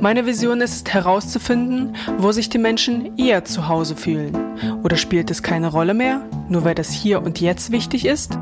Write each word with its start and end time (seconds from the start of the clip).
Meine 0.00 0.26
Vision 0.26 0.60
ist 0.60 0.92
herauszufinden, 0.92 1.96
wo 2.18 2.32
sich 2.32 2.48
die 2.48 2.58
Menschen 2.58 3.16
eher 3.16 3.44
zu 3.44 3.68
Hause 3.68 3.96
fühlen. 3.96 4.36
Oder 4.82 4.96
spielt 4.96 5.30
es 5.30 5.42
keine 5.42 5.68
Rolle 5.68 5.94
mehr, 5.94 6.22
nur 6.48 6.64
weil 6.64 6.74
das 6.74 6.90
hier 6.90 7.22
und 7.22 7.40
jetzt 7.40 7.70
wichtig 7.70 8.06
ist? 8.06 8.38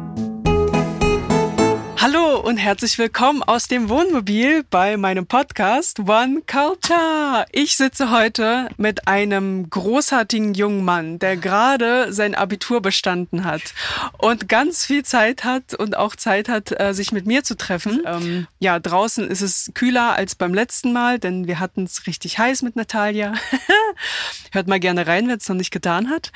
Hallo 2.01 2.39
und 2.39 2.59
herzlich 2.59 2.97
willkommen 2.97 3.43
aus 3.43 3.67
dem 3.67 3.89
Wohnmobil 3.89 4.63
bei 4.71 4.97
meinem 4.97 5.27
Podcast 5.27 5.99
One 5.99 6.43
Culture. 6.47 7.45
Ich 7.51 7.77
sitze 7.77 8.13
heute 8.13 8.69
mit 8.77 9.09
einem 9.09 9.69
großartigen 9.69 10.55
jungen 10.55 10.85
Mann, 10.85 11.19
der 11.19 11.37
gerade 11.37 12.13
sein 12.13 12.37
Abitur 12.37 12.81
bestanden 12.81 13.43
hat 13.43 13.75
und 14.17 14.49
ganz 14.49 14.87
viel 14.87 15.05
Zeit 15.05 15.43
hat 15.43 15.75
und 15.75 15.97
auch 15.97 16.15
Zeit 16.15 16.49
hat, 16.49 16.71
äh, 16.81 16.95
sich 16.95 17.11
mit 17.11 17.27
mir 17.27 17.43
zu 17.43 17.57
treffen. 17.57 18.03
Ähm, 18.07 18.47
ja, 18.61 18.79
draußen 18.79 19.29
ist 19.29 19.41
es 19.43 19.73
kühler 19.75 20.15
als 20.15 20.37
beim 20.37 20.55
letzten 20.55 20.93
Mal, 20.93 21.19
denn 21.19 21.49
wir 21.49 21.59
hatten 21.59 21.83
es 21.83 22.07
richtig 22.07 22.39
heiß 22.39 22.63
mit 22.63 22.77
Natalia. 22.77 23.35
Hört 24.53 24.69
mal 24.69 24.79
gerne 24.79 25.09
rein, 25.09 25.27
wer 25.27 25.37
es 25.37 25.49
noch 25.49 25.57
nicht 25.57 25.73
getan 25.73 26.11
hat. 26.11 26.31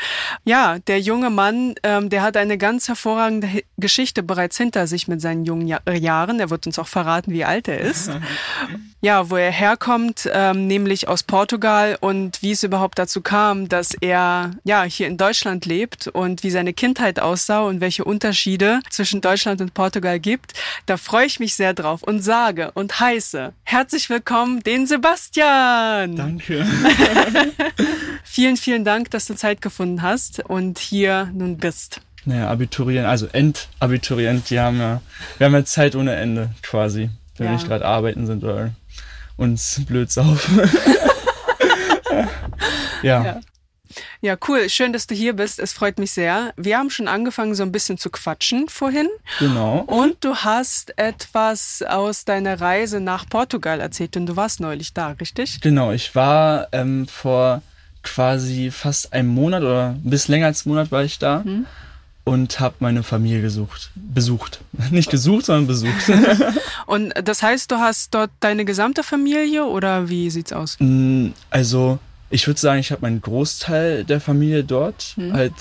Ja, 0.44 0.80
der 0.80 1.00
junge 1.00 1.30
Mann, 1.30 1.76
ähm, 1.84 2.10
der 2.10 2.22
hat 2.22 2.36
eine 2.36 2.58
ganz 2.58 2.88
hervorragende 2.88 3.62
Geschichte 3.78 4.24
bereits 4.24 4.56
hinter 4.56 4.88
sich 4.88 5.06
mit 5.06 5.20
seinen 5.20 5.44
jungen 5.44 5.51
Jahren. 5.60 6.40
Er 6.40 6.50
wird 6.50 6.66
uns 6.66 6.78
auch 6.78 6.88
verraten, 6.88 7.32
wie 7.32 7.44
alt 7.44 7.68
er 7.68 7.80
ist. 7.80 8.10
ja, 9.00 9.28
wo 9.30 9.36
er 9.36 9.50
herkommt, 9.50 10.30
ähm, 10.32 10.66
nämlich 10.66 11.08
aus 11.08 11.22
Portugal 11.22 11.98
und 12.00 12.40
wie 12.42 12.52
es 12.52 12.62
überhaupt 12.62 12.98
dazu 12.98 13.20
kam, 13.20 13.68
dass 13.68 13.94
er 14.00 14.52
ja 14.64 14.84
hier 14.84 15.08
in 15.08 15.16
Deutschland 15.16 15.66
lebt 15.66 16.06
und 16.06 16.42
wie 16.42 16.50
seine 16.50 16.72
Kindheit 16.72 17.20
aussah 17.20 17.60
und 17.62 17.80
welche 17.80 18.04
Unterschiede 18.04 18.80
zwischen 18.90 19.20
Deutschland 19.20 19.60
und 19.60 19.74
Portugal 19.74 20.20
gibt. 20.20 20.52
Da 20.86 20.96
freue 20.96 21.26
ich 21.26 21.40
mich 21.40 21.54
sehr 21.54 21.74
drauf 21.74 22.02
und 22.02 22.22
sage 22.22 22.70
und 22.72 22.98
heiße 23.00 23.52
herzlich 23.72 24.10
willkommen 24.10 24.60
den 24.60 24.86
Sebastian. 24.86 26.14
Danke. 26.14 26.66
vielen, 28.24 28.58
vielen 28.58 28.84
Dank, 28.84 29.10
dass 29.10 29.26
du 29.26 29.34
Zeit 29.34 29.62
gefunden 29.62 30.02
hast 30.02 30.40
und 30.40 30.78
hier 30.78 31.30
nun 31.32 31.56
bist 31.56 32.00
naja, 32.24 32.48
Abiturient, 32.48 33.06
also 33.06 33.26
Endabiturient, 33.26 34.48
die 34.50 34.60
haben 34.60 34.78
ja, 34.78 35.00
wir 35.38 35.46
haben 35.46 35.54
ja 35.54 35.64
Zeit 35.64 35.96
ohne 35.96 36.14
Ende 36.14 36.50
quasi, 36.62 37.10
wenn 37.36 37.46
ja. 37.46 37.52
wir 37.52 37.56
nicht 37.56 37.66
gerade 37.66 37.84
arbeiten 37.84 38.26
sind 38.26 38.44
oder 38.44 38.70
uns 39.36 39.82
blöd 39.86 40.10
saufen. 40.10 40.60
ja. 43.02 43.24
ja. 43.24 43.40
Ja, 44.22 44.36
cool. 44.48 44.70
Schön, 44.70 44.94
dass 44.94 45.06
du 45.06 45.14
hier 45.14 45.34
bist. 45.34 45.58
Es 45.58 45.74
freut 45.74 45.98
mich 45.98 46.12
sehr. 46.12 46.54
Wir 46.56 46.78
haben 46.78 46.88
schon 46.88 47.08
angefangen, 47.08 47.54
so 47.54 47.62
ein 47.62 47.72
bisschen 47.72 47.98
zu 47.98 48.08
quatschen 48.08 48.68
vorhin. 48.68 49.08
Genau. 49.38 49.80
Und 49.80 50.24
du 50.24 50.34
hast 50.36 50.96
etwas 50.96 51.82
aus 51.86 52.24
deiner 52.24 52.58
Reise 52.58 53.00
nach 53.00 53.28
Portugal 53.28 53.80
erzählt, 53.80 54.14
denn 54.14 54.24
du 54.24 54.34
warst 54.36 54.60
neulich 54.60 54.94
da, 54.94 55.08
richtig? 55.08 55.60
Genau. 55.60 55.92
Ich 55.92 56.14
war 56.14 56.68
ähm, 56.72 57.06
vor 57.06 57.60
quasi 58.02 58.70
fast 58.70 59.12
einem 59.12 59.28
Monat 59.28 59.62
oder 59.62 59.90
ein 59.90 60.08
bisschen 60.08 60.32
länger 60.32 60.46
als 60.46 60.64
einen 60.64 60.74
Monat 60.74 60.90
war 60.90 61.04
ich 61.04 61.18
da. 61.18 61.42
Hm 61.44 61.66
und 62.24 62.60
habe 62.60 62.76
meine 62.78 63.02
Familie 63.02 63.42
gesucht, 63.42 63.90
besucht. 63.94 64.60
Nicht 64.90 65.10
gesucht, 65.10 65.46
sondern 65.46 65.66
besucht. 65.66 66.10
und 66.86 67.12
das 67.22 67.42
heißt, 67.42 67.70
du 67.70 67.76
hast 67.76 68.14
dort 68.14 68.30
deine 68.40 68.64
gesamte 68.64 69.02
Familie 69.02 69.64
oder 69.64 70.08
wie 70.08 70.30
sieht's 70.30 70.52
aus? 70.52 70.76
Mm, 70.78 71.28
also, 71.50 71.98
ich 72.30 72.46
würde 72.46 72.60
sagen, 72.60 72.80
ich 72.80 72.92
habe 72.92 73.02
meinen 73.02 73.20
Großteil 73.20 74.04
der 74.04 74.20
Familie 74.20 74.64
dort, 74.64 75.14
hm. 75.16 75.32
halt 75.32 75.52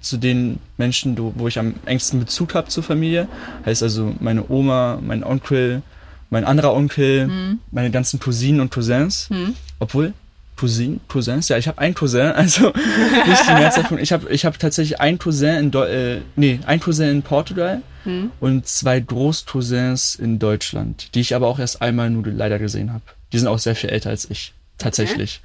zu 0.00 0.16
den 0.16 0.58
Menschen, 0.78 1.16
wo 1.18 1.48
ich 1.48 1.58
am 1.58 1.74
engsten 1.84 2.20
Bezug 2.20 2.54
habe 2.54 2.68
zur 2.68 2.82
Familie. 2.82 3.28
Heißt 3.66 3.82
also 3.82 4.14
meine 4.20 4.48
Oma, 4.48 4.98
mein 5.02 5.24
Onkel, 5.24 5.82
mein 6.30 6.44
anderer 6.44 6.72
Onkel, 6.72 7.26
hm. 7.26 7.58
meine 7.70 7.90
ganzen 7.90 8.20
Cousinen 8.20 8.60
und 8.60 8.70
Cousins. 8.70 9.28
Hm. 9.28 9.54
Obwohl, 9.78 10.14
Cousin, 10.60 11.00
Cousins, 11.08 11.48
ja, 11.48 11.56
ich 11.56 11.68
habe 11.68 11.78
einen 11.78 11.94
Cousin, 11.94 12.32
also 12.34 12.66
nicht 12.66 13.48
die 13.48 13.54
Mehrzahl 13.54 13.84
von, 13.84 13.98
ich 13.98 14.12
habe 14.12 14.28
ich 14.28 14.44
hab 14.44 14.58
tatsächlich 14.58 15.00
einen 15.00 15.18
Cousin 15.18 15.56
in, 15.56 15.70
Do 15.70 15.84
äh, 15.84 16.20
nee, 16.36 16.60
ein 16.66 16.80
Cousin 16.80 17.08
in 17.08 17.22
Portugal 17.22 17.80
hm. 18.04 18.30
und 18.40 18.66
zwei 18.66 19.00
Großcousins 19.00 20.16
in 20.16 20.38
Deutschland, 20.38 21.14
die 21.14 21.20
ich 21.20 21.34
aber 21.34 21.46
auch 21.46 21.58
erst 21.58 21.80
einmal 21.80 22.10
nur 22.10 22.26
leider 22.26 22.58
gesehen 22.58 22.92
habe. 22.92 23.04
Die 23.32 23.38
sind 23.38 23.48
auch 23.48 23.58
sehr 23.58 23.74
viel 23.74 23.88
älter 23.88 24.10
als 24.10 24.28
ich, 24.28 24.52
tatsächlich. 24.76 25.40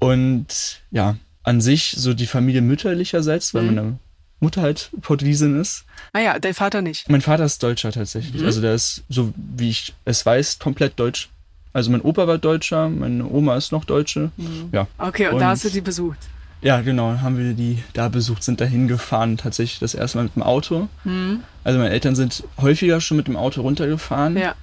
Okay. 0.00 0.12
Und 0.12 0.80
ja, 0.90 1.16
an 1.42 1.60
sich 1.60 1.94
so 1.98 2.14
die 2.14 2.26
Familie 2.26 2.62
mütterlicherseits, 2.62 3.52
weil 3.52 3.68
hm. 3.68 3.74
meine 3.74 3.98
Mutter 4.38 4.62
halt 4.62 4.90
Portugiesin 5.02 5.60
ist. 5.60 5.84
Ah 6.14 6.20
ja, 6.20 6.38
dein 6.38 6.54
Vater 6.54 6.80
nicht. 6.80 7.10
Mein 7.10 7.20
Vater 7.20 7.44
ist 7.44 7.62
Deutscher 7.62 7.92
tatsächlich. 7.92 8.40
Mhm. 8.40 8.46
Also 8.46 8.62
der 8.62 8.74
ist, 8.74 9.02
so 9.10 9.34
wie 9.36 9.68
ich 9.68 9.92
es 10.06 10.24
weiß, 10.24 10.58
komplett 10.58 10.98
deutsch. 10.98 11.28
Also 11.72 11.90
mein 11.90 12.00
Opa 12.00 12.26
war 12.26 12.38
Deutscher, 12.38 12.88
meine 12.88 13.24
Oma 13.26 13.56
ist 13.56 13.72
noch 13.72 13.84
Deutsche. 13.84 14.30
Mhm. 14.36 14.70
Ja. 14.72 14.86
Okay, 14.98 15.28
und, 15.28 15.34
und, 15.34 15.40
da 15.40 15.50
hast 15.50 15.64
du 15.64 15.70
die 15.70 15.80
besucht? 15.80 16.18
Ja, 16.62 16.80
genau, 16.82 17.20
haben 17.20 17.38
wir 17.38 17.54
die 17.54 17.82
da 17.94 18.08
besucht, 18.08 18.42
sind 18.42 18.60
dahin 18.60 18.86
gefahren, 18.86 19.36
tatsächlich 19.36 19.78
das 19.78 19.94
erste 19.94 20.18
Mal 20.18 20.24
mit 20.24 20.36
dem 20.36 20.42
Auto. 20.42 20.88
Mhm. 21.04 21.40
Also 21.64 21.78
meine 21.78 21.90
Eltern 21.90 22.14
sind 22.14 22.44
häufiger 22.60 23.00
schon 23.00 23.16
mit 23.16 23.28
dem 23.28 23.36
Auto 23.36 23.62
runtergefahren. 23.62 24.36
Ja. 24.36 24.54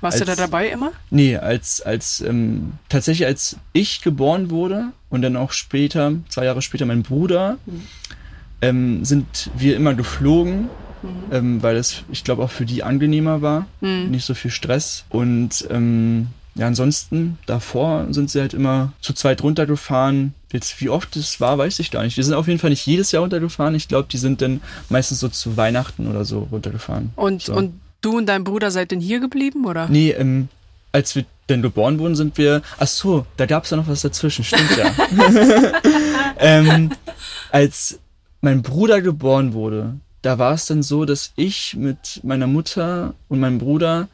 Warst 0.00 0.20
als, 0.20 0.30
du 0.30 0.36
da 0.36 0.36
dabei 0.36 0.68
immer? 0.68 0.92
Nee, 1.10 1.36
als, 1.36 1.80
als 1.80 2.20
ähm, 2.22 2.72
tatsächlich 2.88 3.26
als 3.26 3.56
ich 3.72 4.00
geboren 4.00 4.50
wurde 4.50 4.86
und 5.10 5.22
dann 5.22 5.36
auch 5.36 5.52
später, 5.52 6.12
zwei 6.28 6.44
Jahre 6.44 6.62
später 6.62 6.86
mein 6.86 7.02
Bruder, 7.02 7.58
mhm. 7.66 7.82
ähm, 8.62 9.04
sind 9.04 9.50
wir 9.56 9.76
immer 9.76 9.94
geflogen 9.94 10.70
Mhm. 11.02 11.32
Ähm, 11.32 11.62
weil 11.62 11.76
es, 11.76 12.04
ich 12.10 12.24
glaube, 12.24 12.42
auch 12.42 12.50
für 12.50 12.64
die 12.64 12.82
angenehmer 12.82 13.42
war. 13.42 13.66
Mhm. 13.80 14.10
Nicht 14.10 14.24
so 14.24 14.34
viel 14.34 14.50
Stress. 14.50 15.04
Und 15.08 15.66
ähm, 15.70 16.28
ja, 16.54 16.66
ansonsten, 16.66 17.38
davor 17.46 18.06
sind 18.10 18.30
sie 18.30 18.40
halt 18.40 18.52
immer 18.52 18.92
zu 19.00 19.14
zweit 19.14 19.42
runtergefahren. 19.42 20.34
Jetzt, 20.52 20.80
wie 20.82 20.90
oft 20.90 21.16
es 21.16 21.40
war, 21.40 21.56
weiß 21.56 21.78
ich 21.78 21.90
gar 21.90 22.02
nicht. 22.02 22.16
Die 22.16 22.22
sind 22.22 22.34
auf 22.34 22.46
jeden 22.46 22.58
Fall 22.58 22.70
nicht 22.70 22.86
jedes 22.86 23.10
Jahr 23.12 23.22
runtergefahren. 23.22 23.74
Ich 23.74 23.88
glaube, 23.88 24.08
die 24.10 24.18
sind 24.18 24.42
dann 24.42 24.60
meistens 24.90 25.20
so 25.20 25.28
zu 25.28 25.56
Weihnachten 25.56 26.06
oder 26.08 26.26
so 26.26 26.48
runtergefahren. 26.50 27.12
Und, 27.16 27.42
so. 27.42 27.54
und 27.54 27.80
du 28.02 28.18
und 28.18 28.26
dein 28.26 28.44
Bruder 28.44 28.70
seid 28.70 28.90
denn 28.90 29.00
hier 29.00 29.20
geblieben, 29.20 29.64
oder? 29.64 29.88
Nee, 29.88 30.10
ähm, 30.10 30.48
als 30.92 31.16
wir 31.16 31.24
denn 31.48 31.62
geboren 31.62 31.98
wurden, 31.98 32.16
sind 32.16 32.36
wir. 32.36 32.60
Ach 32.78 32.86
so, 32.86 33.26
da 33.38 33.46
gab 33.46 33.64
es 33.64 33.70
ja 33.70 33.78
noch 33.78 33.88
was 33.88 34.02
dazwischen, 34.02 34.44
stimmt 34.44 34.76
ja. 34.76 34.92
ähm, 36.38 36.90
als 37.50 37.98
mein 38.42 38.60
Bruder 38.60 39.00
geboren 39.00 39.54
wurde, 39.54 39.94
da 40.20 40.38
war 40.38 40.54
es 40.54 40.66
dann 40.66 40.82
so, 40.82 41.04
dass 41.04 41.32
ich 41.36 41.74
mit 41.76 42.20
meiner 42.22 42.46
Mutter 42.46 43.14
und 43.28 43.40
meinem 43.40 43.58
Bruder 43.58 44.08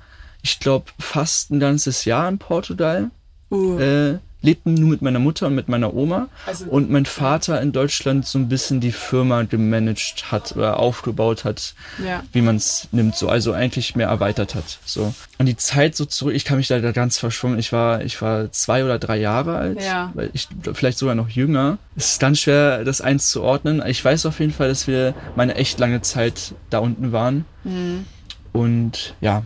ich 0.48 0.60
glaube, 0.60 0.86
fast 0.98 1.50
ein 1.50 1.60
ganzes 1.60 2.04
Jahr 2.04 2.28
in 2.28 2.38
Portugal. 2.38 3.10
Uh. 3.50 3.78
Äh, 3.78 4.18
lebten 4.40 4.74
nur 4.74 4.88
mit 4.88 5.02
meiner 5.02 5.18
Mutter 5.18 5.48
und 5.48 5.54
mit 5.54 5.68
meiner 5.68 5.94
Oma 5.94 6.28
also, 6.46 6.66
und 6.66 6.90
mein 6.90 7.06
Vater 7.06 7.60
in 7.60 7.72
Deutschland 7.72 8.24
so 8.24 8.38
ein 8.38 8.48
bisschen 8.48 8.80
die 8.80 8.92
Firma 8.92 9.42
gemanagt 9.42 10.30
hat 10.30 10.54
oder 10.54 10.78
aufgebaut 10.78 11.44
hat, 11.44 11.74
ja. 12.04 12.22
wie 12.32 12.42
man 12.42 12.56
es 12.56 12.86
nimmt, 12.92 13.16
so 13.16 13.28
also 13.28 13.52
eigentlich 13.52 13.96
mehr 13.96 14.06
erweitert 14.06 14.54
hat. 14.54 14.78
So 14.84 15.12
und 15.38 15.46
die 15.46 15.56
Zeit 15.56 15.96
so 15.96 16.04
zurück, 16.04 16.34
ich 16.34 16.44
kann 16.44 16.58
mich 16.58 16.68
da 16.68 16.78
ganz 16.92 17.18
verschwommen. 17.18 17.58
Ich 17.58 17.72
war 17.72 18.02
ich 18.02 18.22
war 18.22 18.52
zwei 18.52 18.84
oder 18.84 19.00
drei 19.00 19.16
Jahre 19.16 19.56
alt, 19.56 19.82
ja. 19.82 20.12
weil 20.14 20.30
ich 20.32 20.46
vielleicht 20.72 20.98
sogar 20.98 21.16
noch 21.16 21.28
jünger. 21.28 21.78
Es 21.96 22.12
ist 22.12 22.20
ganz 22.20 22.38
schwer, 22.38 22.84
das 22.84 23.00
eins 23.00 23.30
zu 23.30 23.42
ordnen. 23.42 23.82
Ich 23.86 24.04
weiß 24.04 24.24
auf 24.26 24.38
jeden 24.38 24.52
Fall, 24.52 24.68
dass 24.68 24.86
wir 24.86 25.14
meine 25.34 25.56
echt 25.56 25.80
lange 25.80 26.00
Zeit 26.02 26.54
da 26.70 26.78
unten 26.78 27.10
waren 27.10 27.44
mhm. 27.64 28.06
und 28.52 29.14
ja 29.20 29.42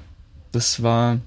das 0.52 0.82
war 0.82 1.18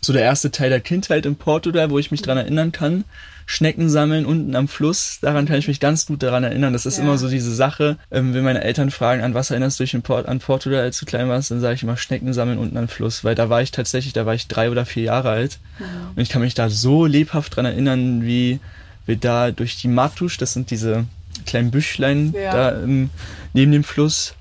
so 0.00 0.12
der 0.12 0.22
erste 0.22 0.50
Teil 0.50 0.70
der 0.70 0.80
Kindheit 0.80 1.26
in 1.26 1.36
Portugal, 1.36 1.90
wo 1.90 1.98
ich 1.98 2.10
mich 2.10 2.22
dran 2.22 2.36
erinnern 2.36 2.72
kann. 2.72 3.04
Schnecken 3.46 3.90
sammeln 3.90 4.24
unten 4.24 4.54
am 4.56 4.68
Fluss, 4.68 5.18
daran 5.20 5.46
kann 5.46 5.58
ich 5.58 5.68
mich 5.68 5.80
ganz 5.80 6.06
gut 6.06 6.22
daran 6.22 6.44
erinnern. 6.44 6.72
Das 6.72 6.86
ist 6.86 6.98
ja. 6.98 7.04
immer 7.04 7.18
so 7.18 7.28
diese 7.28 7.54
Sache, 7.54 7.98
ähm, 8.10 8.34
wenn 8.34 8.44
meine 8.44 8.62
Eltern 8.62 8.90
fragen, 8.90 9.22
an 9.22 9.34
was 9.34 9.50
erinnerst 9.50 9.78
du 9.78 9.84
dich 9.84 9.94
in 9.94 10.02
Port 10.02 10.26
an 10.26 10.38
Portugal, 10.38 10.80
als 10.80 10.98
du 10.98 11.06
klein 11.06 11.28
warst, 11.28 11.50
dann 11.50 11.60
sage 11.60 11.74
ich 11.74 11.82
immer 11.82 11.96
Schnecken 11.96 12.32
sammeln 12.32 12.58
unten 12.58 12.76
am 12.76 12.88
Fluss, 12.88 13.24
weil 13.24 13.34
da 13.34 13.48
war 13.48 13.60
ich 13.60 13.70
tatsächlich, 13.70 14.12
da 14.12 14.26
war 14.26 14.34
ich 14.34 14.48
drei 14.48 14.70
oder 14.70 14.86
vier 14.86 15.04
Jahre 15.04 15.30
alt 15.30 15.58
ja. 15.78 15.86
und 16.14 16.22
ich 16.22 16.28
kann 16.28 16.42
mich 16.42 16.54
da 16.54 16.70
so 16.70 17.04
lebhaft 17.04 17.56
dran 17.56 17.66
erinnern, 17.66 18.22
wie 18.22 18.60
wir 19.06 19.16
da 19.16 19.50
durch 19.50 19.76
die 19.76 19.88
Matusch, 19.88 20.38
das 20.38 20.52
sind 20.52 20.70
diese 20.70 21.04
kleinen 21.44 21.70
Büschlein 21.70 22.32
ja. 22.32 22.52
da 22.52 22.82
ähm, 22.82 23.10
neben 23.52 23.72
dem 23.72 23.84
Fluss, 23.84 24.34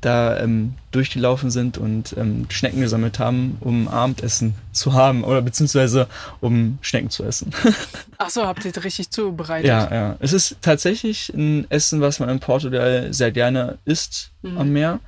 da 0.00 0.38
ähm, 0.40 0.74
durchgelaufen 0.90 1.50
sind 1.50 1.78
und 1.78 2.14
ähm, 2.16 2.46
Schnecken 2.50 2.80
gesammelt 2.80 3.18
haben, 3.18 3.56
um 3.60 3.88
Abendessen 3.88 4.54
zu 4.72 4.92
haben 4.94 5.24
oder 5.24 5.42
beziehungsweise 5.42 6.06
um 6.40 6.78
Schnecken 6.80 7.10
zu 7.10 7.24
essen. 7.24 7.50
Ach 8.18 8.30
so, 8.30 8.46
habt 8.46 8.64
ihr 8.64 8.72
das 8.72 8.84
richtig 8.84 9.10
zubereitet? 9.10 9.66
ja, 9.68 9.92
ja. 9.92 10.16
Es 10.20 10.32
ist 10.32 10.56
tatsächlich 10.62 11.30
ein 11.34 11.70
Essen, 11.70 12.00
was 12.00 12.20
man 12.20 12.28
in 12.28 12.40
Portugal 12.40 13.12
sehr 13.12 13.30
gerne 13.32 13.78
isst 13.84 14.30
am 14.56 14.70
Meer. 14.72 15.00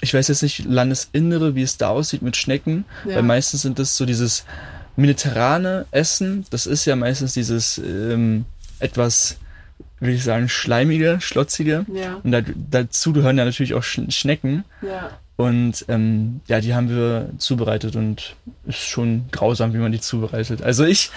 Ich 0.00 0.12
weiß 0.14 0.28
jetzt 0.28 0.42
nicht 0.42 0.64
Landesinnere, 0.64 1.54
wie 1.54 1.62
es 1.62 1.76
da 1.76 1.88
aussieht 1.88 2.22
mit 2.22 2.36
Schnecken, 2.36 2.84
Ja. 3.06 3.16
weil 3.16 3.22
meistens 3.22 3.62
sind 3.62 3.78
das 3.78 3.96
so 3.96 4.06
dieses 4.06 4.44
mediterrane 4.96 5.86
Essen. 5.90 6.44
Das 6.50 6.66
ist 6.66 6.84
ja 6.84 6.96
meistens 6.96 7.34
dieses 7.34 7.78
ähm, 7.78 8.44
etwas, 8.78 9.36
will 10.00 10.14
ich 10.14 10.24
sagen, 10.24 10.48
schleimige, 10.48 11.18
schlotzige. 11.20 11.86
Ja, 11.92 12.20
Und 12.22 12.32
da, 12.32 12.40
dazu 12.70 13.12
gehören 13.12 13.38
ja 13.38 13.44
natürlich 13.44 13.74
auch 13.74 13.82
Sch 13.82 14.00
Schnecken. 14.10 14.64
ja. 14.82 15.10
Und 15.38 15.84
ähm, 15.88 16.40
ja, 16.46 16.60
die 16.62 16.74
haben 16.74 16.88
wir 16.88 17.28
zubereitet 17.36 17.94
und 17.94 18.36
ist 18.66 18.78
schon 18.78 19.26
grausam, 19.32 19.74
wie 19.74 19.76
man 19.76 19.92
die 19.92 20.00
zubereitet. 20.00 20.62
Also 20.62 20.84
ich 20.86 21.10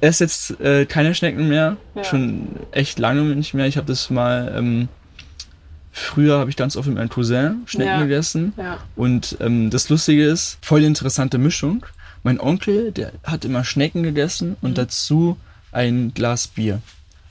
esse 0.00 0.24
jetzt 0.24 0.60
äh, 0.60 0.84
keine 0.84 1.14
Schnecken 1.14 1.48
mehr, 1.48 1.76
Ja. 1.94 2.02
schon 2.02 2.48
echt 2.72 2.98
lange 2.98 3.22
nicht 3.36 3.54
mehr. 3.54 3.66
Ich 3.66 3.76
habe 3.76 3.86
das 3.86 4.10
mal, 4.10 4.52
ähm, 4.56 4.88
früher 5.92 6.38
habe 6.40 6.50
ich 6.50 6.56
ganz 6.56 6.76
oft 6.76 6.88
mit 6.88 6.96
meinem 6.96 7.08
Cousin 7.08 7.62
Schnecken 7.66 7.86
Ja. 7.92 8.02
gegessen. 8.02 8.52
Ja. 8.56 8.78
Und 8.96 9.36
ähm, 9.40 9.70
das 9.70 9.88
Lustige 9.88 10.24
ist, 10.24 10.58
voll 10.60 10.82
interessante 10.82 11.38
Mischung. 11.38 11.86
Mein 12.24 12.40
Onkel, 12.40 12.90
der 12.90 13.12
hat 13.22 13.44
immer 13.44 13.62
Schnecken 13.62 14.02
gegessen 14.02 14.56
und 14.60 14.76
dazu 14.76 15.36
ein 15.70 16.12
Glas 16.14 16.48
Bier. 16.48 16.80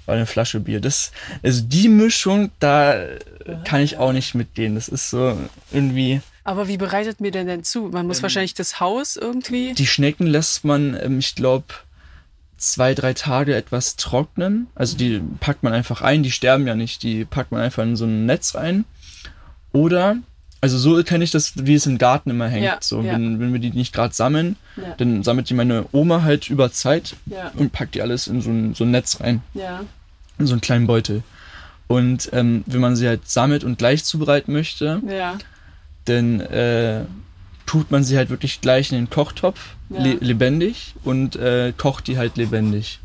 Oder 0.07 0.17
eine 0.17 0.25
Flasche 0.25 0.59
Bier. 0.59 0.81
Das, 0.81 1.11
also 1.43 1.61
die 1.63 1.87
Mischung, 1.87 2.51
da 2.59 3.05
kann 3.63 3.81
ich 3.81 3.97
auch 3.97 4.11
nicht 4.11 4.35
mitgehen. 4.35 4.75
Das 4.75 4.87
ist 4.87 5.09
so 5.09 5.37
irgendwie. 5.71 6.21
Aber 6.43 6.67
wie 6.67 6.77
bereitet 6.77 7.21
mir 7.21 7.31
denn 7.31 7.47
denn 7.47 7.63
zu? 7.63 7.89
Man 7.91 8.07
muss 8.07 8.23
wahrscheinlich 8.23 8.53
das 8.53 8.79
Haus 8.79 9.15
irgendwie. 9.15 9.73
Die 9.73 9.87
Schnecken 9.87 10.25
lässt 10.25 10.65
man, 10.65 10.97
ähm, 10.99 11.19
ich 11.19 11.35
glaube, 11.35 11.65
zwei, 12.57 12.93
drei 12.93 13.13
Tage 13.13 13.55
etwas 13.55 13.95
trocknen. 13.95 14.67
Also 14.75 14.97
die 14.97 15.21
packt 15.39 15.63
man 15.63 15.73
einfach 15.73 16.01
ein, 16.01 16.23
die 16.23 16.31
sterben 16.31 16.67
ja 16.67 16.75
nicht, 16.75 17.03
die 17.03 17.25
packt 17.25 17.51
man 17.51 17.61
einfach 17.61 17.83
in 17.83 17.95
so 17.95 18.05
ein 18.05 18.25
Netz 18.25 18.55
ein. 18.55 18.85
Oder, 19.71 20.17
also 20.61 20.77
so 20.77 21.03
kenne 21.03 21.23
ich 21.23 21.31
das, 21.31 21.53
wie 21.65 21.73
es 21.73 21.85
im 21.87 21.97
Garten 21.97 22.29
immer 22.29 22.47
hängt. 22.47 22.65
Ja, 22.65 22.77
so, 22.81 23.01
ja. 23.01 23.13
wenn, 23.13 23.39
wenn 23.39 23.51
wir 23.51 23.59
die 23.59 23.71
nicht 23.71 23.93
gerade 23.93 24.13
sammeln, 24.13 24.55
Ja. 24.77 24.93
dann 24.97 25.23
sammelt 25.23 25.49
die 25.49 25.53
meine 25.55 25.85
Oma 25.91 26.21
halt 26.21 26.49
über 26.49 26.71
Zeit 26.71 27.15
und 27.55 27.71
packt 27.73 27.95
die 27.95 28.01
alles 28.01 28.27
in 28.27 28.41
so 28.41 28.49
ein, 28.51 28.73
so 28.75 28.83
ein 28.83 28.91
Netz 28.91 29.19
rein, 29.21 29.41
Ja. 29.53 29.81
in 30.37 30.45
so 30.47 30.53
einen 30.53 30.61
kleinen 30.61 30.87
Beutel. 30.87 31.23
Und 31.87 32.29
ähm, 32.31 32.63
wenn 32.67 32.79
man 32.79 32.95
sie 32.95 33.07
halt 33.07 33.27
sammelt 33.29 33.63
und 33.63 33.77
gleich 33.77 34.03
zubereiten 34.05 34.53
möchte, 34.53 35.01
dann 36.05 36.39
äh, 36.39 37.01
tut 37.65 37.91
man 37.91 38.03
sie 38.03 38.17
halt 38.17 38.29
wirklich 38.29 38.61
gleich 38.61 38.91
in 38.91 38.97
den 38.97 39.09
Kochtopf, 39.09 39.75
le 39.89 40.13
lebendig 40.21 40.93
und 41.03 41.35
äh, 41.35 41.73
kocht 41.77 42.07
die 42.07 42.17
halt 42.17 42.37
lebendig. 42.37 42.99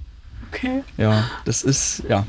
Okay. 0.53 0.85
Ja, 0.97 1.25
das 1.45 1.63
ist 1.63 2.05
ja 2.09 2.27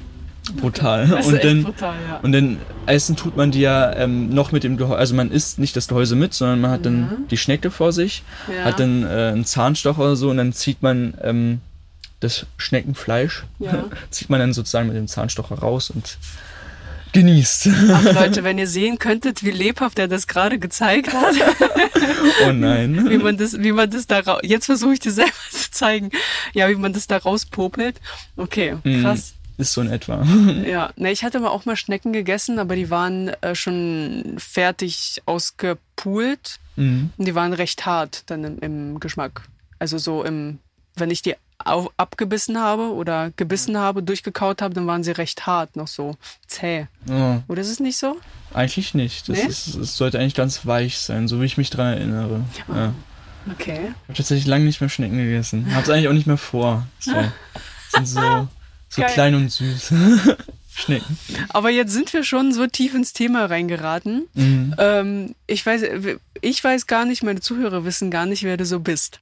brutal. 0.55 1.07
Das 1.07 1.25
ist 1.27 1.33
und 1.33 1.43
dann 1.43 1.63
brutal, 1.63 1.95
ja. 2.09 2.17
und 2.21 2.31
dann 2.31 2.57
essen 2.85 3.15
tut 3.15 3.35
man 3.35 3.51
die 3.51 3.61
ja 3.61 3.93
ähm, 3.95 4.29
noch 4.29 4.51
mit 4.51 4.63
dem 4.63 4.77
Gehäuse, 4.77 4.97
also 4.97 5.15
man 5.15 5.31
isst 5.31 5.59
nicht 5.59 5.75
das 5.75 5.87
Gehäuse 5.87 6.15
mit, 6.15 6.33
sondern 6.33 6.61
man 6.61 6.71
hat 6.71 6.85
dann 6.85 7.25
die 7.29 7.37
Schnecke 7.37 7.71
vor 7.71 7.91
sich, 7.91 8.23
ja. 8.55 8.65
hat 8.65 8.79
dann 8.79 9.03
äh, 9.03 9.07
einen 9.33 9.45
Zahnstocher 9.45 9.99
oder 10.01 10.15
so 10.15 10.29
und 10.29 10.37
dann 10.37 10.53
zieht 10.53 10.81
man 10.81 11.13
ähm, 11.21 11.59
das 12.19 12.45
Schneckenfleisch, 12.57 13.43
Ja. 13.59 13.85
zieht 14.09 14.29
man 14.29 14.39
dann 14.39 14.53
sozusagen 14.53 14.87
mit 14.87 14.95
dem 14.97 15.07
Zahnstocher 15.07 15.55
raus 15.59 15.89
und 15.89 16.17
genießt. 17.13 17.69
Ach 17.93 18.03
Leute, 18.13 18.43
wenn 18.43 18.57
ihr 18.57 18.67
sehen 18.67 18.99
könntet, 18.99 19.43
wie 19.43 19.51
lebhaft 19.51 19.97
er 19.99 20.07
das 20.07 20.27
gerade 20.27 20.59
gezeigt 20.59 21.13
hat, 21.13 21.35
oh 22.47 22.51
nein. 22.51 23.09
wie 23.09 23.17
man 23.17 23.37
das, 23.37 23.57
wie 23.59 23.71
man 23.71 23.89
das 23.89 24.07
da 24.07 24.19
raus, 24.19 24.41
jetzt 24.43 24.65
versuche 24.65 24.93
ich 24.93 24.99
dir 24.99 25.11
selber 25.11 25.31
zu 25.51 25.71
zeigen, 25.71 26.11
ja, 26.53 26.69
wie 26.69 26.75
man 26.75 26.93
das 26.93 27.07
da 27.07 27.17
rauspopelt. 27.17 27.99
Okay, 28.35 28.77
Mhm. 28.83 29.01
krass. 29.01 29.33
Ist 29.57 29.73
so 29.73 29.81
in 29.81 29.89
etwa. 29.89 30.23
Ja, 30.67 30.91
ne, 30.97 31.11
ich 31.11 31.23
hatte 31.23 31.39
mal 31.39 31.49
auch 31.49 31.65
mal 31.65 31.75
Schnecken 31.75 32.13
gegessen, 32.13 32.59
aber 32.59 32.75
die 32.75 32.89
waren 32.89 33.29
äh, 33.41 33.55
schon 33.55 34.35
fertig 34.37 35.21
ausgepult 35.25 36.59
Mhm. 36.75 37.09
und 37.17 37.27
die 37.27 37.33
waren 37.33 37.53
recht 37.53 37.87
hart 37.87 38.23
dann 38.27 38.43
im, 38.43 38.59
im 38.59 38.99
Geschmack. 38.99 39.41
Also 39.79 39.97
so 39.97 40.23
im, 40.23 40.59
wenn 40.95 41.09
ich 41.09 41.23
die 41.23 41.35
au- 41.65 41.89
abgebissen 41.97 42.59
habe 42.59 42.93
oder 42.93 43.31
gebissen 43.35 43.77
habe, 43.77 44.03
durchgekaut 44.03 44.61
habe, 44.61 44.75
dann 44.75 44.85
waren 44.85 45.03
sie 45.03 45.09
recht 45.11 45.47
hart, 45.47 45.75
noch 45.75 45.87
so 45.87 46.17
zäh. 46.45 46.85
Oh, 47.09 47.37
Oder 47.47 47.61
ist 47.61 47.69
es 47.71 47.79
nicht 47.79 47.97
so? 47.97 48.17
eigentlich 48.53 48.93
nicht. 48.93 49.27
Das 49.27 49.37
Nee? 49.39 49.47
ist, 49.49 49.73
es 49.75 49.97
sollte 49.97 50.19
eigentlich 50.19 50.35
ganz 50.35 50.65
weich 50.67 50.99
sein, 50.99 51.27
so 51.27 51.41
wie 51.41 51.45
ich 51.45 51.57
mich 51.57 51.69
dran 51.71 51.93
erinnere. 51.93 52.41
Ja. 52.69 52.93
Okay. 53.51 53.79
Ich 54.03 54.03
habe 54.09 54.13
tatsächlich 54.17 54.45
lange 54.45 54.65
nicht 54.65 54.79
mehr 54.79 54.89
Schnecken 54.89 55.17
gegessen. 55.17 55.73
Hab's 55.73 55.89
eigentlich 55.89 56.07
auch 56.09 56.13
nicht 56.13 56.27
mehr 56.27 56.37
vor. 56.37 56.85
So. 56.99 57.11
Sind 57.89 58.05
so, 58.07 58.47
so 58.89 59.01
Geil. 59.01 59.11
klein 59.13 59.35
und 59.35 59.51
süß. 59.51 59.93
Schnecken. 60.75 61.17
Aber 61.49 61.71
jetzt 61.71 61.91
sind 61.91 62.13
wir 62.13 62.23
schon 62.23 62.51
so 62.53 62.67
tief 62.67 62.93
ins 62.93 63.11
Thema 63.13 63.45
reingeraten. 63.45 64.27
Mhm. 64.35 64.75
Ähm, 64.77 65.35
ich 65.47 65.65
weiß, 65.65 65.81
ich 66.41 66.63
weiß 66.63 66.85
gar 66.85 67.05
nicht, 67.05 67.23
meine 67.23 67.41
Zuhörer 67.41 67.83
wissen 67.83 68.11
gar 68.11 68.27
nicht, 68.27 68.43
wer 68.43 68.57
du 68.57 68.65
so 68.65 68.79
bist. 68.79 69.19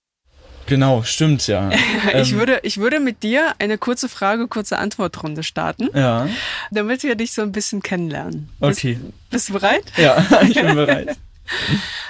Genau, 0.68 1.04
stimmt 1.04 1.46
ja. 1.48 1.70
ich 2.22 2.32
Ähm, 2.34 2.40
würde, 2.40 2.60
ich 2.64 2.78
würde 2.78 3.00
mit 3.00 3.24
dir 3.24 3.54
eine 3.60 3.78
kurze 3.78 4.10
Frage, 4.10 4.48
kurze 4.48 4.80
Antwortrunde 4.80 5.44
starten, 5.44 5.88
Ja, 5.94 6.28
damit 6.72 7.04
wir 7.04 7.16
dich 7.16 7.32
so 7.34 7.42
ein 7.44 7.52
bisschen 7.54 7.82
kennenlernen. 7.82 8.50
okay. 8.60 8.96
Bist, 8.96 9.30
bist 9.30 9.50
du 9.50 9.54
bereit? 9.54 9.84
Ja, 9.96 10.26
ich 10.42 10.56
bin 10.56 10.76
bereit. 10.76 11.16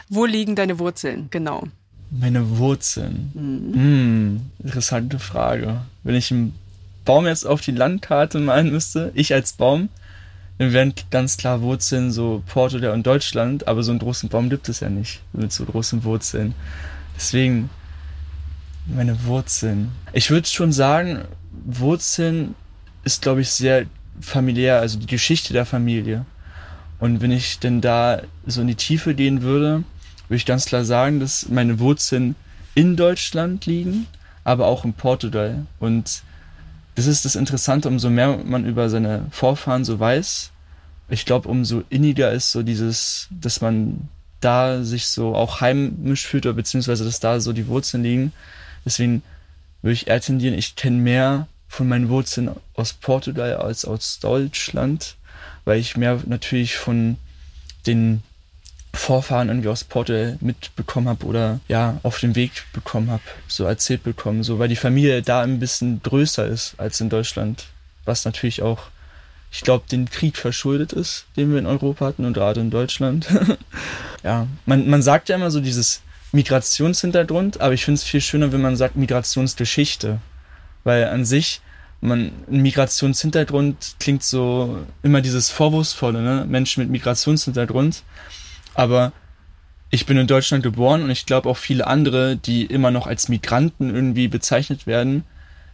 Wo 0.09 0.25
liegen 0.25 0.55
deine 0.55 0.79
Wurzeln? 0.79 1.27
Genau. 1.29 1.63
Meine 2.09 2.57
Wurzeln. 2.57 3.31
Hm, 3.35 4.41
interessante 4.63 5.19
Frage. 5.19 5.81
Wenn 6.03 6.15
ich 6.15 6.31
einen 6.31 6.55
Baum 7.05 7.25
jetzt 7.25 7.45
auf 7.45 7.61
die 7.61 7.71
Landkarte 7.71 8.39
malen 8.39 8.71
müsste, 8.71 9.11
ich 9.13 9.33
als 9.33 9.53
Baum, 9.53 9.89
dann 10.57 10.73
wären 10.73 10.93
ganz 11.11 11.37
klar 11.37 11.61
Wurzeln 11.61 12.11
so 12.11 12.43
Portugal 12.47 12.91
und 12.91 13.05
Deutschland, 13.05 13.67
aber 13.67 13.83
so 13.83 13.91
einen 13.91 13.99
großen 13.99 14.29
Baum 14.29 14.49
gibt 14.49 14.69
es 14.69 14.79
ja 14.79 14.89
nicht 14.89 15.21
mit 15.33 15.51
so 15.51 15.65
großen 15.65 16.03
Wurzeln. 16.03 16.55
Deswegen 17.15 17.69
meine 18.87 19.25
Wurzeln. 19.25 19.91
Ich 20.13 20.29
würde 20.31 20.47
schon 20.47 20.71
sagen, 20.71 21.25
Wurzeln 21.65 22.55
ist, 23.03 23.21
glaube 23.21 23.41
ich, 23.41 23.49
sehr 23.49 23.85
familiär, 24.21 24.79
also 24.79 24.99
die 24.99 25.07
Geschichte 25.07 25.53
der 25.53 25.65
Familie. 25.65 26.25
Und 26.99 27.21
wenn 27.21 27.31
ich 27.31 27.59
denn 27.59 27.81
da 27.81 28.21
so 28.45 28.61
in 28.61 28.67
die 28.67 28.75
Tiefe 28.75 29.13
gehen 29.13 29.41
würde, 29.41 29.83
würde 30.27 30.37
ich 30.37 30.45
ganz 30.45 30.65
klar 30.65 30.85
sagen, 30.85 31.19
dass 31.19 31.49
meine 31.49 31.79
Wurzeln 31.79 32.35
in 32.73 32.95
Deutschland 32.95 33.65
liegen, 33.65 34.07
aber 34.43 34.67
auch 34.67 34.85
in 34.85 34.93
Portugal. 34.93 35.65
Und 35.79 36.23
das 36.95 37.07
ist 37.07 37.25
das 37.25 37.35
Interessante, 37.35 37.87
umso 37.87 38.09
mehr 38.09 38.37
man 38.43 38.65
über 38.65 38.89
seine 38.89 39.25
Vorfahren 39.31 39.85
so 39.85 39.99
weiß, 39.99 40.51
ich 41.09 41.25
glaube, 41.25 41.47
umso 41.47 41.83
inniger 41.89 42.31
ist 42.31 42.51
so 42.51 42.63
dieses, 42.63 43.27
dass 43.29 43.61
man 43.61 44.09
da 44.39 44.83
sich 44.83 45.07
so 45.07 45.35
auch 45.35 45.61
heimisch 45.61 46.25
fühlt 46.25 46.45
oder 46.45 46.55
beziehungsweise 46.55 47.03
dass 47.03 47.19
da 47.19 47.39
so 47.39 47.53
die 47.53 47.67
Wurzeln 47.67 48.03
liegen. 48.03 48.31
Deswegen 48.85 49.23
würde 49.81 49.93
ich 49.93 50.07
eher 50.07 50.21
tendieren, 50.21 50.57
ich 50.57 50.75
kenne 50.75 50.97
mehr 50.97 51.47
von 51.67 51.87
meinen 51.87 52.09
Wurzeln 52.09 52.49
aus 52.75 52.93
Portugal 52.93 53.57
als 53.57 53.85
aus 53.85 54.19
Deutschland, 54.19 55.15
weil 55.63 55.79
ich 55.79 55.97
mehr 55.97 56.21
natürlich 56.25 56.77
von 56.77 57.17
den 57.85 58.23
Vorfahren 58.95 59.49
irgendwie 59.49 59.69
aus 59.69 59.83
Portugal 59.83 60.37
mitbekommen 60.41 61.07
habe 61.07 61.25
oder 61.25 61.59
ja 61.67 61.99
auf 62.03 62.19
dem 62.19 62.35
Weg 62.35 62.51
bekommen 62.73 63.11
habe, 63.11 63.23
so 63.47 63.65
erzählt 63.65 64.03
bekommen, 64.03 64.43
so 64.43 64.59
weil 64.59 64.67
die 64.67 64.75
Familie 64.75 65.21
da 65.21 65.41
ein 65.41 65.59
bisschen 65.59 66.01
größer 66.03 66.47
ist 66.47 66.75
als 66.77 67.01
in 67.01 67.09
Deutschland, 67.09 67.65
was 68.05 68.25
natürlich 68.25 68.61
auch, 68.61 68.83
ich 69.51 69.61
glaube, 69.61 69.85
den 69.89 70.09
Krieg 70.09 70.37
verschuldet 70.37 70.93
ist, 70.93 71.25
den 71.37 71.51
wir 71.51 71.59
in 71.59 71.65
Europa 71.65 72.05
hatten 72.05 72.25
und 72.25 72.33
gerade 72.33 72.61
in 72.61 72.71
Deutschland. 72.71 73.27
ja, 74.23 74.47
man, 74.65 74.89
man 74.89 75.01
sagt 75.01 75.29
ja 75.29 75.35
immer 75.35 75.51
so 75.51 75.59
dieses 75.59 76.01
Migrationshintergrund, 76.31 77.61
aber 77.61 77.73
ich 77.73 77.85
finde 77.85 77.99
es 77.99 78.03
viel 78.03 78.21
schöner, 78.21 78.51
wenn 78.51 78.61
man 78.61 78.75
sagt 78.75 78.95
Migrationsgeschichte, 78.95 80.19
weil 80.83 81.05
an 81.05 81.25
sich 81.25 81.61
man 82.01 82.31
ein 82.49 82.61
Migrationshintergrund 82.61 83.95
klingt 83.99 84.23
so 84.23 84.79
immer 85.03 85.21
dieses 85.21 85.49
vorwurfsvolle, 85.49 86.21
ne? 86.21 86.45
Menschen 86.47 86.81
mit 86.81 86.89
Migrationshintergrund. 86.89 88.03
Aber 88.75 89.11
ich 89.89 90.05
bin 90.05 90.17
in 90.17 90.27
Deutschland 90.27 90.63
geboren 90.63 91.03
und 91.03 91.09
ich 91.09 91.25
glaube 91.25 91.49
auch 91.49 91.57
viele 91.57 91.87
andere, 91.87 92.35
die 92.35 92.65
immer 92.65 92.91
noch 92.91 93.07
als 93.07 93.29
Migranten 93.29 93.93
irgendwie 93.93 94.27
bezeichnet 94.27 94.85
werden, 94.85 95.23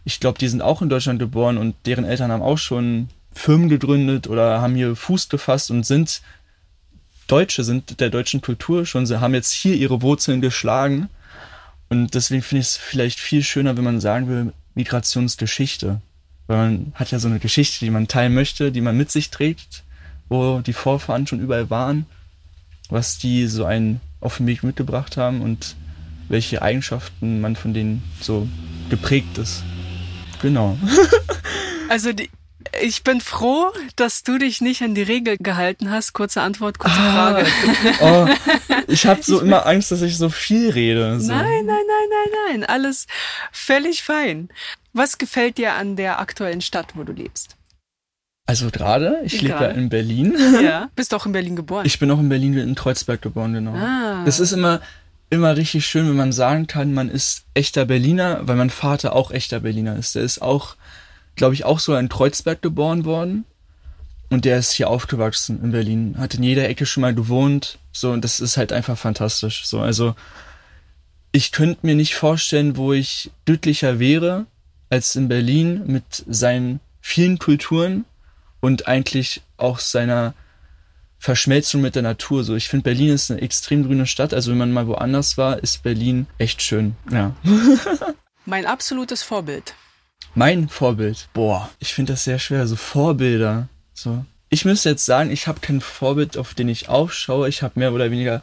ich 0.04 0.20
glaube, 0.20 0.38
die 0.38 0.48
sind 0.48 0.62
auch 0.62 0.82
in 0.82 0.88
Deutschland 0.88 1.18
geboren 1.18 1.58
und 1.58 1.76
deren 1.86 2.04
Eltern 2.04 2.32
haben 2.32 2.42
auch 2.42 2.58
schon 2.58 3.08
Firmen 3.32 3.68
gegründet 3.68 4.26
oder 4.26 4.60
haben 4.60 4.74
hier 4.74 4.96
Fuß 4.96 5.28
gefasst 5.28 5.70
und 5.70 5.86
sind 5.86 6.22
Deutsche, 7.28 7.64
sind 7.64 8.00
der 8.00 8.10
deutschen 8.10 8.40
Kultur 8.40 8.84
schon, 8.84 9.06
sie 9.06 9.20
haben 9.20 9.34
jetzt 9.34 9.52
hier 9.52 9.74
ihre 9.74 10.02
Wurzeln 10.02 10.40
geschlagen. 10.40 11.08
Und 11.88 12.14
deswegen 12.14 12.42
finde 12.42 12.60
ich 12.62 12.68
es 12.68 12.76
vielleicht 12.76 13.20
viel 13.20 13.42
schöner, 13.42 13.76
wenn 13.76 13.84
man 13.84 14.00
sagen 14.00 14.28
will, 14.28 14.52
Migrationsgeschichte. 14.74 16.00
Weil 16.46 16.56
man 16.56 16.92
hat 16.94 17.10
ja 17.10 17.18
so 17.18 17.28
eine 17.28 17.38
Geschichte, 17.38 17.84
die 17.84 17.90
man 17.90 18.08
teilen 18.08 18.34
möchte, 18.34 18.72
die 18.72 18.80
man 18.80 18.96
mit 18.96 19.10
sich 19.10 19.30
trägt, 19.30 19.84
wo 20.28 20.60
die 20.60 20.72
Vorfahren 20.72 21.26
schon 21.26 21.40
überall 21.40 21.70
waren. 21.70 22.06
Was 22.92 23.18
die 23.18 23.46
so 23.46 23.64
einen 23.64 24.00
auf 24.20 24.36
den 24.36 24.46
Weg 24.46 24.62
mitgebracht 24.62 25.16
haben 25.16 25.40
und 25.40 25.74
welche 26.28 26.62
Eigenschaften 26.62 27.40
man 27.40 27.56
von 27.56 27.74
denen 27.74 28.02
so 28.20 28.46
geprägt 28.90 29.38
ist. 29.38 29.62
Genau. 30.40 30.78
Also 31.88 32.14
die, 32.14 32.30
ich 32.80 33.02
bin 33.04 33.20
froh, 33.20 33.66
dass 33.96 34.22
du 34.22 34.38
dich 34.38 34.62
nicht 34.62 34.80
an 34.80 34.94
die 34.94 35.02
Regel 35.02 35.36
gehalten 35.36 35.90
hast. 35.90 36.14
Kurze 36.14 36.40
Antwort, 36.40 36.78
kurze 36.78 36.96
Ah, 36.96 37.44
Frage. 37.44 37.46
Oh, 38.00 38.28
ich 38.86 39.04
habe 39.04 39.22
so 39.22 39.40
immer 39.40 39.66
Angst, 39.66 39.90
dass 39.90 40.00
ich 40.00 40.16
so 40.16 40.30
viel 40.30 40.70
rede. 40.70 41.20
So. 41.20 41.30
Nein, 41.32 41.44
nein, 41.44 41.66
nein, 41.66 42.08
nein, 42.08 42.60
nein. 42.60 42.64
Alles 42.64 43.06
völlig 43.50 44.02
fein. 44.02 44.48
Was 44.94 45.18
gefällt 45.18 45.58
dir 45.58 45.74
an 45.74 45.96
der 45.96 46.18
aktuellen 46.18 46.62
Stadt, 46.62 46.94
wo 46.94 47.02
du 47.02 47.12
lebst? 47.12 47.56
Also 48.46 48.70
gerade, 48.70 49.20
ich 49.24 49.40
lebe 49.40 49.54
ja 49.54 49.68
in 49.68 49.88
Berlin. 49.88 50.36
Ja. 50.62 50.90
Bist 50.96 51.14
auch 51.14 51.26
in 51.26 51.32
Berlin 51.32 51.56
geboren. 51.56 51.86
Ich 51.86 51.98
bin 51.98 52.10
auch 52.10 52.18
in 52.18 52.28
Berlin 52.28 52.54
in 52.54 52.74
Kreuzberg 52.74 53.22
geboren, 53.22 53.54
genau. 53.54 53.74
Ah. 53.74 54.24
Das 54.24 54.40
ist 54.40 54.52
immer, 54.52 54.80
immer 55.30 55.56
richtig 55.56 55.86
schön, 55.86 56.08
wenn 56.08 56.16
man 56.16 56.32
sagen 56.32 56.66
kann, 56.66 56.92
man 56.92 57.08
ist 57.08 57.44
echter 57.54 57.84
Berliner, 57.84 58.40
weil 58.42 58.56
mein 58.56 58.70
Vater 58.70 59.14
auch 59.14 59.30
echter 59.30 59.60
Berliner 59.60 59.96
ist. 59.96 60.16
Der 60.16 60.22
ist 60.22 60.42
auch, 60.42 60.74
glaube 61.36 61.54
ich, 61.54 61.64
auch 61.64 61.78
so 61.78 61.94
in 61.96 62.08
Kreuzberg 62.08 62.60
geboren 62.62 63.04
worden. 63.04 63.44
Und 64.28 64.44
der 64.44 64.58
ist 64.58 64.72
hier 64.72 64.88
aufgewachsen 64.88 65.62
in 65.62 65.72
Berlin, 65.72 66.16
hat 66.18 66.34
in 66.34 66.42
jeder 66.42 66.68
Ecke 66.68 66.86
schon 66.86 67.02
mal 67.02 67.14
gewohnt. 67.14 67.78
So, 67.92 68.10
und 68.12 68.24
das 68.24 68.40
ist 68.40 68.56
halt 68.56 68.72
einfach 68.72 68.96
fantastisch. 68.96 69.66
So, 69.66 69.80
also 69.80 70.14
ich 71.32 71.52
könnte 71.52 71.86
mir 71.86 71.94
nicht 71.94 72.14
vorstellen, 72.14 72.76
wo 72.76 72.92
ich 72.92 73.30
glücklicher 73.44 73.98
wäre, 73.98 74.46
als 74.90 75.16
in 75.16 75.28
Berlin 75.28 75.82
mit 75.86 76.24
seinen 76.26 76.80
vielen 77.00 77.38
Kulturen 77.38 78.04
und 78.62 78.86
eigentlich 78.86 79.42
auch 79.58 79.80
seiner 79.80 80.34
Verschmelzung 81.18 81.82
mit 81.82 81.94
der 81.94 82.02
Natur. 82.02 82.44
So, 82.44 82.54
ich 82.54 82.68
finde 82.68 82.84
Berlin 82.84 83.10
ist 83.10 83.30
eine 83.30 83.42
extrem 83.42 83.84
grüne 83.84 84.06
Stadt. 84.06 84.32
Also 84.32 84.50
wenn 84.50 84.58
man 84.58 84.72
mal 84.72 84.86
woanders 84.86 85.36
war, 85.36 85.58
ist 85.58 85.82
Berlin 85.82 86.26
echt 86.38 86.62
schön. 86.62 86.94
Ja. 87.10 87.34
mein 88.46 88.64
absolutes 88.64 89.22
Vorbild. 89.22 89.74
Mein 90.34 90.68
Vorbild. 90.68 91.28
Boah, 91.34 91.70
ich 91.80 91.92
finde 91.92 92.12
das 92.12 92.24
sehr 92.24 92.38
schwer. 92.38 92.66
So 92.66 92.76
Vorbilder. 92.76 93.68
So. 93.94 94.24
Ich 94.48 94.64
müsste 94.64 94.90
jetzt 94.90 95.04
sagen, 95.04 95.30
ich 95.30 95.48
habe 95.48 95.60
kein 95.60 95.80
Vorbild, 95.80 96.38
auf 96.38 96.54
den 96.54 96.68
ich 96.68 96.88
aufschaue. 96.88 97.48
Ich 97.48 97.62
habe 97.62 97.78
mehr 97.80 97.92
oder 97.92 98.10
weniger 98.10 98.42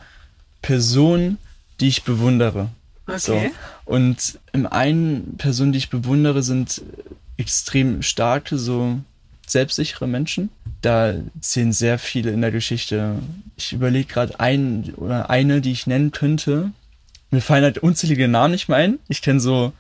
Personen, 0.62 1.38
die 1.80 1.88
ich 1.88 2.04
bewundere. 2.04 2.70
Okay. 3.08 3.20
So. 3.20 3.42
Und 3.86 4.40
im 4.52 4.68
einen 4.68 5.38
Personen, 5.38 5.72
die 5.72 5.78
ich 5.80 5.90
bewundere, 5.90 6.44
sind 6.44 6.82
extrem 7.38 8.02
starke, 8.02 8.58
so 8.58 9.00
selbstsichere 9.52 10.08
Menschen. 10.08 10.50
Da 10.82 11.14
zählen 11.42 11.74
sehr 11.74 12.00
viele 12.00 12.32
in 12.32 12.42
der 12.42 12.52
Geschichte. 12.52 13.16
Ich 13.58 13.74
überlege 13.74 14.08
gerade 14.12 14.40
einen 14.40 14.94
oder 14.96 15.30
eine, 15.30 15.62
die 15.62 15.72
ich 15.72 15.88
nennen 15.88 16.12
könnte. 16.12 16.72
Mir 17.32 17.42
fallen 17.42 17.64
halt 17.64 17.78
unzählige 17.80 18.28
Namen 18.28 18.52
nicht 18.54 18.70
mehr 18.70 18.78
ein. 18.78 19.00
Ich 19.08 19.22
kenne 19.22 19.40
so, 19.40 19.74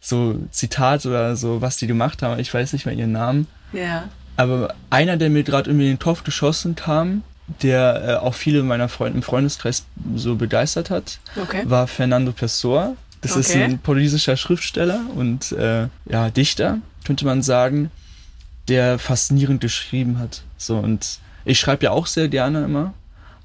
so 0.00 0.38
Zitat 0.50 1.06
oder 1.06 1.36
so, 1.36 1.60
was 1.60 1.76
die 1.76 1.86
gemacht 1.86 2.22
haben. 2.22 2.38
Ich 2.40 2.52
weiß 2.52 2.72
nicht 2.72 2.86
mehr 2.86 2.94
ihren 2.94 3.12
Namen. 3.12 3.46
Ja. 3.72 4.08
Aber 4.36 4.74
einer, 4.90 5.16
der 5.16 5.30
mir 5.30 5.42
gerade 5.44 5.70
irgendwie 5.70 5.86
in 5.86 5.92
den 5.94 5.98
Topf 6.00 6.24
geschossen 6.24 6.74
kam, 6.74 7.22
der 7.62 8.02
äh, 8.06 8.14
auch 8.24 8.34
viele 8.34 8.62
meiner 8.62 8.88
Freunde 8.88 9.16
im 9.18 9.22
Freundeskreis 9.22 9.84
so 10.14 10.36
begeistert 10.36 10.88
hat, 10.90 11.18
Okay. 11.40 11.62
war 11.66 11.86
Fernando 11.86 12.32
Pessoa. 12.32 12.96
Das 13.22 13.36
ist 13.36 13.50
Okay. 13.50 13.64
ein 13.64 13.78
portugiesischer 13.78 14.36
Schriftsteller 14.36 15.00
und 15.14 15.52
äh, 15.52 15.88
ja, 16.08 16.30
Dichter, 16.30 16.78
könnte 17.04 17.26
man 17.26 17.42
sagen, 17.42 17.90
der 18.68 18.98
faszinierend 18.98 19.60
geschrieben 19.60 20.18
hat. 20.18 20.42
So, 20.56 20.78
und 20.78 21.18
ich 21.44 21.58
schreibe 21.58 21.84
ja 21.84 21.90
auch 21.90 22.06
sehr 22.06 22.28
gerne 22.28 22.64
immer. 22.64 22.94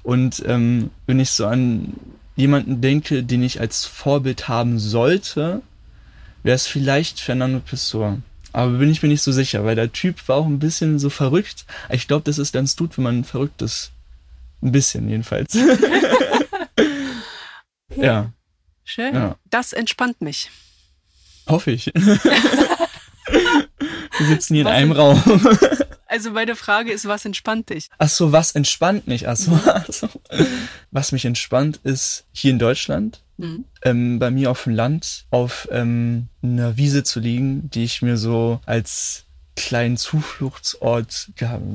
Und 0.02 0.42
ähm, 0.46 0.90
wenn 1.06 1.18
ich 1.18 1.30
so 1.30 1.46
an 1.46 1.94
jemanden 2.36 2.80
denke, 2.80 3.24
den 3.24 3.42
ich 3.42 3.60
als 3.60 3.84
Vorbild 3.84 4.48
haben 4.48 4.78
sollte, 4.78 5.62
wäre 6.42 6.54
es 6.54 6.66
vielleicht 6.66 7.20
Fernando 7.20 7.60
Pessoa. 7.60 8.18
Aber 8.52 8.78
bin 8.78 8.90
ich 8.90 9.02
mir 9.02 9.08
nicht 9.08 9.22
so 9.22 9.32
sicher, 9.32 9.64
weil 9.64 9.74
der 9.74 9.92
Typ 9.92 10.28
war 10.28 10.36
auch 10.36 10.46
ein 10.46 10.58
bisschen 10.58 10.98
so 10.98 11.10
verrückt. 11.10 11.66
Ich 11.90 12.06
glaube, 12.06 12.24
das 12.24 12.38
ist 12.38 12.52
ganz 12.52 12.76
gut, 12.76 12.96
wenn 12.96 13.04
man 13.04 13.24
verrückt 13.24 13.60
ist. 13.62 13.90
Ein 14.62 14.72
bisschen 14.72 15.08
jedenfalls. 15.08 15.54
ja, 17.96 18.30
Schön. 18.88 19.14
Ja. 19.14 19.36
Das 19.50 19.72
entspannt 19.72 20.20
mich. 20.20 20.50
hoffe 21.48 21.72
ich. 21.72 21.92
Wir 23.28 24.26
sitzen 24.26 24.54
hier 24.54 24.62
in 24.62 24.66
Was 24.68 24.74
einem 24.74 24.92
ist- 24.92 24.98
Raum. 24.98 25.58
Also 26.08 26.30
meine 26.30 26.54
Frage 26.54 26.92
ist, 26.92 27.06
was 27.08 27.24
entspannt 27.24 27.68
dich? 27.68 27.88
Ach 27.98 28.08
so, 28.08 28.30
was 28.30 28.52
entspannt 28.52 29.08
mich? 29.08 29.28
Ach 29.28 29.36
so, 29.36 29.58
ach 29.66 29.86
so. 29.88 30.08
Was 30.92 31.10
mich 31.12 31.24
entspannt 31.24 31.80
ist, 31.82 32.24
hier 32.32 32.52
in 32.52 32.58
Deutschland, 32.58 33.22
Mhm. 33.38 33.64
ähm, 33.82 34.18
bei 34.18 34.30
mir 34.30 34.50
auf 34.50 34.64
dem 34.64 34.74
Land, 34.74 35.26
auf 35.30 35.68
ähm, 35.70 36.28
einer 36.42 36.78
Wiese 36.78 37.02
zu 37.04 37.20
liegen, 37.20 37.68
die 37.68 37.84
ich 37.84 38.00
mir 38.00 38.16
so 38.16 38.60
als 38.64 39.24
kleinen 39.56 39.98
Zufluchtsort 39.98 41.32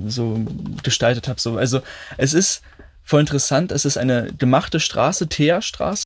so 0.08 0.44
gestaltet 0.82 1.28
habe. 1.28 1.40
So, 1.40 1.58
also 1.58 1.82
es 2.18 2.34
ist 2.34 2.64
voll 3.04 3.20
interessant, 3.20 3.72
es 3.72 3.86
ist 3.86 3.98
eine 3.98 4.34
gemachte 4.34 4.80
Straße, 4.80 5.28
Thea-Straße, 5.28 6.04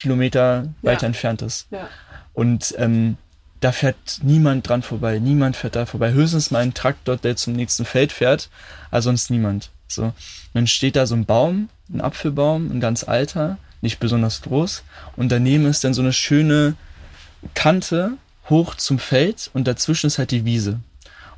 Kilometer 0.00 0.74
weiter 0.82 1.06
entfernt 1.06 1.40
ist. 1.42 1.68
Ja. 1.70 1.88
Und 2.36 2.74
ähm, 2.76 3.16
da 3.60 3.72
fährt 3.72 4.20
niemand 4.22 4.68
dran 4.68 4.82
vorbei. 4.82 5.18
Niemand 5.18 5.56
fährt 5.56 5.74
da 5.74 5.86
vorbei. 5.86 6.12
Höchstens 6.12 6.50
mal 6.50 6.58
ein 6.58 6.74
Traktor, 6.74 7.16
der 7.16 7.34
zum 7.34 7.54
nächsten 7.54 7.86
Feld 7.86 8.12
fährt, 8.12 8.50
aber 8.90 9.00
sonst 9.00 9.30
niemand. 9.30 9.70
So. 9.88 10.12
Dann 10.52 10.66
steht 10.66 10.96
da 10.96 11.06
so 11.06 11.14
ein 11.14 11.24
Baum, 11.24 11.70
ein 11.90 12.02
Apfelbaum, 12.02 12.70
ein 12.70 12.80
ganz 12.80 13.04
alter, 13.04 13.56
nicht 13.80 14.00
besonders 14.00 14.42
groß. 14.42 14.84
Und 15.16 15.32
daneben 15.32 15.64
ist 15.64 15.82
dann 15.82 15.94
so 15.94 16.02
eine 16.02 16.12
schöne 16.12 16.74
Kante 17.54 18.12
hoch 18.50 18.74
zum 18.74 18.98
Feld 18.98 19.50
und 19.54 19.66
dazwischen 19.66 20.08
ist 20.08 20.18
halt 20.18 20.30
die 20.30 20.44
Wiese. 20.44 20.80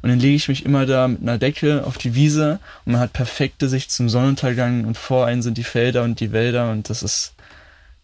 Und 0.03 0.11
dann 0.11 0.19
lege 0.19 0.35
ich 0.35 0.49
mich 0.49 0.65
immer 0.67 0.85
da 0.85 1.07
mit 1.07 1.23
einer 1.23 1.39
Decke 1.39 1.85
auf 1.87 1.97
die 1.97 2.17
Wiese 2.17 2.59
und 2.85 2.93
man 2.93 3.01
hat 3.01 3.13
perfekte 3.13 3.69
Sicht 3.69 3.93
zum 3.93 4.09
Sonnenuntergang 4.09 4.85
und 4.85 4.99
vor 4.99 5.27
einen 5.27 5.43
sind 5.43 5.59
die 5.59 5.65
Felder 5.65 6.03
und 6.03 6.19
die 6.19 6.33
Wälder 6.33 6.73
und 6.73 6.91
das 6.91 7.05
ist, 7.05 7.35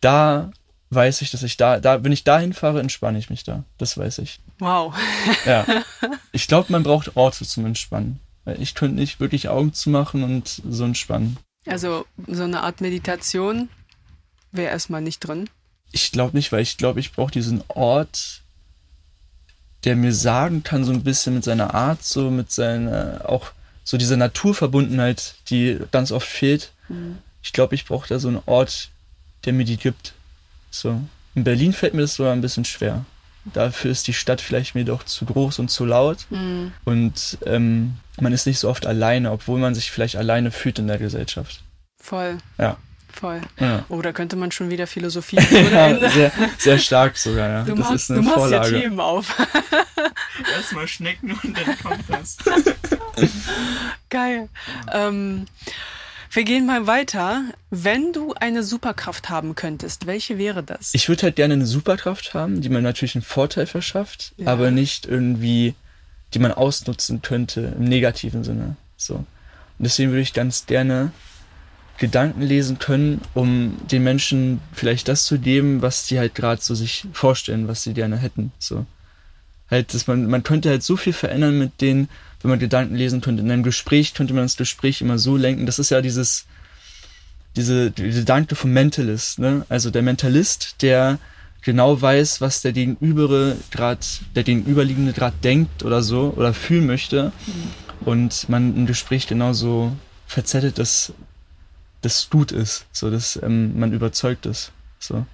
da 0.00 0.52
weiß 0.94 1.22
ich, 1.22 1.30
dass 1.30 1.42
ich 1.42 1.56
da, 1.56 1.80
da, 1.80 2.04
wenn 2.04 2.12
ich 2.12 2.24
da 2.24 2.38
hinfahre, 2.38 2.80
entspanne 2.80 3.18
ich 3.18 3.30
mich 3.30 3.44
da. 3.44 3.64
Das 3.78 3.96
weiß 3.98 4.18
ich. 4.18 4.40
Wow. 4.58 4.94
Ja. 5.46 5.66
Ich 6.32 6.48
glaube, 6.48 6.72
man 6.72 6.82
braucht 6.82 7.16
Orte 7.16 7.44
zum 7.44 7.64
Entspannen. 7.64 8.18
Ich 8.58 8.74
könnte 8.74 8.96
nicht 8.96 9.20
wirklich 9.20 9.48
Augen 9.48 9.72
zu 9.72 9.88
machen 9.88 10.24
und 10.24 10.60
so 10.68 10.84
entspannen. 10.84 11.38
Also 11.64 12.06
so 12.26 12.42
eine 12.42 12.62
Art 12.62 12.80
Meditation 12.80 13.68
wäre 14.50 14.70
erstmal 14.70 15.00
nicht 15.00 15.20
drin. 15.20 15.48
Ich 15.92 16.10
glaube 16.10 16.36
nicht, 16.36 16.50
weil 16.50 16.60
ich 16.60 16.76
glaube, 16.76 16.98
ich 16.98 17.12
brauche 17.12 17.30
diesen 17.30 17.62
Ort, 17.68 18.42
der 19.84 19.94
mir 19.94 20.12
sagen 20.12 20.64
kann, 20.64 20.84
so 20.84 20.92
ein 20.92 21.04
bisschen 21.04 21.34
mit 21.34 21.44
seiner 21.44 21.72
Art, 21.72 22.02
so 22.04 22.30
mit 22.30 22.50
seiner, 22.50 23.22
auch 23.28 23.52
so 23.84 23.96
diese 23.96 24.16
Naturverbundenheit, 24.16 25.36
die 25.50 25.78
ganz 25.92 26.10
oft 26.10 26.26
fehlt. 26.26 26.72
Ich 27.42 27.52
glaube, 27.52 27.74
ich 27.74 27.84
brauche 27.84 28.08
da 28.08 28.18
so 28.18 28.28
einen 28.28 28.42
Ort, 28.46 28.90
der 29.44 29.52
mir 29.52 29.64
die 29.64 29.76
gibt. 29.76 30.14
So. 30.74 31.00
In 31.36 31.44
Berlin 31.44 31.72
fällt 31.72 31.94
mir 31.94 32.02
das 32.02 32.14
sogar 32.16 32.32
ein 32.32 32.40
bisschen 32.40 32.64
schwer. 32.64 33.04
Dafür 33.44 33.90
ist 33.90 34.06
die 34.06 34.12
Stadt 34.14 34.40
vielleicht 34.40 34.74
mir 34.74 34.84
doch 34.84 35.04
zu 35.04 35.24
groß 35.24 35.58
und 35.60 35.70
zu 35.70 35.84
laut. 35.84 36.26
Mhm. 36.30 36.72
Und 36.84 37.38
ähm, 37.46 37.94
man 38.20 38.32
ist 38.32 38.46
nicht 38.46 38.58
so 38.58 38.68
oft 38.68 38.86
alleine, 38.86 39.30
obwohl 39.30 39.60
man 39.60 39.74
sich 39.74 39.90
vielleicht 39.92 40.16
alleine 40.16 40.50
fühlt 40.50 40.78
in 40.78 40.88
der 40.88 40.98
Gesellschaft. 40.98 41.62
Voll, 42.00 42.38
Ja. 42.58 42.76
voll. 43.12 43.40
Ja. 43.60 43.84
Oh, 43.88 44.02
da 44.02 44.12
könnte 44.12 44.34
man 44.36 44.50
schon 44.50 44.70
wieder 44.70 44.86
Philosophie 44.88 45.36
ja 45.36 46.10
sehr, 46.10 46.32
sehr 46.58 46.78
stark 46.78 47.16
sogar, 47.16 47.48
ja. 47.48 47.62
Du 47.64 47.74
das 47.74 47.78
machst, 47.90 47.94
ist 47.94 48.10
eine 48.10 48.20
du 48.20 48.24
machst 48.24 48.36
ja 48.38 48.42
Vorlage. 48.42 48.80
Themen 48.80 49.00
auf. 49.00 49.36
Erstmal 50.56 50.88
Schnecken 50.88 51.32
und 51.42 51.56
dann 51.56 51.78
kommt 51.78 52.04
das. 52.08 52.36
Geil. 54.10 54.48
Ähm, 54.92 55.46
wir 56.34 56.44
gehen 56.44 56.66
mal 56.66 56.86
weiter. 56.86 57.44
Wenn 57.70 58.12
du 58.12 58.34
eine 58.34 58.62
Superkraft 58.62 59.28
haben 59.30 59.54
könntest, 59.54 60.06
welche 60.06 60.38
wäre 60.38 60.62
das? 60.62 60.90
Ich 60.94 61.08
würde 61.08 61.22
halt 61.22 61.36
gerne 61.36 61.54
eine 61.54 61.66
Superkraft 61.66 62.34
haben, 62.34 62.60
die 62.60 62.68
mir 62.68 62.82
natürlich 62.82 63.14
einen 63.14 63.22
Vorteil 63.22 63.66
verschafft, 63.66 64.32
Ja. 64.36 64.48
aber 64.48 64.70
nicht 64.70 65.06
irgendwie, 65.06 65.74
die 66.32 66.38
man 66.38 66.52
ausnutzen 66.52 67.22
könnte 67.22 67.74
im 67.78 67.84
negativen 67.84 68.44
Sinne. 68.44 68.76
So. 68.96 69.14
Und 69.14 69.26
deswegen 69.78 70.10
würde 70.10 70.22
ich 70.22 70.32
ganz 70.32 70.66
gerne 70.66 71.12
Gedanken 71.98 72.42
lesen 72.42 72.78
können, 72.80 73.20
um 73.34 73.76
den 73.90 74.02
Menschen 74.02 74.60
vielleicht 74.72 75.06
das 75.06 75.24
zu 75.24 75.38
geben, 75.38 75.80
was 75.82 76.06
die 76.06 76.18
halt 76.18 76.34
gerade 76.34 76.60
so 76.60 76.74
sich 76.74 77.06
vorstellen, 77.12 77.68
was 77.68 77.82
sie 77.82 77.94
gerne 77.94 78.16
hätten. 78.16 78.50
So. 78.58 78.86
Halt, 79.70 79.94
dass 79.94 80.06
man, 80.08 80.26
man 80.26 80.42
könnte 80.42 80.70
halt 80.70 80.82
so 80.82 80.96
viel 80.96 81.12
verändern 81.12 81.56
mit 81.58 81.80
denen, 81.80 82.08
wenn 82.44 82.50
man 82.50 82.58
Gedanken 82.58 82.94
lesen 82.94 83.22
könnte. 83.22 83.42
In 83.42 83.50
einem 83.50 83.62
Gespräch 83.62 84.12
könnte 84.12 84.34
man 84.34 84.44
das 84.44 84.58
Gespräch 84.58 85.00
immer 85.00 85.18
so 85.18 85.34
lenken. 85.38 85.64
Das 85.64 85.78
ist 85.78 85.88
ja 85.88 86.02
dieses, 86.02 86.44
diese, 87.56 87.90
diese 87.90 88.20
Gedanke 88.20 88.54
vom 88.54 88.70
Mentalist, 88.70 89.38
ne? 89.38 89.64
Also 89.70 89.90
der 89.90 90.02
Mentalist, 90.02 90.82
der 90.82 91.18
genau 91.62 92.02
weiß, 92.02 92.42
was 92.42 92.60
der 92.60 92.74
Gegenübere 92.74 93.56
gerade, 93.70 94.00
der 94.34 94.42
Gegenüberliegende 94.42 95.14
gerade 95.14 95.34
denkt 95.42 95.84
oder 95.84 96.02
so 96.02 96.34
oder 96.36 96.52
fühlen 96.52 96.84
möchte 96.84 97.32
und 98.04 98.46
man 98.50 98.76
ein 98.76 98.84
Gespräch 98.84 99.26
genauso 99.26 99.96
verzettelt 100.26 100.76
das, 100.78 101.14
das 102.02 102.28
Dude 102.28 102.54
ist, 102.54 102.84
so 102.92 103.10
dass 103.10 103.40
ähm, 103.42 103.78
man 103.78 103.94
überzeugt 103.94 104.44
ist. 104.44 104.70
So. 104.98 105.24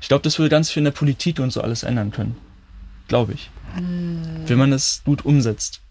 Ich 0.00 0.08
glaube, 0.08 0.22
das 0.22 0.38
würde 0.38 0.48
ganz 0.48 0.70
viel 0.70 0.80
in 0.80 0.86
der 0.86 0.92
Politik 0.92 1.40
und 1.40 1.52
so 1.52 1.60
alles 1.60 1.82
ändern 1.82 2.10
können. 2.10 2.38
Glaube 3.08 3.34
ich. 3.34 3.50
Wenn 4.46 4.58
man 4.58 4.72
es 4.72 5.02
gut 5.04 5.26
umsetzt. 5.26 5.82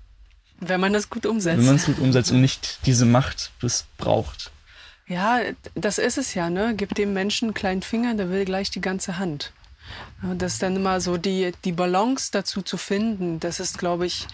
Wenn 0.68 0.80
man 0.80 0.94
das 0.94 1.10
gut 1.10 1.26
umsetzt. 1.26 1.58
Wenn 1.60 1.66
man 1.66 1.76
es 1.76 1.86
gut 1.86 2.00
umsetzt 2.00 2.32
und 2.32 2.42
nicht 2.42 2.80
diese 2.86 3.06
Macht 3.06 3.52
missbraucht. 3.62 4.52
Ja, 5.08 5.40
das 5.76 5.98
ist 5.98 6.18
es 6.18 6.34
ja, 6.34 6.50
ne? 6.50 6.74
Gib 6.78 6.96
dem 6.96 7.14
Menschen 7.14 7.50
einen 7.50 7.54
kleinen 7.54 7.82
Finger, 7.82 8.14
der 8.16 8.30
will 8.30 8.46
gleich 8.46 8.70
die 8.72 8.82
ganze 8.82 9.18
Hand. 9.20 9.52
Ja, 10.24 10.34
Das 10.36 10.54
ist 10.54 10.64
dann 10.64 10.76
immer 10.78 11.02
so 11.02 11.18
die, 11.18 11.52
die 11.66 11.74
Balance 11.74 12.30
dazu 12.32 12.62
zu 12.62 12.78
finden, 12.78 13.40
das 13.42 13.60
ist, 13.60 13.78
glaube 13.78 14.06
ich, 14.06 14.28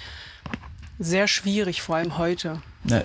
sehr 0.99 1.27
schwierig, 1.27 1.81
vor 1.81 1.95
allem 1.95 2.17
heute. 2.17 2.61
Na, 2.83 3.01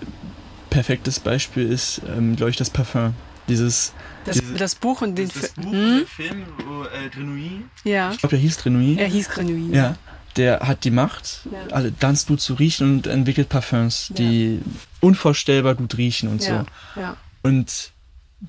perfektes 0.71 1.21
Beispiel 1.21 1.71
ist, 1.71 2.03
ähm, 2.09 2.37
glaube 2.37 2.51
ich, 2.51 2.57
das 2.57 2.71
Parfum. 2.71 3.15
Dieses. 3.49 3.93
Das, 4.25 4.39
diese- 4.39 4.55
das 4.55 4.75
Buch 4.75 5.03
und 5.03 5.17
den 5.17 5.29
das 5.29 5.51
Fi- 5.51 5.61
Buch, 5.61 5.73
Hm? 5.73 5.99
der 5.99 6.07
Film, 6.07 6.47
wo 6.67 6.85
äh, 6.85 7.09
Grenouille, 7.11 7.63
Ja, 7.85 8.11
ich 8.13 8.19
glaube, 8.19 8.31
der 8.37 8.39
hieß 8.39 8.59
Grenouille. 8.59 8.99
er 9.01 9.07
hieß 9.09 9.29
Grenouille. 9.29 9.75
Ja, 9.77 9.97
der 10.37 10.61
hat 10.61 10.85
die 10.85 10.91
Macht, 10.91 11.41
Ja. 11.51 11.75
alle 11.75 11.93
ganz 11.93 12.27
gut 12.27 12.41
zu 12.41 12.55
riechen 12.55 12.97
und 12.97 13.07
entwickelt 13.07 13.49
Parfums, 13.49 14.09
die 14.17 14.61
unvorstellbar 15.01 15.75
gut 15.75 15.97
riechen 15.97 16.29
und 16.29 16.43
ja, 16.45 16.65
so. 16.95 17.01
ja. 17.01 17.17
Und 17.43 17.91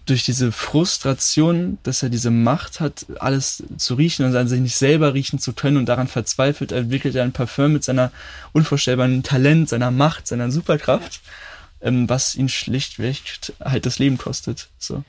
durch 0.06 0.24
diese 0.25 0.51
Frustration, 0.51 1.77
dass 1.84 2.04
er 2.04 2.10
diese 2.10 2.30
Macht 2.32 2.80
hat, 2.80 3.06
alles 3.20 3.63
zu 3.77 3.94
riechen 3.96 4.25
und 4.25 4.36
an 4.36 4.48
sich 4.48 4.60
nicht 4.60 4.75
selber 4.75 5.13
riechen 5.13 5.39
zu 5.39 5.54
können 5.54 5.77
und 5.77 5.86
daran 5.86 6.08
verzweifelt, 6.08 6.72
entwickelt 6.72 7.15
er 7.15 7.24
ein 7.24 7.32
Parfum 7.32 7.74
mit 7.74 7.84
seiner 7.84 8.12
unvorstellbaren 8.51 9.24
Talent, 9.24 9.70
seiner 9.70 9.92
Macht, 9.92 10.27
seiner 10.27 10.51
Superkraft, 10.51 11.22
ähm, 11.86 12.10
was 12.10 12.36
ihn 12.36 12.50
schlichtweg 12.50 13.22
halt 13.63 13.86
das 13.86 13.98
Leben 14.00 14.18
kostet. 14.18 14.68
So. 14.80 15.04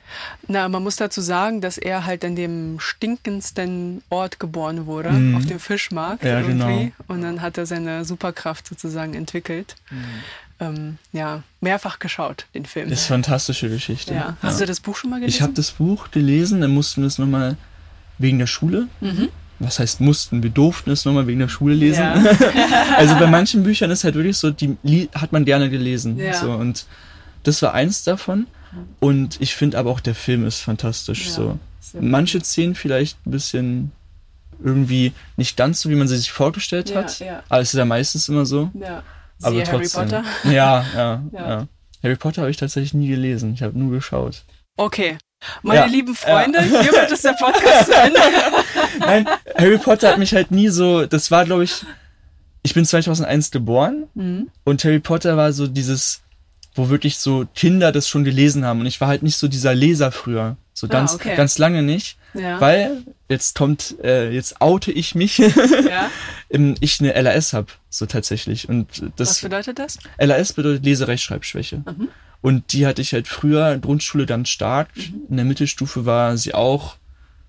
Na, 0.47 0.69
man 0.69 0.81
muss 0.83 0.95
dazu 0.95 1.19
sagen, 1.19 1.59
dass 1.59 1.77
er 1.77 2.05
halt 2.05 2.23
an 2.23 2.35
dem 2.37 2.79
stinkendsten 2.79 4.01
Ort 4.09 4.39
geboren 4.39 4.85
wurde, 4.85 5.09
Mhm. 5.11 5.35
auf 5.35 5.45
dem 5.45 5.59
Fischmarkt 5.59 6.23
Ja, 6.23 6.39
irgendwie. 6.39 6.53
genau. 6.53 6.91
Und 7.07 7.21
dann 7.23 7.41
hat 7.41 7.57
er 7.57 7.65
seine 7.65 8.05
Superkraft 8.05 8.67
sozusagen 8.67 9.13
entwickelt. 9.13 9.75
Ähm, 10.59 10.97
ja, 11.11 11.43
mehrfach 11.61 11.99
geschaut, 11.99 12.45
den 12.55 12.65
Film. 12.65 12.89
Das 12.89 13.01
ist 13.01 13.11
eine 13.11 13.23
fantastische 13.23 13.69
Geschichte. 13.69 14.13
ja. 14.13 14.37
Hast 14.41 14.59
du 14.61 14.65
das 14.65 14.79
Buch 14.79 14.95
schon 14.95 15.09
mal 15.11 15.19
gelesen? 15.19 15.35
Ich 15.35 15.41
habe 15.41 15.53
das 15.53 15.71
Buch 15.71 16.09
gelesen, 16.11 16.61
dann 16.61 16.71
mussten 16.71 17.01
wir 17.01 17.07
es 17.07 17.17
nochmal 17.19 17.57
wegen 18.17 18.39
der 18.39 18.47
Schule. 18.47 18.87
Mhm. 19.01 19.29
Was 19.59 19.79
heißt 19.79 20.01
mussten? 20.01 20.43
Wir 20.43 20.51
durften 20.51 20.91
es 20.91 21.05
nochmal 21.05 21.25
wegen 21.27 21.39
der 21.39 21.47
Schule 21.47 21.73
lesen. 21.73 22.01
Ja. 22.01 22.13
also 22.97 23.15
bei 23.15 23.27
manchen 23.27 23.63
Büchern 23.63 23.89
ist 23.89 24.03
halt 24.03 24.15
wirklich 24.15 24.37
so, 24.37 24.51
die 24.51 25.09
hat 25.15 25.31
man 25.31 25.45
gerne 25.45 25.69
gelesen. 25.69 26.17
Ja. 26.17 26.33
So, 26.33 26.51
und 26.51 26.85
das 27.43 27.61
war 27.61 27.73
eins 27.73 28.03
davon. 28.03 28.47
Und 28.99 29.41
ich 29.41 29.55
finde 29.55 29.77
aber 29.79 29.89
auch 29.89 29.99
der 29.99 30.15
Film 30.15 30.45
ist 30.45 30.59
fantastisch. 30.59 31.27
Ja, 31.27 31.31
so. 31.31 31.59
Manche 31.99 32.41
Szenen 32.41 32.75
vielleicht 32.75 33.17
ein 33.25 33.31
bisschen 33.31 33.91
irgendwie 34.63 35.13
nicht 35.37 35.55
ganz 35.57 35.81
so, 35.81 35.89
wie 35.89 35.95
man 35.95 36.07
sie 36.07 36.17
sich 36.17 36.31
vorgestellt 36.31 36.95
hat. 36.95 37.19
ja. 37.19 37.43
Aber 37.49 37.61
es 37.61 37.73
ist 37.73 37.77
ja 37.77 37.85
meistens 37.85 38.27
immer 38.29 38.45
so. 38.45 38.69
Ja. 38.73 39.03
Aber 39.41 39.51
Siehe 39.55 39.65
Harry 39.65 39.77
trotzdem. 39.83 40.03
Potter. 40.03 40.23
Ja, 40.43 40.85
ja, 40.95 41.23
Ja. 41.31 41.49
ja. 41.49 41.67
Harry 42.03 42.15
Potter 42.15 42.41
habe 42.41 42.51
ich 42.51 42.57
tatsächlich 42.57 42.93
nie 42.93 43.07
gelesen. 43.07 43.53
Ich 43.53 43.63
habe 43.63 43.77
nur 43.77 43.91
geschaut. 43.91 44.43
Okay. 44.75 45.17
Meine 45.61 45.81
Ja, 45.81 45.85
lieben 45.85 46.15
Freunde, 46.15 46.61
hiermit 46.63 47.11
ist 47.11 47.23
der 47.23 47.33
Podcast 47.33 47.85
zu 47.85 47.93
Ende. 47.95 48.19
Nein, 48.99 49.27
Harry 49.55 49.77
Potter 49.77 50.09
hat 50.11 50.17
mich 50.17 50.33
halt 50.33 50.51
nie 50.51 50.69
so, 50.69 51.05
das 51.05 51.31
war 51.31 51.45
glaube 51.45 51.63
ich, 51.63 51.85
ich 52.63 52.73
bin 52.73 52.85
2001 52.85 53.51
geboren 53.51 54.07
Mhm. 54.13 54.49
und 54.63 54.83
Harry 54.83 54.99
Potter 54.99 55.37
war 55.37 55.53
so 55.53 55.67
dieses, 55.67 56.21
wo 56.75 56.89
wirklich 56.89 57.17
so 57.19 57.47
Kinder 57.55 57.91
das 57.91 58.07
schon 58.07 58.23
gelesen 58.23 58.65
haben 58.65 58.79
und 58.81 58.85
ich 58.87 58.99
war 58.99 59.07
halt 59.07 59.23
nicht 59.23 59.37
so 59.37 59.47
dieser 59.47 59.73
Leser 59.75 60.11
früher, 60.11 60.57
so 60.73 60.87
ganz, 60.87 61.13
okay. 61.15 61.35
ganz 61.35 61.57
lange 61.57 61.81
nicht, 61.83 62.17
Ja. 62.33 62.59
weil 62.59 63.03
jetzt 63.29 63.55
kommt, 63.55 63.95
äh, 64.03 64.31
jetzt 64.31 64.59
oute 64.61 64.91
ich 64.91 65.15
mich, 65.15 65.37
ja. 65.37 66.09
ich 66.49 66.99
eine 66.99 67.19
LAS 67.21 67.53
hab, 67.53 67.77
so 67.89 68.05
tatsächlich 68.05 68.67
und 68.69 68.87
Was 69.01 69.11
das 69.15 69.41
bedeutet 69.41 69.79
das? 69.79 69.97
LAS 70.19 70.53
bedeutet 70.53 70.83
Leserechtschreibschwäche. 70.83 71.77
Mhm. 71.85 72.09
Und 72.41 72.71
die 72.73 72.85
hatte 72.85 73.01
ich 73.01 73.13
halt 73.13 73.27
früher 73.27 73.71
in 73.73 73.81
Grundschule 73.81 74.25
ganz 74.25 74.49
stark. 74.49 74.89
In 75.29 75.37
der 75.37 75.45
Mittelstufe 75.45 76.05
war 76.05 76.37
sie 76.37 76.53
auch 76.53 76.95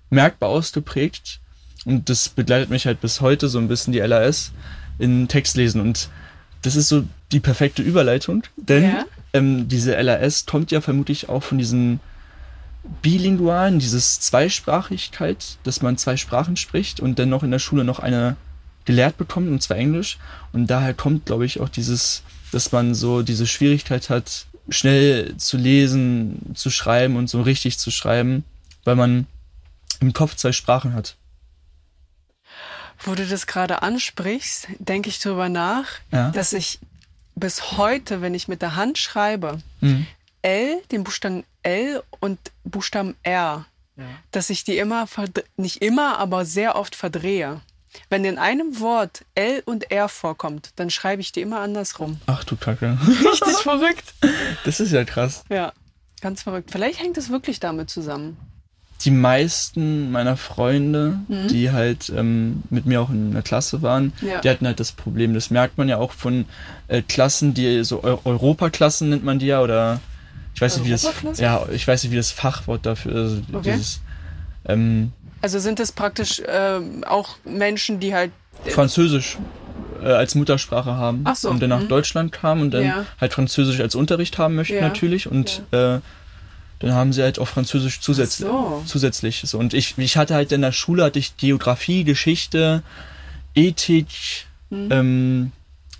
merkbar 0.09 0.49
ausgeprägt. 0.49 1.39
Und 1.85 2.09
das 2.09 2.29
begleitet 2.29 2.69
mich 2.69 2.85
halt 2.85 2.99
bis 3.01 3.21
heute 3.21 3.47
so 3.47 3.59
ein 3.59 3.67
bisschen 3.67 3.93
die 3.93 3.99
LAS 3.99 4.51
in 4.97 5.27
Textlesen. 5.27 5.79
Und 5.79 6.09
das 6.61 6.75
ist 6.75 6.89
so 6.89 7.05
die 7.31 7.39
perfekte 7.39 7.81
Überleitung, 7.81 8.43
denn 8.57 8.83
Ja. 8.83 9.05
ähm, 9.33 9.67
diese 9.67 9.95
LAS 10.01 10.45
kommt 10.45 10.71
ja 10.71 10.81
vermutlich 10.81 11.29
auch 11.29 11.43
von 11.43 11.57
diesen 11.57 11.99
Bilingualen, 13.01 13.79
dieses 13.79 14.19
Zweisprachigkeit, 14.19 15.57
dass 15.63 15.81
man 15.81 15.97
zwei 15.97 16.17
Sprachen 16.17 16.55
spricht 16.57 16.99
und 16.99 17.19
dann 17.19 17.29
noch 17.29 17.43
in 17.43 17.51
der 17.51 17.59
Schule 17.59 17.83
noch 17.83 17.99
eine 17.99 18.35
gelehrt 18.85 19.17
bekommt, 19.17 19.49
und 19.49 19.61
zwar 19.61 19.77
Englisch. 19.77 20.17
Und 20.51 20.67
daher 20.67 20.93
kommt, 20.95 21.27
glaube 21.27 21.45
ich, 21.45 21.59
auch 21.59 21.69
dieses, 21.69 22.23
dass 22.51 22.71
man 22.71 22.95
so 22.95 23.21
diese 23.21 23.45
Schwierigkeit 23.45 24.09
hat, 24.09 24.47
schnell 24.71 25.35
zu 25.37 25.57
lesen, 25.57 26.53
zu 26.55 26.69
schreiben 26.69 27.15
und 27.15 27.29
so 27.29 27.41
richtig 27.41 27.77
zu 27.79 27.91
schreiben, 27.91 28.43
weil 28.83 28.95
man 28.95 29.27
im 29.99 30.13
Kopf 30.13 30.35
zwei 30.35 30.51
Sprachen 30.51 30.93
hat. 30.93 31.15
Wo 33.01 33.15
du 33.15 33.25
das 33.25 33.47
gerade 33.47 33.81
ansprichst, 33.81 34.67
denke 34.79 35.09
ich 35.09 35.19
drüber 35.19 35.49
nach, 35.49 35.85
Ja. 36.11 36.31
dass 36.31 36.53
ich 36.53 36.79
bis 37.35 37.77
heute, 37.77 38.21
wenn 38.21 38.33
ich 38.33 38.47
mit 38.47 38.61
der 38.61 38.75
Hand 38.75 38.97
schreibe, 38.97 39.61
Mhm. 39.81 40.05
L, 40.41 40.81
den 40.91 41.03
Buchstaben 41.03 41.43
L 41.63 42.01
und 42.19 42.39
Buchstaben 42.63 43.15
R, 43.23 43.65
dass 44.31 44.49
ich 44.49 44.63
die 44.63 44.77
immer, 44.77 45.07
nicht 45.57 45.81
immer, 45.81 46.17
aber 46.19 46.45
sehr 46.45 46.75
oft 46.77 46.95
verdrehe. 46.95 47.59
Wenn 48.09 48.23
in 48.25 48.37
einem 48.37 48.79
Wort 48.79 49.25
L 49.35 49.63
und 49.65 49.91
R 49.91 50.09
vorkommt, 50.09 50.69
dann 50.75 50.89
schreibe 50.89 51.21
ich 51.21 51.31
die 51.31 51.41
immer 51.41 51.59
andersrum. 51.59 52.19
Ach 52.27 52.43
du 52.43 52.55
Kacke. 52.55 52.97
Richtig 53.07 53.57
verrückt. 53.63 54.13
Das 54.65 54.79
ist 54.79 54.91
ja 54.91 55.03
krass. 55.05 55.43
Ja, 55.49 55.73
ganz 56.21 56.43
verrückt. 56.43 56.69
Vielleicht 56.71 57.01
hängt 57.01 57.17
es 57.17 57.29
wirklich 57.29 57.59
damit 57.59 57.89
zusammen. 57.89 58.37
die 59.05 59.11
meisten 59.11 60.11
meiner 60.11 60.35
Freunde, 60.35 61.19
Mhm. 61.29 61.47
die 61.47 61.71
halt 61.71 62.09
ähm, 62.09 62.63
mit 62.69 62.85
mir 62.85 62.99
auch 63.01 63.09
in 63.09 63.31
der 63.31 63.41
Klasse 63.43 63.81
waren, 63.81 64.11
Ja. 64.21 64.41
die 64.41 64.49
hatten 64.49 64.65
halt 64.67 64.81
das 64.81 64.91
Problem. 64.91 65.33
Das 65.33 65.49
merkt 65.51 65.77
man 65.77 65.87
ja 65.87 65.95
auch 65.97 66.11
von 66.11 66.43
äh, 66.89 67.01
Klassen, 67.01 67.53
die 67.53 67.85
so 67.85 68.03
Eu 68.03 68.17
Europaklassen 68.25 69.07
nennt 69.09 69.23
man 69.23 69.39
die 69.39 69.45
ja 69.47 69.61
oder 69.61 70.01
ich 70.53 70.59
weiß 70.61 70.75
nicht 70.77 70.85
wie 70.87 70.91
das 70.91 71.07
ja 71.39 71.65
ich 71.71 71.87
weiß 71.87 72.03
nicht 72.03 72.11
wie 72.11 72.17
das 72.17 72.31
Fachwort 72.31 72.85
dafür 72.85 73.25
ist. 73.27 73.43
Okay. 73.53 73.71
Dieses, 73.71 74.01
ähm, 74.65 75.13
Also 75.41 75.59
sind 75.59 75.79
es 75.79 75.91
praktisch 75.91 76.41
ähm, 76.47 77.03
auch 77.05 77.37
Menschen, 77.45 77.99
die 77.99 78.13
halt. 78.13 78.31
Französisch 78.65 79.37
äh, 80.03 80.07
als 80.07 80.35
Muttersprache 80.35 80.95
haben 80.95 81.21
Ach 81.25 81.35
so, 81.35 81.49
und 81.49 81.61
dann 81.61 81.69
nach 81.69 81.81
mhm. 81.83 81.87
Deutschland 81.87 82.31
kamen 82.31 82.61
und 82.61 82.71
dann 82.71 82.83
Ja. 82.83 83.05
halt 83.21 83.33
Französisch 83.33 83.79
als 83.79 83.95
Unterricht 83.95 84.37
haben 84.37 84.55
möchten 84.55 84.75
Ja, 84.75 84.81
natürlich 84.81 85.27
und 85.27 85.61
äh, 85.71 85.99
dann 86.79 86.93
haben 86.93 87.11
sie 87.13 87.21
halt 87.23 87.39
auch 87.39 87.47
Französisch 87.47 87.99
zusätzlich. 88.01 88.47
so. 88.47 88.83
zusätzlich. 88.85 89.41
So. 89.45 89.57
Und 89.57 89.73
ich, 89.73 89.97
ich 89.97 90.15
hatte 90.17 90.33
halt 90.35 90.51
in 90.51 90.61
der 90.61 90.71
Schule 90.71 91.03
hatte 91.03 91.19
ich 91.19 91.35
Geografie, 91.37 92.03
Geschichte, 92.05 92.83
Ethik, 93.55 94.07
ähm, 94.71 95.51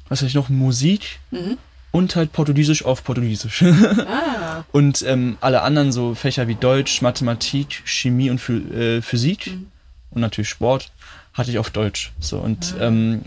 was 0.08 0.20
hatte 0.20 0.28
ich 0.28 0.36
noch, 0.36 0.50
Musik 0.50 1.20
Mhm. 1.32 1.58
Und 1.92 2.16
halt 2.16 2.32
Portugiesisch 2.34 2.86
auf 2.86 3.04
Portugiesisch. 3.04 3.64
Ah, 4.08 4.64
und 4.72 5.02
ähm, 5.04 5.38
alle 5.42 5.62
anderen 5.62 5.92
so 5.92 6.16
Fächer 6.16 6.48
wie 6.48 6.56
Deutsch, 6.56 7.02
Mathematik, 7.02 7.82
Chemie 7.86 8.30
und 8.30 8.40
Phy 8.40 8.54
äh, 8.74 9.02
Physik 9.02 9.48
Mhm. 9.48 9.68
und 10.12 10.22
natürlich 10.22 10.50
Sport 10.50 10.92
hatte 11.34 11.52
ich 11.52 11.58
auf 11.60 11.70
Deutsch. 11.70 12.12
So 12.20 12.40
und 12.40 12.76
Ah. 12.80 12.86
ähm, 12.88 13.22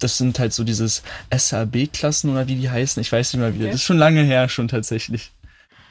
das 0.00 0.18
sind 0.18 0.38
halt 0.38 0.52
so 0.52 0.64
dieses 0.64 1.02
SAB-Klassen 1.34 2.30
oder 2.30 2.46
wie 2.48 2.56
die 2.56 2.68
heißen. 2.68 3.00
Ich 3.00 3.10
weiß 3.10 3.32
nicht 3.32 3.40
mehr 3.40 3.54
wie. 3.54 3.58
Okay. 3.60 3.66
Das 3.68 3.76
ist 3.76 3.84
schon 3.84 3.96
lange 3.98 4.22
her 4.22 4.48
schon 4.48 4.68
tatsächlich. 4.68 5.30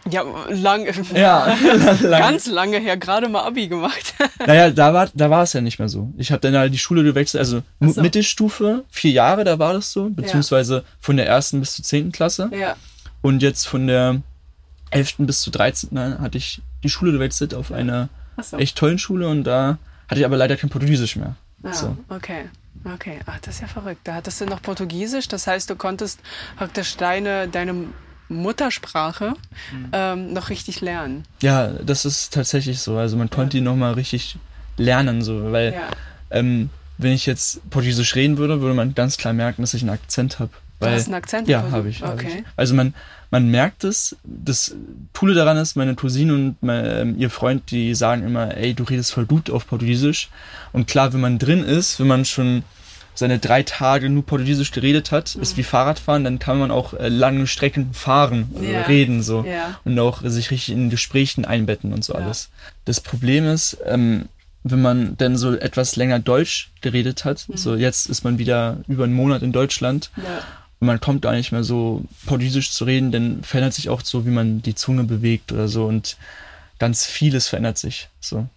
Ja, 0.10 0.24
lang, 0.50 0.86
Ja, 1.16 1.46
lange. 2.02 2.10
ganz 2.10 2.48
lange 2.48 2.80
her, 2.80 2.98
gerade 2.98 3.30
mal 3.30 3.44
Abi 3.44 3.68
gemacht. 3.68 4.14
Naja, 4.46 4.70
da 4.72 4.94
war, 4.94 5.10
da 5.14 5.30
war 5.30 5.44
es 5.44 5.54
ja 5.54 5.62
nicht 5.62 5.80
mehr 5.80 5.88
so. 5.90 6.12
Ich 6.18 6.32
habe 6.32 6.42
dann 6.42 6.56
halt 6.58 6.74
die 6.74 6.78
Schule 6.78 7.04
gewechselt, 7.04 7.40
also 7.40 7.62
so. 7.80 8.02
Mittelstufe, 8.02 8.84
vier 8.90 9.12
Jahre, 9.12 9.44
da 9.46 9.58
war 9.60 9.74
das 9.74 9.92
so, 9.92 10.10
beziehungsweise 10.10 10.84
von 11.00 11.16
der 11.18 11.28
ersten 11.28 11.60
bis 11.62 11.76
zur 11.76 11.86
zehnten 11.86 12.12
Klasse. 12.12 12.50
ja. 12.54 12.76
Und 13.22 13.42
jetzt 13.42 13.68
von 13.70 13.88
der 13.88 14.22
elften 14.90 15.26
bis 15.26 15.40
zur 15.42 15.54
dreizehnten 15.54 16.20
hatte 16.20 16.38
ich 16.38 16.62
die 16.84 16.90
Schule 16.90 17.14
gewechselt 17.14 17.54
auf 17.54 17.72
eine 17.72 18.10
Ach 18.36 18.44
so. 18.44 18.58
echt 18.58 18.78
tollen 18.78 19.00
Schule 19.00 19.30
und 19.30 19.46
da 19.46 19.78
hatte 20.10 20.20
ich 20.20 20.26
aber 20.26 20.36
leider 20.36 20.58
kein 20.58 20.70
Portugiesisch 20.70 21.16
mehr. 21.16 21.36
Ah, 21.64 21.72
So. 21.72 21.96
okay. 22.10 22.50
Okay, 22.96 23.20
ach, 23.26 23.40
das 23.40 23.56
ist 23.56 23.62
ja 23.62 23.68
verrückt. 23.68 24.02
Da 24.04 24.16
hattest 24.16 24.42
du 24.42 24.46
noch 24.46 24.62
Portugiesisch, 24.62 25.30
das 25.30 25.48
heißt, 25.48 25.70
du 25.70 25.78
konntest 25.78 26.20
praktisch 26.58 26.98
deine, 26.98 27.48
deine 27.48 27.76
Muttersprache 28.34 29.34
Mhm. 29.72 29.86
ähm, 29.94 30.34
noch 30.34 30.50
richtig 30.50 30.82
lernen. 30.82 31.24
Ja, 31.42 31.68
das 31.68 32.06
ist 32.06 32.34
tatsächlich 32.34 32.80
so. 32.80 32.98
Also 32.98 33.18
man 33.18 33.30
konnte 33.30 33.58
ihn 33.58 33.64
nochmal 33.64 33.94
richtig 33.94 34.38
lernen, 34.78 35.22
so, 35.22 35.52
weil 35.52 35.74
Ja. 35.74 35.88
ähm, 36.32 36.70
wenn 36.98 37.12
ich 37.14 37.26
jetzt 37.26 37.68
Portugiesisch 37.70 38.16
reden 38.16 38.38
würde, 38.38 38.62
würde 38.62 38.76
man 38.76 38.94
ganz 38.96 39.18
klar 39.18 39.34
merken, 39.34 39.62
dass 39.62 39.74
ich 39.74 39.82
einen 39.82 39.90
Akzent 39.92 40.40
habe. 40.40 40.52
Du 40.80 40.86
Weil, 40.88 40.96
hast 40.96 41.06
einen 41.06 41.16
Akzent? 41.16 41.48
ja, 41.48 41.64
habe 41.72 41.90
ich, 41.90 42.02
hab 42.02 42.16
Okay. 42.16 42.40
ich. 42.40 42.44
Also 42.56 42.76
man, 42.76 42.94
man 43.32 43.48
merkt 43.50 43.84
es. 43.84 44.16
Das 44.24 44.76
Coole 45.14 45.34
daran 45.34 45.58
ist, 45.58 45.76
meine 45.76 45.96
Cousine 45.96 46.34
und 46.34 46.58
mein, 46.62 46.86
ähm, 46.86 47.16
ihr 47.20 47.30
Freund, 47.30 47.72
die 47.72 47.96
sagen 47.96 48.24
immer, 48.26 48.56
ey, 48.58 48.74
du 48.74 48.84
redest 48.84 49.14
voll 49.14 49.26
gut 49.26 49.50
auf 49.50 49.68
Portugiesisch. 49.68 50.30
Und 50.72 50.88
klar, 50.88 51.14
wenn 51.14 51.22
man 51.22 51.40
drin 51.40 51.64
ist, 51.64 52.00
wenn 52.00 52.08
man 52.08 52.26
schon 52.26 52.64
seine 53.16 53.40
drei 53.40 53.64
Tage 53.64 54.10
nur 54.10 54.26
Portugiesisch 54.26 54.72
geredet 54.72 55.12
hat, 55.12 55.36
ist 55.36 55.56
wie 55.58 55.64
Fahrradfahren, 55.64 56.24
dann 56.24 56.40
kann 56.40 56.58
man 56.60 56.72
auch 56.72 56.94
äh, 56.94 57.10
lange 57.10 57.46
Strecken 57.48 57.94
fahren, 57.94 58.50
äh, 58.62 58.74
Ja. 58.74 58.82
reden 58.84 59.22
so 59.24 59.46
Ja. 59.46 59.80
und 59.86 59.98
auch 60.00 60.22
sich 60.24 60.52
richtig 60.52 60.74
in 60.74 60.90
Gesprächen 60.90 61.46
einbetten 61.46 61.94
und 61.94 62.04
so 62.04 62.14
Ja. 62.14 62.20
alles. 62.20 62.50
Das 62.86 63.02
Problem 63.02 63.46
ist, 63.46 63.78
ähm, 63.86 64.26
wenn 64.64 64.82
man 64.82 65.18
dann 65.18 65.36
so 65.38 65.54
etwas 65.56 65.96
länger 65.98 66.20
Deutsch 66.20 66.72
geredet 66.82 67.26
hat, 67.26 67.48
Mhm. 67.50 67.58
so 67.58 67.76
jetzt 67.76 68.06
ist 68.08 68.24
man 68.24 68.38
wieder 68.40 68.78
über 68.88 69.04
einen 69.04 69.14
Monat 69.14 69.42
in 69.42 69.52
Deutschland 69.52 70.10
und 70.80 70.88
man 70.88 71.00
kommt 71.02 71.22
gar 71.22 71.34
nicht 71.34 71.52
mehr 71.52 71.64
so 71.64 72.04
Portugiesisch 72.26 72.72
zu 72.72 72.86
reden, 72.86 73.12
dann 73.12 73.44
verändert 73.44 73.74
sich 73.74 73.90
auch 73.90 74.02
so, 74.04 74.26
wie 74.26 74.30
man 74.32 74.62
die 74.62 74.74
Zunge 74.76 75.04
bewegt 75.04 75.52
oder 75.52 75.68
so 75.68 75.86
und 75.86 76.16
ganz 76.80 77.06
vieles 77.06 77.48
verändert 77.48 77.78
sich 77.78 78.08
so. 78.22 78.48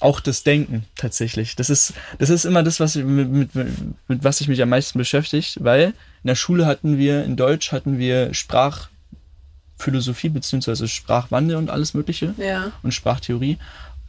Auch 0.00 0.20
das 0.20 0.42
Denken 0.42 0.84
tatsächlich. 0.94 1.56
Das 1.56 1.70
ist, 1.70 1.94
das 2.18 2.28
ist 2.30 2.44
immer 2.44 2.62
das, 2.62 2.80
was 2.80 2.96
ich, 2.96 3.04
mit, 3.04 3.30
mit, 3.30 3.54
mit 3.54 4.24
was 4.24 4.40
ich 4.40 4.48
mich 4.48 4.60
am 4.62 4.68
meisten 4.68 4.98
beschäftigt, 4.98 5.58
weil 5.64 5.94
in 6.22 6.28
der 6.28 6.34
Schule 6.34 6.66
hatten 6.66 6.98
wir, 6.98 7.24
in 7.24 7.36
Deutsch 7.36 7.72
hatten 7.72 7.98
wir 7.98 8.34
Sprachphilosophie 8.34 10.28
beziehungsweise 10.28 10.88
Sprachwandel 10.88 11.56
und 11.56 11.70
alles 11.70 11.94
Mögliche 11.94 12.34
Ja. 12.38 12.72
und 12.82 12.92
Sprachtheorie. 12.92 13.58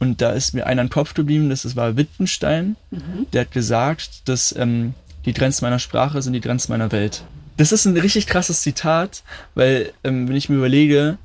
Und 0.00 0.20
da 0.20 0.30
ist 0.30 0.54
mir 0.54 0.66
einer 0.66 0.82
in 0.82 0.88
den 0.88 0.92
Kopf 0.92 1.14
geblieben, 1.14 1.48
das 1.50 1.74
war 1.74 1.96
Wittgenstein. 1.96 2.76
Der 3.32 3.40
hat 3.42 3.50
gesagt, 3.50 4.28
dass 4.28 4.54
ähm, 4.56 4.94
die 5.24 5.32
Grenzen 5.32 5.64
meiner 5.64 5.80
Sprache 5.80 6.22
sind 6.22 6.34
die 6.34 6.40
Grenzen 6.40 6.70
meiner 6.70 6.92
Welt. 6.92 7.24
Das 7.56 7.72
ist 7.72 7.84
ein 7.86 7.96
richtig 7.96 8.28
krasses 8.28 8.60
Zitat, 8.60 9.22
weil 9.56 9.92
ähm, 10.04 10.28
wenn 10.28 10.36
ich 10.36 10.48
mir 10.48 10.56
überlege, 10.56 11.18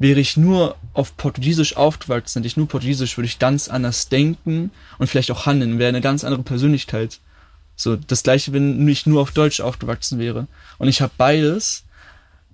wäre 0.00 0.18
ich 0.18 0.36
nur 0.36 0.76
auf 0.94 1.16
Portugiesisch 1.16 1.76
aufgewachsen, 1.76 2.40
hätte 2.40 2.48
ich 2.48 2.56
nur 2.56 2.66
Portugiesisch, 2.66 3.16
würde 3.16 3.26
ich 3.26 3.38
ganz 3.38 3.68
anders 3.68 4.08
denken 4.08 4.72
und 4.98 5.06
vielleicht 5.06 5.30
auch 5.30 5.46
handeln, 5.46 5.78
wäre 5.78 5.90
eine 5.90 6.00
ganz 6.00 6.24
andere 6.24 6.42
Persönlichkeit. 6.42 7.20
So, 7.76 7.96
das 7.96 8.22
gleiche, 8.22 8.52
wenn 8.52 8.88
ich 8.88 9.06
nur 9.06 9.20
auf 9.20 9.30
Deutsch 9.30 9.60
aufgewachsen 9.60 10.18
wäre. 10.18 10.48
Und 10.78 10.88
ich 10.88 11.00
habe 11.00 11.12
beides. 11.16 11.84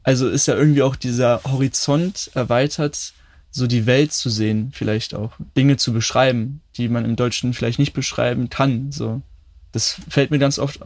Also 0.02 0.28
ist 0.28 0.46
ja 0.46 0.54
irgendwie 0.54 0.82
auch 0.82 0.94
dieser 0.94 1.40
Horizont 1.44 2.30
erweitert, 2.34 3.12
so 3.50 3.66
die 3.66 3.86
Welt 3.86 4.12
zu 4.12 4.28
sehen, 4.28 4.70
vielleicht 4.72 5.14
auch. 5.14 5.32
Dinge 5.56 5.76
zu 5.76 5.92
beschreiben, 5.92 6.60
die 6.76 6.88
man 6.88 7.04
im 7.04 7.16
Deutschen 7.16 7.54
vielleicht 7.54 7.78
nicht 7.78 7.92
beschreiben 7.92 8.50
kann. 8.50 8.92
So. 8.92 9.22
Das 9.72 10.00
fällt 10.08 10.30
mir 10.30 10.38
ganz 10.38 10.58
oft 10.58 10.80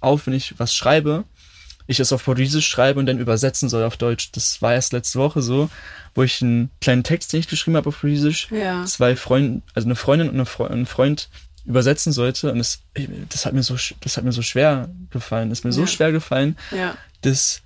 auf, 0.00 0.26
wenn 0.26 0.34
ich 0.34 0.58
was 0.58 0.74
schreibe. 0.74 1.24
Ich 1.86 2.00
es 2.00 2.12
auf 2.12 2.24
Portugiesisch 2.24 2.66
schreibe 2.68 3.00
und 3.00 3.06
dann 3.06 3.18
übersetzen 3.18 3.68
soll 3.68 3.84
auf 3.84 3.96
Deutsch. 3.96 4.30
Das 4.32 4.62
war 4.62 4.72
erst 4.74 4.92
letzte 4.92 5.18
Woche 5.18 5.42
so, 5.42 5.68
wo 6.14 6.22
ich 6.22 6.40
einen 6.42 6.70
kleinen 6.80 7.02
Text, 7.04 7.32
den 7.32 7.40
ich 7.40 7.48
geschrieben 7.48 7.76
habe 7.76 7.88
auf 7.88 7.96
Portugiesisch, 7.96 8.48
Ja. 8.50 8.84
zwei 8.84 9.16
Freunde, 9.16 9.62
also 9.74 9.86
eine 9.88 9.96
Freundin 9.96 10.28
und 10.28 10.34
eine 10.34 10.46
Fre 10.46 10.70
ein 10.70 10.86
Freund 10.86 11.28
übersetzen 11.64 12.12
sollte. 12.12 12.50
Und 12.52 12.58
das, 12.58 12.80
das 13.28 13.46
hat 13.46 13.52
mir 13.52 13.62
so, 13.62 13.76
das 14.00 14.16
hat 14.16 14.24
mir 14.24 14.32
so 14.32 14.42
schwer 14.42 14.88
gefallen. 15.10 15.50
Ist 15.50 15.64
mir 15.64 15.72
so 15.72 15.82
Ja. 15.82 15.86
schwer 15.86 16.12
gefallen, 16.12 16.56
Ja. 16.70 16.96
das 17.22 17.62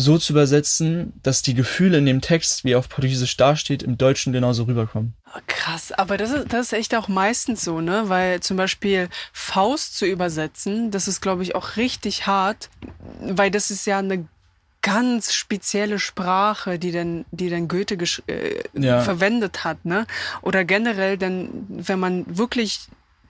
so 0.00 0.16
zu 0.16 0.32
übersetzen, 0.32 1.12
dass 1.24 1.42
die 1.42 1.54
Gefühle 1.54 1.98
in 1.98 2.06
dem 2.06 2.20
Text, 2.20 2.62
wie 2.64 2.70
er 2.72 2.78
auf 2.78 2.88
Portugiesisch 2.88 3.36
dasteht, 3.36 3.82
im 3.82 3.98
Deutschen 3.98 4.32
genauso 4.32 4.62
rüberkommen. 4.64 5.14
Krass, 5.78 5.92
aber 5.92 6.16
das 6.16 6.30
ist, 6.30 6.52
das 6.52 6.66
ist 6.66 6.72
echt 6.72 6.94
auch 6.96 7.06
meistens 7.08 7.62
so, 7.64 7.80
ne? 7.80 8.08
Weil 8.08 8.40
zum 8.40 8.56
Beispiel 8.56 9.08
Faust 9.32 9.96
zu 9.96 10.06
übersetzen, 10.06 10.90
das 10.90 11.06
ist, 11.06 11.20
glaube 11.20 11.42
ich, 11.44 11.54
auch 11.54 11.76
richtig 11.76 12.26
hart, 12.26 12.68
weil 13.20 13.50
das 13.50 13.70
ist 13.70 13.86
ja 13.86 13.98
eine 13.98 14.26
ganz 14.82 15.32
spezielle 15.34 15.98
Sprache, 15.98 16.78
die 16.78 16.90
dann, 16.92 17.24
die 17.30 17.48
dann 17.50 17.68
Goethe 17.68 17.96
äh, 18.26 18.62
Ja. 18.74 19.00
verwendet 19.02 19.62
hat, 19.64 19.84
ne? 19.84 20.06
Oder 20.42 20.64
generell 20.64 21.16
dann, 21.16 21.50
wenn 21.68 22.00
man 22.00 22.24
wirklich 22.26 22.80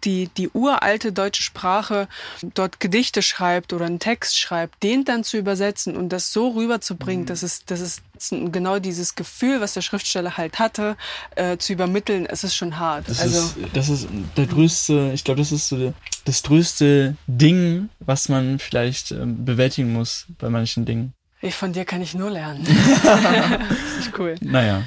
die, 0.04 0.28
die 0.36 0.48
uralte 0.50 1.12
deutsche 1.12 1.42
Sprache 1.42 2.08
dort 2.54 2.80
Gedichte 2.80 3.22
schreibt 3.22 3.72
oder 3.72 3.86
einen 3.86 3.98
Text 3.98 4.38
schreibt, 4.38 4.82
den 4.82 5.04
dann 5.04 5.24
zu 5.24 5.36
übersetzen 5.36 5.96
und 5.96 6.10
das 6.10 6.32
so 6.32 6.50
rüberzubringen, 6.50 7.26
das 7.26 7.42
ist, 7.42 7.70
das 7.70 7.80
ist 7.80 8.02
genau 8.30 8.78
dieses 8.78 9.14
Gefühl, 9.14 9.60
was 9.60 9.74
der 9.74 9.82
Schriftsteller 9.82 10.36
halt 10.36 10.58
hatte, 10.58 10.96
äh, 11.36 11.56
zu 11.56 11.72
übermitteln, 11.72 12.26
es 12.26 12.44
ist 12.44 12.54
schon 12.54 12.78
hart. 12.78 13.08
Das, 13.08 13.20
also, 13.20 13.38
ist, 13.38 13.56
das 13.72 13.88
ist 13.88 14.08
der 14.36 14.46
größte, 14.46 15.12
ich 15.14 15.24
glaube, 15.24 15.40
das 15.40 15.52
ist 15.52 15.68
so 15.68 15.94
das 16.24 16.42
größte 16.42 17.16
Ding, 17.26 17.88
was 18.00 18.28
man 18.28 18.58
vielleicht 18.58 19.12
ähm, 19.12 19.44
bewältigen 19.44 19.92
muss 19.92 20.26
bei 20.38 20.50
manchen 20.50 20.84
Dingen. 20.84 21.14
ich, 21.40 21.54
von 21.54 21.72
dir 21.72 21.84
kann 21.84 22.02
ich 22.02 22.14
nur 22.14 22.30
lernen. 22.30 22.66
Richtig 23.98 24.18
cool. 24.18 24.34
Naja, 24.40 24.82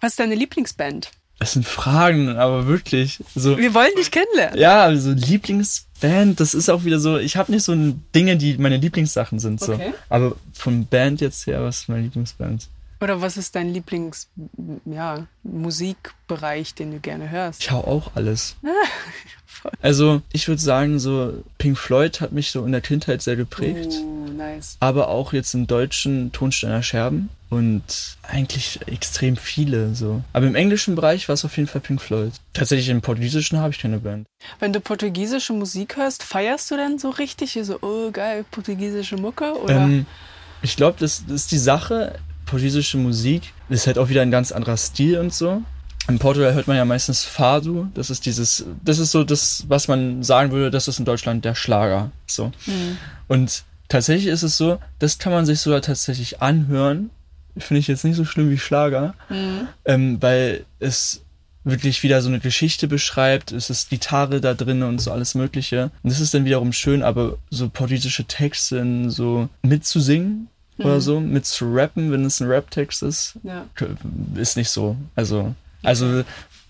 Was 0.00 0.12
ist 0.12 0.20
deine 0.20 0.34
Lieblingsband? 0.34 1.10
Es 1.40 1.52
sind 1.52 1.66
Fragen, 1.66 2.36
aber 2.36 2.66
wirklich. 2.66 3.20
So, 3.34 3.56
Wir 3.58 3.72
wollen 3.74 3.94
dich 3.96 4.10
kennenlernen. 4.10 4.58
ja, 4.58 4.82
also 4.82 5.12
Lieblingsband, 5.12 6.40
das 6.40 6.54
ist 6.54 6.68
auch 6.68 6.84
wieder 6.84 6.98
so, 6.98 7.18
ich 7.18 7.36
habe 7.36 7.52
nicht 7.52 7.62
so 7.62 7.74
Dinge, 8.14 8.36
die 8.36 8.58
meine 8.58 8.76
Lieblingssachen 8.76 9.38
sind. 9.38 9.60
So. 9.60 9.74
Okay. 9.74 9.94
Aber 10.08 10.36
von 10.52 10.86
Band 10.86 11.20
jetzt 11.20 11.46
her, 11.46 11.62
was 11.62 11.80
ist 11.82 11.88
meine 11.88 12.02
Lieblingsband? 12.02 12.68
Oder 13.00 13.20
was 13.20 13.36
ist 13.36 13.54
dein 13.54 13.72
Lieblings, 13.72 14.28
ja, 14.84 15.26
den 15.44 16.90
du 16.90 17.00
gerne 17.00 17.30
hörst? 17.30 17.62
Ich 17.62 17.70
hau 17.70 17.80
auch 17.80 18.12
alles. 18.14 18.56
Also, 19.80 20.22
ich 20.32 20.46
würde 20.46 20.60
sagen, 20.60 20.98
so 20.98 21.42
Pink 21.58 21.78
Floyd 21.78 22.20
hat 22.20 22.32
mich 22.32 22.50
so 22.50 22.64
in 22.64 22.72
der 22.72 22.80
Kindheit 22.80 23.22
sehr 23.22 23.36
geprägt. 23.36 23.92
Oh, 24.00 24.28
nice. 24.30 24.76
Aber 24.80 25.08
auch 25.08 25.32
jetzt 25.32 25.54
im 25.54 25.66
deutschen 25.66 26.32
Tonsteiner 26.32 26.82
Scherben 26.82 27.28
und 27.50 28.16
eigentlich 28.22 28.80
extrem 28.86 29.36
viele 29.36 29.94
so. 29.94 30.22
Aber 30.32 30.46
im 30.46 30.54
englischen 30.54 30.94
Bereich 30.94 31.28
war 31.28 31.34
es 31.34 31.44
auf 31.44 31.56
jeden 31.56 31.68
Fall 31.68 31.80
Pink 31.80 32.00
Floyd. 32.00 32.32
Tatsächlich 32.52 32.88
im 32.88 33.00
portugiesischen 33.00 33.58
habe 33.58 33.72
ich 33.72 33.80
keine 33.80 33.98
Band. 33.98 34.26
Wenn 34.60 34.72
du 34.72 34.80
portugiesische 34.80 35.52
Musik 35.52 35.96
hörst, 35.96 36.22
feierst 36.22 36.70
du 36.70 36.76
dann 36.76 36.98
so 36.98 37.10
richtig? 37.10 37.58
So, 37.62 37.78
oh 37.80 38.10
geil, 38.10 38.44
portugiesische 38.50 39.16
Mucke? 39.16 39.54
Oder? 39.60 39.74
Ähm, 39.74 40.06
ich 40.62 40.76
glaube, 40.76 40.96
das, 41.00 41.24
das 41.26 41.42
ist 41.42 41.52
die 41.52 41.58
Sache. 41.58 42.18
Portugiesische 42.48 42.96
Musik 42.96 43.52
ist 43.68 43.86
halt 43.86 43.98
auch 43.98 44.08
wieder 44.08 44.22
ein 44.22 44.30
ganz 44.30 44.52
anderer 44.52 44.76
Stil 44.76 45.18
und 45.18 45.32
so. 45.32 45.62
In 46.08 46.18
Portugal 46.18 46.54
hört 46.54 46.66
man 46.66 46.78
ja 46.78 46.86
meistens 46.86 47.24
Fado. 47.24 47.88
Das 47.92 48.08
ist 48.08 48.24
dieses, 48.24 48.64
das 48.82 48.98
ist 48.98 49.12
so 49.12 49.22
das, 49.22 49.64
was 49.68 49.88
man 49.88 50.22
sagen 50.22 50.50
würde, 50.50 50.70
das 50.70 50.88
ist 50.88 50.98
in 50.98 51.04
Deutschland 51.04 51.44
der 51.44 51.54
Schlager. 51.54 52.10
So. 52.26 52.50
Und 53.28 53.64
tatsächlich 53.88 54.28
ist 54.28 54.42
es 54.42 54.56
so, 54.56 54.80
das 54.98 55.18
kann 55.18 55.32
man 55.32 55.44
sich 55.44 55.60
sogar 55.60 55.82
tatsächlich 55.82 56.40
anhören. 56.40 57.10
Finde 57.58 57.80
ich 57.80 57.88
jetzt 57.88 58.04
nicht 58.04 58.16
so 58.16 58.24
schlimm 58.24 58.50
wie 58.50 58.58
Schlager, 58.58 59.14
ähm, 59.84 60.22
weil 60.22 60.64
es 60.78 61.22
wirklich 61.64 62.02
wieder 62.02 62.22
so 62.22 62.28
eine 62.28 62.40
Geschichte 62.40 62.88
beschreibt. 62.88 63.52
Es 63.52 63.68
ist 63.68 63.90
Gitarre 63.90 64.40
da 64.40 64.54
drin 64.54 64.82
und 64.82 65.00
so 65.00 65.12
alles 65.12 65.34
Mögliche. 65.34 65.90
Und 66.02 66.10
das 66.10 66.20
ist 66.20 66.32
dann 66.32 66.46
wiederum 66.46 66.72
schön, 66.72 67.02
aber 67.02 67.36
so 67.50 67.68
politische 67.68 68.24
Texte 68.24 69.10
so 69.10 69.50
mitzusingen 69.60 70.48
oder 70.78 71.00
so, 71.00 71.20
mit 71.20 71.44
zu 71.46 71.72
rappen, 71.74 72.10
wenn 72.12 72.24
es 72.24 72.40
ein 72.40 72.48
Rap-Text 72.48 73.02
ist, 73.02 73.38
ja. 73.42 73.66
ist 74.36 74.56
nicht 74.56 74.70
so. 74.70 74.96
Also, 75.14 75.54
also 75.82 76.22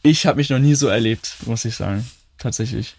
ich 0.02 0.26
habe 0.26 0.36
mich 0.38 0.50
noch 0.50 0.58
nie 0.58 0.74
so 0.74 0.88
erlebt, 0.88 1.36
muss 1.46 1.64
ich 1.64 1.76
sagen. 1.76 2.08
Tatsächlich. 2.38 2.96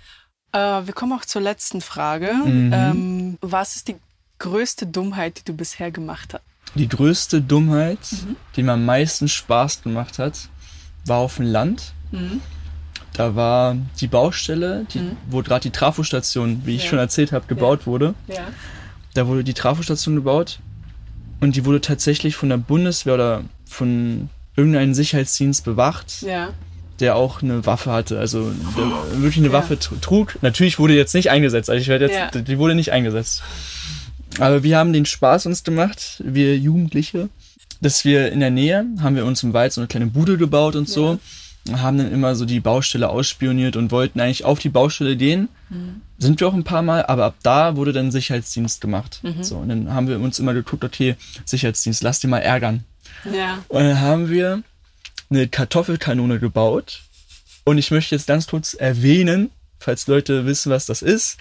Äh, 0.52 0.58
wir 0.60 0.94
kommen 0.94 1.14
auch 1.14 1.26
zur 1.26 1.42
letzten 1.42 1.82
Frage. 1.82 2.34
Mhm. 2.34 2.72
Ähm, 2.74 3.38
was 3.42 3.76
ist 3.76 3.88
die 3.88 3.96
größte 4.40 4.86
Dummheit, 4.88 5.40
die 5.40 5.44
du 5.46 5.54
bisher 5.54 5.92
gemacht 5.92 6.34
hast? 6.34 6.44
Die 6.76 6.88
größte 6.88 7.42
Dummheit, 7.42 8.00
Mhm. 8.12 8.36
die 8.56 8.64
mir 8.64 8.74
am 8.74 8.86
meisten 8.86 9.28
Spaß 9.28 9.82
gemacht 9.84 10.20
hat, 10.20 10.50
war 11.06 11.18
auf 11.18 11.38
dem 11.38 11.46
Land. 11.46 11.94
Mhm. 12.12 12.42
Da 13.14 13.36
war 13.36 13.76
die 14.00 14.08
Baustelle, 14.08 14.86
die, 14.94 15.00
Mhm. 15.00 15.18
wo 15.30 15.42
gerade 15.42 15.62
die 15.64 15.72
Trafostation, 15.72 16.62
wie 16.66 16.76
ich 16.76 16.84
Ja. 16.84 16.90
schon 16.92 17.00
erzählt 17.00 17.32
habe, 17.32 17.48
gebaut 17.48 17.86
wurde. 17.88 18.14
Ja. 18.28 18.48
Da 19.16 19.26
wurde 19.28 19.44
die 19.44 19.54
Trafostation 19.56 20.16
gebaut 20.16 20.60
und 21.42 21.56
die 21.56 21.66
wurde 21.66 21.82
tatsächlich 21.82 22.36
von 22.36 22.50
der 22.50 22.58
Bundeswehr 22.58 23.14
oder 23.14 23.44
von 23.66 24.30
irgendeinem 24.56 24.94
Sicherheitsdienst 24.94 25.64
bewacht, 25.64 26.22
Ja. 26.22 26.50
der 27.00 27.16
auch 27.16 27.42
eine 27.42 27.66
Waffe 27.66 27.92
hatte, 27.92 28.20
also 28.20 28.52
der 28.78 29.22
wirklich 29.22 29.38
eine 29.38 29.48
Ja. 29.48 29.54
Waffe 29.54 29.76
tr- 29.76 30.00
trug. 30.02 30.38
Natürlich 30.42 30.80
wurde 30.80 30.96
jetzt 30.96 31.14
nicht 31.16 31.30
eingesetzt, 31.30 31.70
also 31.70 31.82
ich 31.82 31.88
werde 31.88 32.06
jetzt, 32.08 32.36
Ja. 32.36 32.42
die 32.42 32.58
wurde 32.58 32.76
nicht 32.76 32.92
eingesetzt. 32.92 33.42
Aber 34.40 34.64
wir 34.64 34.78
haben 34.78 34.94
den 34.94 35.06
Spaß 35.06 35.46
uns 35.46 35.64
gemacht, 35.64 36.22
wir 36.26 36.58
Jugendliche, 36.58 37.30
dass 37.82 38.04
wir 38.06 38.32
in 38.32 38.42
der 38.42 38.52
Nähe, 38.52 38.86
haben 39.02 39.16
wir 39.16 39.26
uns 39.26 39.42
im 39.44 39.54
Wald 39.54 39.72
so 39.74 39.82
eine 39.82 39.88
kleine 39.88 40.08
Bude 40.08 40.38
gebaut 40.38 40.76
und 40.76 40.88
so, 40.90 41.20
haben 41.72 41.98
dann 41.98 42.12
immer 42.12 42.36
so 42.36 42.46
die 42.46 42.60
Baustelle 42.60 43.10
ausspioniert 43.10 43.76
und 43.76 43.92
wollten 43.92 44.20
eigentlich 44.20 44.44
auf 44.46 44.60
die 44.60 44.70
Baustelle 44.70 45.16
gehen. 45.16 45.48
Sind 46.20 46.40
wir 46.40 46.48
auch 46.48 46.54
ein 46.54 46.64
paar 46.64 46.82
Mal, 46.82 47.06
aber 47.06 47.26
ab 47.26 47.36
da 47.44 47.76
wurde 47.76 47.94
dann 47.94 48.12
Sicherheitsdienst 48.12 48.82
gemacht. 48.82 49.22
So, 49.42 49.58
und 49.58 49.70
dann 49.70 49.94
haben 49.94 50.08
wir 50.08 50.20
uns 50.20 50.38
immer 50.38 50.54
geguckt, 50.54 50.84
okay, 50.84 51.16
Sicherheitsdienst, 51.46 52.04
lass 52.04 52.20
die 52.20 52.28
mal 52.28 52.40
ärgern. 52.40 52.84
Ja. 53.34 53.64
Und 53.70 53.84
dann 53.84 54.02
haben 54.02 54.30
wir 54.30 54.64
eine 55.30 55.48
Kartoffelkanone 55.48 56.40
gebaut. 56.40 57.04
Und 57.64 57.78
ich 57.78 57.92
möchte 57.92 58.16
jetzt 58.16 58.28
ganz 58.28 58.48
kurz 58.48 58.74
erwähnen, 58.74 59.50
falls 59.80 60.08
Leute 60.08 60.46
wissen, 60.46 60.72
was 60.72 60.86
das 60.86 61.02
ist. 61.02 61.38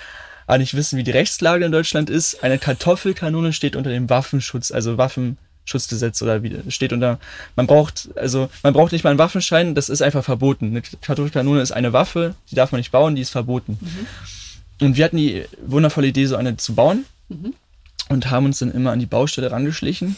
aber 0.49 0.59
nicht 0.59 0.75
wissen, 0.75 0.99
wie 0.99 1.05
die 1.05 1.11
Rechtslage 1.11 1.65
in 1.65 1.73
Deutschland 1.73 2.09
ist. 2.11 2.43
Eine 2.43 2.59
Kartoffelkanone 2.59 3.53
steht 3.53 3.77
unter 3.77 3.91
dem 3.91 4.09
Waffenschutz, 4.09 4.73
also 4.73 4.97
Waffenschutzgesetz 4.97 6.23
oder 6.23 6.43
wie 6.43 6.59
steht 6.71 6.95
unter. 6.95 7.21
Man 7.55 7.67
braucht 7.67 8.09
also 8.17 8.49
man 8.63 8.73
braucht 8.73 8.93
nicht 8.93 9.05
mal 9.05 9.11
einen 9.11 9.19
Waffenschein, 9.19 9.75
das 9.75 9.91
ist 9.91 10.01
einfach 10.01 10.25
verboten. 10.25 10.69
Eine 10.69 10.81
Kartoffelkanone 10.83 11.61
ist 11.61 11.73
eine 11.73 11.93
Waffe, 11.93 12.35
die 12.51 12.55
darf 12.55 12.73
man 12.73 12.79
nicht 12.79 12.93
bauen, 12.93 13.15
die 13.15 13.21
ist 13.23 13.31
verboten. 13.31 13.77
Mhm. 13.81 14.07
Und 14.81 14.97
wir 14.97 15.05
hatten 15.05 15.17
die 15.17 15.45
wundervolle 15.65 16.09
Idee, 16.09 16.27
so 16.27 16.37
eine 16.37 16.57
zu 16.57 16.75
bauen 16.75 17.05
mhm. 17.29 17.55
und 18.09 18.31
haben 18.31 18.47
uns 18.47 18.61
dann 18.61 18.73
immer 18.73 18.93
an 18.93 19.01
die 19.01 19.07
Baustelle 19.07 19.51
rangeschlichen 19.51 20.17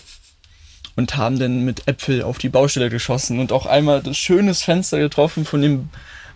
und 0.96 1.16
haben 1.16 1.38
dann 1.38 1.64
mit 1.64 1.88
Äpfel 1.88 2.22
auf 2.22 2.38
die 2.38 2.48
Baustelle 2.48 2.90
geschossen 2.90 3.38
und 3.38 3.52
auch 3.52 3.66
einmal 3.66 4.02
das 4.02 4.18
schönes 4.18 4.62
Fenster 4.62 4.98
getroffen 4.98 5.44
von 5.44 5.62
dem 5.62 5.88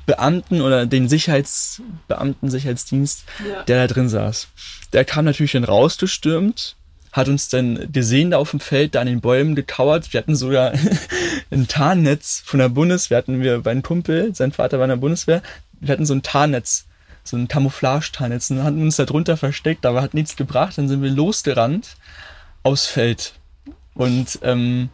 Beamten 0.06 0.60
oder 0.60 0.86
den 0.86 1.08
Sicherheitsbeamten, 1.08 2.50
Sicherheitsdienst, 2.50 3.24
ja. 3.48 3.62
der 3.62 3.86
da 3.86 3.92
drin 3.92 4.08
saß. 4.08 4.48
Der 4.92 5.04
kam 5.04 5.24
natürlich 5.24 5.52
dann 5.52 5.64
rausgestürmt, 5.64 6.76
hat 7.12 7.28
uns 7.28 7.48
dann 7.48 7.90
gesehen 7.92 8.30
da 8.30 8.38
auf 8.38 8.50
dem 8.50 8.60
Feld, 8.60 8.94
da 8.94 9.00
an 9.00 9.06
den 9.06 9.20
Bäumen 9.20 9.54
gekauert. 9.54 10.12
Wir 10.12 10.18
hatten 10.18 10.36
sogar 10.36 10.72
ein 11.50 11.68
Tarnnetz 11.68 12.42
von 12.44 12.58
der 12.58 12.68
Bundeswehr, 12.68 13.18
hatten 13.18 13.40
wir 13.40 13.60
bei 13.60 13.70
einem 13.70 13.82
Kumpel, 13.82 14.34
sein 14.34 14.52
Vater 14.52 14.78
war 14.78 14.84
in 14.84 14.90
der 14.90 14.96
Bundeswehr, 14.96 15.42
wir 15.80 15.92
hatten 15.92 16.06
so 16.06 16.14
ein 16.14 16.22
Tarnnetz, 16.22 16.84
so 17.24 17.36
ein 17.36 17.48
Camouflage-Tarnnetz 17.48 18.50
und 18.50 18.62
hatten 18.62 18.82
uns 18.82 18.96
da 18.96 19.04
drunter 19.04 19.36
versteckt, 19.36 19.86
aber 19.86 20.02
hat 20.02 20.14
nichts 20.14 20.36
gebracht. 20.36 20.78
Dann 20.78 20.88
sind 20.88 21.02
wir 21.02 21.10
losgerannt 21.10 21.96
aufs 22.62 22.86
Feld. 22.86 23.34
Und 23.94 24.38
ähm, 24.42 24.90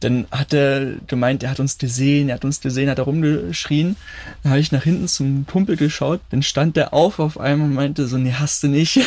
dann 0.00 0.26
hat 0.30 0.54
er 0.54 0.94
gemeint, 1.06 1.42
er 1.42 1.50
hat 1.50 1.60
uns 1.60 1.76
gesehen, 1.76 2.30
er 2.30 2.36
hat 2.36 2.44
uns 2.44 2.62
gesehen, 2.62 2.88
hat 2.88 2.98
er 2.98 3.04
rumgeschrien. 3.04 3.96
Dann 4.42 4.52
habe 4.52 4.60
ich 4.60 4.72
nach 4.72 4.84
hinten 4.84 5.08
zum 5.08 5.46
Kumpel 5.46 5.76
geschaut, 5.76 6.20
dann 6.30 6.42
stand 6.42 6.76
der 6.76 6.94
auf 6.94 7.18
auf 7.18 7.38
einmal 7.38 7.68
und 7.68 7.74
meinte 7.74 8.06
so, 8.06 8.16
nee, 8.16 8.32
hast 8.32 8.62
du 8.62 8.68
nicht. 8.68 8.98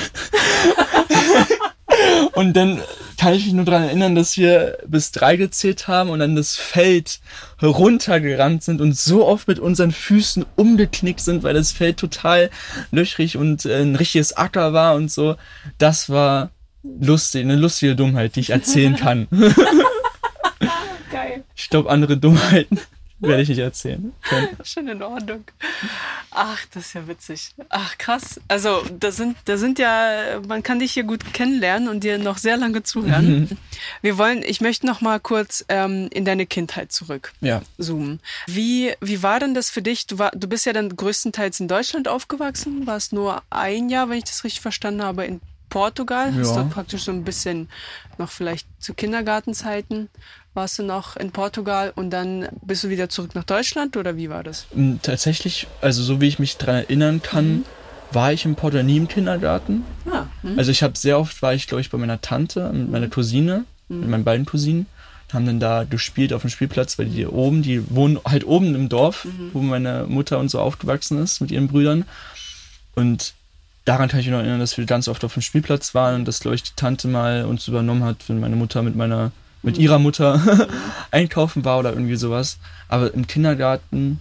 und 2.33 2.53
dann 2.53 2.79
kann 3.23 3.35
ich 3.35 3.45
mich 3.45 3.53
nur 3.53 3.63
daran 3.63 3.83
erinnern, 3.83 4.15
dass 4.15 4.35
wir 4.35 4.79
bis 4.85 5.13
drei 5.13 5.37
gezählt 5.37 5.87
haben 5.87 6.09
und 6.09 6.19
dann 6.19 6.35
das 6.35 6.57
Feld 6.57 7.21
heruntergerannt 7.57 8.63
sind 8.63 8.81
und 8.81 8.97
so 8.97 9.25
oft 9.25 9.47
mit 9.47 9.59
unseren 9.59 9.93
Füßen 9.93 10.45
umgeknickt 10.57 11.21
sind, 11.21 11.41
weil 11.41 11.53
das 11.53 11.71
Feld 11.71 11.95
total 11.95 12.49
löchrig 12.91 13.37
und 13.37 13.65
äh, 13.65 13.81
ein 13.81 13.95
richtiges 13.95 14.33
Acker 14.33 14.73
war 14.73 14.95
und 14.95 15.09
so. 15.09 15.37
Das 15.77 16.09
war 16.09 16.49
lustig, 16.83 17.43
eine 17.43 17.55
lustige 17.55 17.95
Dummheit, 17.95 18.35
die 18.35 18.41
ich 18.41 18.49
erzählen 18.49 18.97
kann. 18.97 19.29
Geil. 21.09 21.45
Ich 21.55 21.69
glaube, 21.69 21.89
andere 21.89 22.17
Dummheiten 22.17 22.77
werde 23.27 23.41
ich 23.43 23.49
nicht 23.49 23.59
erzählen. 23.59 24.13
Können. 24.21 24.57
Schon 24.63 24.87
in 24.87 25.01
Ordnung. 25.01 25.43
Ach, 26.31 26.59
das 26.73 26.87
ist 26.87 26.93
ja 26.93 27.07
witzig. 27.07 27.53
Ach, 27.69 27.97
krass. 27.97 28.39
Also, 28.47 28.83
da 28.99 29.11
sind, 29.11 29.37
da 29.45 29.57
sind 29.57 29.79
ja, 29.79 30.41
man 30.47 30.63
kann 30.63 30.79
dich 30.79 30.93
hier 30.93 31.03
gut 31.03 31.33
kennenlernen 31.33 31.89
und 31.89 32.03
dir 32.03 32.17
noch 32.17 32.37
sehr 32.37 32.57
lange 32.57 32.83
zuhören. 32.83 33.41
Mhm. 33.41 33.57
Wir 34.01 34.17
wollen, 34.17 34.43
ich 34.43 34.61
möchte 34.61 34.85
noch 34.85 35.01
mal 35.01 35.19
kurz 35.19 35.65
ähm, 35.69 36.09
in 36.11 36.25
deine 36.25 36.45
Kindheit 36.45 36.91
zurück 36.91 37.33
ja. 37.41 37.61
zoomen. 37.77 38.19
Wie, 38.47 38.93
wie 39.01 39.23
war 39.23 39.39
denn 39.39 39.53
das 39.53 39.69
für 39.69 39.81
dich? 39.81 40.07
Du, 40.07 40.19
war, 40.19 40.31
du 40.31 40.47
bist 40.47 40.65
ja 40.65 40.73
dann 40.73 40.95
größtenteils 40.95 41.59
in 41.59 41.67
Deutschland 41.67 42.07
aufgewachsen, 42.07 42.85
warst 42.87 43.13
nur 43.13 43.41
ein 43.49 43.89
Jahr, 43.89 44.09
wenn 44.09 44.17
ich 44.17 44.25
das 44.25 44.43
richtig 44.43 44.61
verstanden 44.61 45.03
habe, 45.03 45.25
in 45.25 45.41
Portugal. 45.69 46.31
Ja. 46.31 46.41
Hast 46.41 46.55
dort 46.55 46.69
praktisch 46.69 47.03
so 47.03 47.11
ein 47.11 47.23
bisschen 47.23 47.67
noch 48.17 48.29
vielleicht 48.29 48.67
zu 48.79 48.93
Kindergartenzeiten 48.93 50.09
warst 50.53 50.79
du 50.79 50.83
noch 50.83 51.15
in 51.15 51.31
Portugal 51.31 51.91
und 51.95 52.09
dann 52.11 52.47
bist 52.61 52.83
du 52.83 52.89
wieder 52.89 53.09
zurück 53.09 53.35
nach 53.35 53.43
Deutschland 53.43 53.97
oder 53.97 54.17
wie 54.17 54.29
war 54.29 54.43
das? 54.43 54.67
Mm, 54.73 54.95
tatsächlich, 55.01 55.67
also 55.81 56.03
so 56.03 56.21
wie 56.21 56.27
ich 56.27 56.39
mich 56.39 56.57
daran 56.57 56.75
erinnern 56.75 57.21
kann, 57.21 57.47
mhm. 57.47 57.65
war 58.11 58.33
ich 58.33 58.45
in 58.45 58.55
Portugal 58.55 58.83
nie 58.83 58.97
im 58.97 59.07
Kindergarten. 59.07 59.83
Ah, 60.09 60.25
mhm. 60.43 60.57
also 60.57 60.71
ich 60.71 60.83
habe 60.83 60.97
sehr 60.97 61.19
oft 61.19 61.41
war 61.41 61.53
ich 61.53 61.67
glaube 61.67 61.81
ich 61.81 61.89
bei 61.89 61.97
meiner 61.97 62.21
Tante 62.21 62.71
mit 62.71 62.91
meiner 62.91 63.07
Cousine, 63.07 63.65
mhm. 63.89 63.99
mit 64.01 64.09
meinen 64.09 64.23
beiden 64.23 64.45
Cousinen 64.45 64.85
haben 65.33 65.45
dann 65.45 65.59
da 65.59 65.83
gespielt 65.83 66.31
auf 66.31 66.41
dem 66.41 66.49
Spielplatz, 66.49 66.99
weil 66.99 67.07
die 67.07 67.25
oben, 67.25 67.63
die 67.63 67.89
wohnen 67.89 68.19
halt 68.25 68.45
oben 68.45 68.75
im 68.75 68.89
Dorf, 68.89 69.25
mhm. 69.25 69.49
wo 69.53 69.61
meine 69.61 70.05
Mutter 70.07 70.39
und 70.39 70.49
so 70.49 70.59
aufgewachsen 70.59 71.21
ist 71.21 71.41
mit 71.41 71.51
ihren 71.51 71.67
Brüdern. 71.67 72.05
Und 72.95 73.33
daran 73.85 74.09
kann 74.09 74.19
ich 74.19 74.27
mich 74.27 74.33
noch 74.33 74.39
erinnern, 74.39 74.59
dass 74.59 74.77
wir 74.77 74.85
ganz 74.85 75.07
oft 75.07 75.23
auf 75.23 75.33
dem 75.33 75.41
Spielplatz 75.41 75.95
waren 75.95 76.15
und 76.15 76.27
dass, 76.27 76.39
glaube 76.39 76.55
ich, 76.55 76.63
die 76.63 76.75
Tante 76.75 77.07
mal 77.07 77.45
uns 77.45 77.67
übernommen 77.67 78.03
hat, 78.03 78.17
wenn 78.27 78.39
meine 78.39 78.55
Mutter 78.55 78.83
mit 78.83 78.95
meiner, 78.95 79.31
mit 79.63 79.77
ihrer 79.77 79.99
Mutter 79.99 80.67
einkaufen 81.11 81.65
war 81.65 81.79
oder 81.79 81.91
irgendwie 81.91 82.15
sowas. 82.15 82.57
Aber 82.87 83.13
im 83.13 83.27
Kindergarten, 83.27 84.19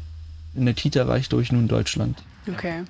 in 0.55 0.65
der 0.65 0.75
Kita 0.75 1.07
war 1.07 1.19
ich, 1.19 1.33
ich, 1.33 1.53
nur 1.53 1.61
in 1.61 1.69
Deutschland. 1.69 2.23
Okay. 2.49 2.85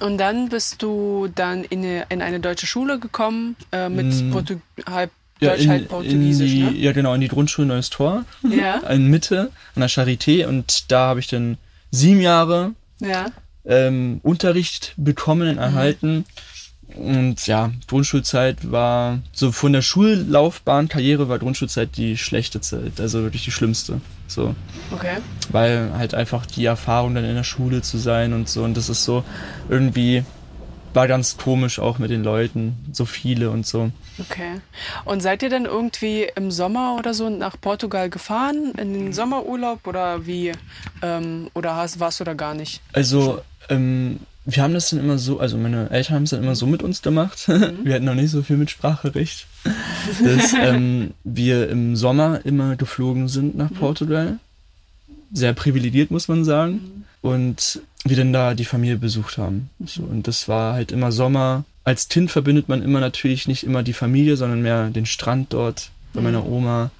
Und 0.00 0.18
dann 0.18 0.48
bist 0.48 0.82
du 0.82 1.28
dann 1.34 1.64
in 1.64 1.80
eine, 1.80 2.06
in 2.08 2.22
eine 2.22 2.40
deutsche 2.40 2.66
Schule 2.66 2.98
gekommen, 2.98 3.56
äh, 3.72 3.88
mit 3.88 4.06
mm. 4.06 4.30
Portu 4.30 4.60
halb 4.88 5.10
ja, 5.40 5.50
Deutsch, 5.50 5.62
in, 5.62 5.70
halt 5.70 5.88
Portugiesisch, 5.88 6.50
die, 6.50 6.62
ne? 6.62 6.72
Ja, 6.72 6.92
genau, 6.92 7.14
in 7.14 7.20
die 7.20 7.28
Grundschule 7.28 7.66
Neues 7.66 7.90
Tor. 7.90 8.24
Ja. 8.42 8.76
in 8.90 9.08
Mitte, 9.08 9.50
an 9.74 9.80
der 9.80 9.90
Charité. 9.90 10.46
Und 10.46 10.90
da 10.90 11.08
habe 11.08 11.20
ich 11.20 11.26
dann 11.26 11.58
sieben 11.90 12.20
Jahre 12.20 12.74
ja 13.00 13.26
ähm, 13.68 14.20
Unterricht 14.22 14.94
bekommen, 14.96 15.56
mhm. 15.56 16.24
Und 16.98 17.46
ja, 17.46 17.70
Grundschulzeit 17.86 18.72
war 18.72 19.20
so 19.32 19.52
von 19.52 19.72
der 19.72 19.82
Schullaufbahn, 19.82 20.88
Karriere 20.88 21.28
war 21.28 21.38
Grundschulzeit 21.38 21.96
die 21.96 22.16
schlechte 22.16 22.60
Zeit, 22.60 23.00
also 23.00 23.22
wirklich 23.22 23.44
die 23.44 23.52
schlimmste. 23.52 24.00
So. 24.26 24.56
Okay. 24.90 25.18
Weil 25.50 25.92
halt 25.96 26.14
einfach 26.14 26.44
die 26.44 26.64
Erfahrung 26.64 27.14
dann 27.14 27.24
in 27.24 27.36
der 27.36 27.44
Schule 27.44 27.82
zu 27.82 27.98
sein 27.98 28.32
und 28.32 28.48
so 28.48 28.64
und 28.64 28.76
das 28.76 28.88
ist 28.88 29.04
so 29.04 29.22
irgendwie 29.68 30.24
war 30.94 31.06
ganz 31.06 31.36
komisch 31.36 31.78
auch 31.78 31.98
mit 31.98 32.10
den 32.10 32.24
Leuten, 32.24 32.74
so 32.92 33.04
viele 33.04 33.50
und 33.50 33.66
so. 33.66 33.90
Okay. 34.18 34.60
Und 35.04 35.20
seid 35.20 35.42
ihr 35.42 35.50
dann 35.50 35.64
irgendwie 35.64 36.28
im 36.34 36.50
Sommer 36.50 36.96
oder 36.98 37.14
so 37.14 37.28
nach 37.28 37.60
Portugal 37.60 38.10
gefahren, 38.10 38.72
in 38.76 38.92
den 38.94 39.12
Sommerurlaub 39.12 39.86
oder 39.86 40.26
wie? 40.26 40.52
Ähm, 41.02 41.50
oder 41.54 41.76
hast, 41.76 42.00
warst 42.00 42.18
du 42.18 42.24
da 42.24 42.34
gar 42.34 42.54
nicht? 42.54 42.80
Also, 42.92 43.42
ähm, 43.68 44.18
wir 44.50 44.62
haben 44.62 44.72
das 44.72 44.88
dann 44.88 44.98
immer 44.98 45.18
so, 45.18 45.40
also 45.40 45.58
meine 45.58 45.90
Eltern 45.90 46.16
haben 46.16 46.22
es 46.22 46.30
dann 46.30 46.42
immer 46.42 46.56
so 46.56 46.66
mit 46.66 46.82
uns 46.82 47.02
gemacht. 47.02 47.48
Mhm. 47.58 47.84
Wir 47.84 47.94
hatten 47.94 48.04
noch 48.04 48.14
nicht 48.14 48.30
so 48.30 48.42
viel 48.42 48.56
mit 48.56 48.70
Sprachrecht. 48.70 49.46
Dass 50.22 50.52
ähm, 50.60 51.12
wir 51.24 51.68
im 51.68 51.96
Sommer 51.96 52.44
immer 52.44 52.76
geflogen 52.76 53.28
sind 53.28 53.56
nach 53.56 53.70
mhm. 53.70 53.74
Portugal. 53.74 54.38
Sehr 55.32 55.52
privilegiert, 55.54 56.10
muss 56.10 56.28
man 56.28 56.44
sagen. 56.44 56.72
Mhm. 56.72 57.04
Und 57.20 57.82
wir 58.04 58.16
dann 58.16 58.32
da 58.32 58.54
die 58.54 58.64
Familie 58.64 58.96
besucht 58.96 59.38
haben. 59.38 59.70
So, 59.84 60.02
und 60.02 60.28
das 60.28 60.46
war 60.48 60.74
halt 60.74 60.92
immer 60.92 61.10
Sommer. 61.10 61.64
Als 61.84 62.08
Kind 62.08 62.30
verbindet 62.30 62.68
man 62.68 62.82
immer 62.82 63.00
natürlich 63.00 63.48
nicht 63.48 63.64
immer 63.64 63.82
die 63.82 63.92
Familie, 63.92 64.36
sondern 64.36 64.62
mehr 64.62 64.88
den 64.90 65.06
Strand 65.06 65.52
dort 65.52 65.90
bei 66.14 66.20
meiner 66.20 66.46
Oma, 66.46 66.90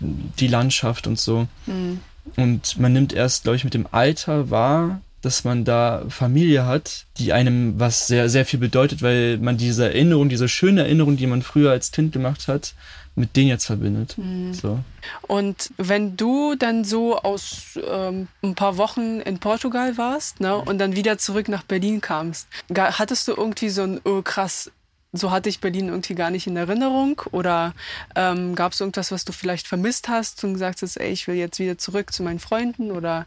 die 0.00 0.48
Landschaft 0.48 1.06
und 1.06 1.18
so. 1.18 1.48
Mhm. 1.66 2.00
Und 2.36 2.78
man 2.78 2.92
nimmt 2.92 3.12
erst, 3.12 3.44
glaube 3.44 3.56
ich, 3.56 3.64
mit 3.64 3.74
dem 3.74 3.86
Alter 3.90 4.50
wahr, 4.50 5.00
dass 5.22 5.44
man 5.44 5.64
da 5.64 6.04
Familie 6.08 6.66
hat, 6.66 7.06
die 7.18 7.32
einem 7.32 7.78
was 7.78 8.06
sehr, 8.06 8.28
sehr 8.28 8.46
viel 8.46 8.60
bedeutet, 8.60 9.02
weil 9.02 9.38
man 9.38 9.56
diese 9.56 9.86
Erinnerung, 9.86 10.28
diese 10.28 10.48
schöne 10.48 10.82
Erinnerung, 10.82 11.16
die 11.16 11.26
man 11.26 11.42
früher 11.42 11.70
als 11.70 11.90
Kind 11.90 12.12
gemacht 12.12 12.48
hat, 12.48 12.74
mit 13.18 13.36
denen 13.36 13.48
jetzt 13.48 13.66
verbindet. 13.66 14.16
Mhm. 14.16 14.54
So. 14.54 14.78
Und 15.22 15.70
wenn 15.76 16.16
du 16.16 16.54
dann 16.54 16.84
so 16.84 17.18
aus 17.18 17.78
ähm, 17.84 18.28
ein 18.42 18.54
paar 18.54 18.76
Wochen 18.76 19.20
in 19.20 19.38
Portugal 19.38 19.98
warst 19.98 20.40
ne, 20.40 20.56
und 20.56 20.78
dann 20.78 20.94
wieder 20.94 21.18
zurück 21.18 21.48
nach 21.48 21.64
Berlin 21.64 22.00
kamst, 22.00 22.46
hattest 22.72 23.26
du 23.26 23.32
irgendwie 23.32 23.70
so 23.70 23.82
ein, 23.82 24.00
oh 24.04 24.22
krass, 24.22 24.70
so 25.12 25.30
hatte 25.30 25.48
ich 25.48 25.60
Berlin 25.60 25.88
irgendwie 25.88 26.14
gar 26.14 26.30
nicht 26.30 26.46
in 26.46 26.56
Erinnerung? 26.56 27.22
Oder 27.32 27.74
ähm, 28.14 28.54
gab 28.54 28.72
es 28.72 28.80
irgendwas, 28.80 29.10
was 29.10 29.24
du 29.24 29.32
vielleicht 29.32 29.66
vermisst 29.66 30.08
hast 30.08 30.44
und 30.44 30.52
gesagt 30.52 30.82
hast, 30.82 30.96
ey, 30.96 31.10
ich 31.10 31.26
will 31.26 31.34
jetzt 31.34 31.58
wieder 31.58 31.78
zurück 31.78 32.12
zu 32.12 32.22
meinen 32.22 32.38
Freunden? 32.38 32.90
Oder 32.90 33.26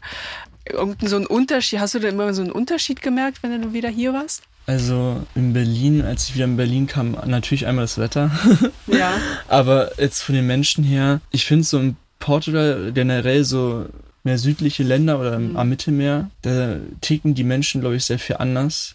irgendein 0.68 1.08
so 1.08 1.16
ein 1.16 1.26
Unterschied? 1.26 1.80
Hast 1.80 1.94
du 1.94 1.98
da 1.98 2.08
immer 2.08 2.32
so 2.34 2.42
einen 2.42 2.52
Unterschied 2.52 3.02
gemerkt, 3.02 3.42
wenn 3.42 3.62
du 3.62 3.72
wieder 3.72 3.88
hier 3.88 4.12
warst? 4.12 4.42
Also 4.66 5.24
in 5.34 5.52
Berlin, 5.52 6.02
als 6.02 6.28
ich 6.28 6.34
wieder 6.34 6.44
in 6.44 6.56
Berlin 6.56 6.86
kam, 6.86 7.16
natürlich 7.26 7.66
einmal 7.66 7.84
das 7.84 7.98
Wetter. 7.98 8.30
Ja. 8.86 9.14
Aber 9.48 9.98
jetzt 9.98 10.22
von 10.22 10.34
den 10.34 10.46
Menschen 10.46 10.84
her, 10.84 11.20
ich 11.30 11.46
finde 11.46 11.64
so 11.64 11.78
in 11.78 11.96
Portugal 12.18 12.92
generell 12.92 13.44
so 13.44 13.86
mehr 14.22 14.38
südliche 14.38 14.82
Länder 14.82 15.18
oder 15.18 15.38
mhm. 15.38 15.56
am 15.56 15.68
Mittelmeer, 15.68 16.30
da 16.42 16.76
ticken 17.00 17.34
die 17.34 17.44
Menschen, 17.44 17.80
glaube 17.80 17.96
ich, 17.96 18.04
sehr 18.04 18.18
viel 18.18 18.36
anders 18.36 18.94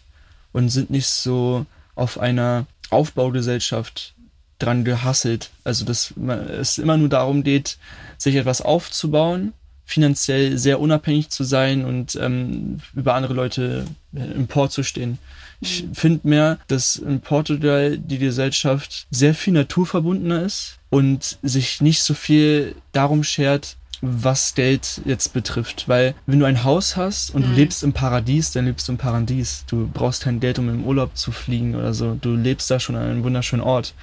und 0.52 0.68
sind 0.68 0.90
nicht 0.90 1.08
so 1.08 1.66
auf 1.94 2.18
einer 2.18 2.66
Aufbaugesellschaft 2.90 4.14
dran 4.58 4.84
gehasselt. 4.84 5.50
Also 5.64 5.84
dass 5.84 6.14
es 6.16 6.78
immer 6.78 6.96
nur 6.96 7.08
darum 7.08 7.42
geht, 7.42 7.78
sich 8.16 8.36
etwas 8.36 8.62
aufzubauen 8.62 9.52
finanziell 9.88 10.58
sehr 10.58 10.80
unabhängig 10.80 11.30
zu 11.30 11.44
sein 11.44 11.84
und 11.84 12.14
ähm, 12.16 12.78
über 12.94 13.14
andere 13.14 13.32
Leute 13.32 13.86
im 14.12 14.46
Port 14.46 14.70
zu 14.70 14.82
stehen. 14.82 15.18
Ich 15.60 15.82
mhm. 15.82 15.94
finde 15.94 16.28
mehr, 16.28 16.58
dass 16.68 16.96
in 16.96 17.20
Portugal 17.20 17.96
die 17.96 18.18
Gesellschaft 18.18 19.06
sehr 19.10 19.34
viel 19.34 19.54
naturverbundener 19.54 20.42
ist 20.42 20.78
und 20.90 21.38
sich 21.42 21.80
nicht 21.80 22.02
so 22.02 22.12
viel 22.12 22.74
darum 22.92 23.24
schert, 23.24 23.76
was 24.02 24.54
Geld 24.54 25.00
jetzt 25.06 25.32
betrifft. 25.32 25.88
Weil 25.88 26.14
wenn 26.26 26.38
du 26.38 26.44
ein 26.44 26.64
Haus 26.64 26.96
hast 26.96 27.30
und 27.30 27.42
Mhm. 27.46 27.50
du 27.50 27.56
lebst 27.56 27.82
im 27.82 27.94
Paradies, 27.94 28.52
dann 28.52 28.66
lebst 28.66 28.86
du 28.88 28.92
im 28.92 28.98
Paradies. 28.98 29.64
Du 29.68 29.88
brauchst 29.92 30.22
kein 30.22 30.38
Geld, 30.38 30.58
um 30.58 30.68
im 30.68 30.84
Urlaub 30.84 31.16
zu 31.16 31.32
fliegen 31.32 31.74
oder 31.74 31.94
so. 31.94 32.16
Du 32.20 32.34
lebst 32.34 32.70
da 32.70 32.78
schon 32.78 32.94
an 32.94 33.04
einem 33.04 33.24
wunderschönen 33.24 33.62
Ort. 33.62 33.94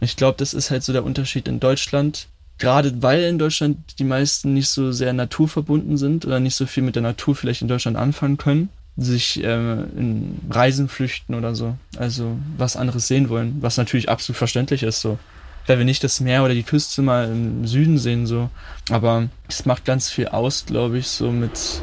Und 0.00 0.04
ich 0.04 0.14
glaube, 0.16 0.38
das 0.38 0.54
ist 0.54 0.70
halt 0.70 0.84
so 0.84 0.92
der 0.92 1.04
Unterschied 1.04 1.48
in 1.48 1.58
Deutschland. 1.58 2.28
Gerade 2.58 3.02
weil 3.02 3.22
in 3.24 3.38
Deutschland 3.38 3.98
die 3.98 4.04
meisten 4.04 4.54
nicht 4.54 4.68
so 4.68 4.92
sehr 4.92 5.12
naturverbunden 5.12 5.96
sind 5.96 6.24
oder 6.24 6.40
nicht 6.40 6.54
so 6.54 6.66
viel 6.66 6.82
mit 6.82 6.94
der 6.94 7.02
Natur 7.02 7.34
vielleicht 7.34 7.62
in 7.62 7.68
Deutschland 7.68 7.96
anfangen 7.96 8.36
können, 8.36 8.68
sich 8.96 9.42
äh, 9.42 9.54
in 9.54 10.38
Reisen 10.50 10.88
flüchten 10.88 11.34
oder 11.34 11.54
so. 11.54 11.76
Also 11.98 12.36
was 12.56 12.76
anderes 12.76 13.08
sehen 13.08 13.28
wollen, 13.28 13.56
was 13.60 13.76
natürlich 13.76 14.08
absolut 14.08 14.38
verständlich 14.38 14.82
ist 14.82 15.00
so 15.00 15.18
weil 15.66 15.78
wir 15.78 15.84
nicht 15.84 16.04
das 16.04 16.20
Meer 16.20 16.44
oder 16.44 16.54
die 16.54 16.62
Küste 16.62 17.02
mal 17.02 17.26
im 17.26 17.66
Süden 17.66 17.98
sehen, 17.98 18.26
so. 18.26 18.50
Aber 18.90 19.28
es 19.48 19.64
macht 19.64 19.84
ganz 19.84 20.10
viel 20.10 20.28
aus, 20.28 20.66
glaube 20.66 20.98
ich, 20.98 21.08
so 21.08 21.30
mit 21.30 21.82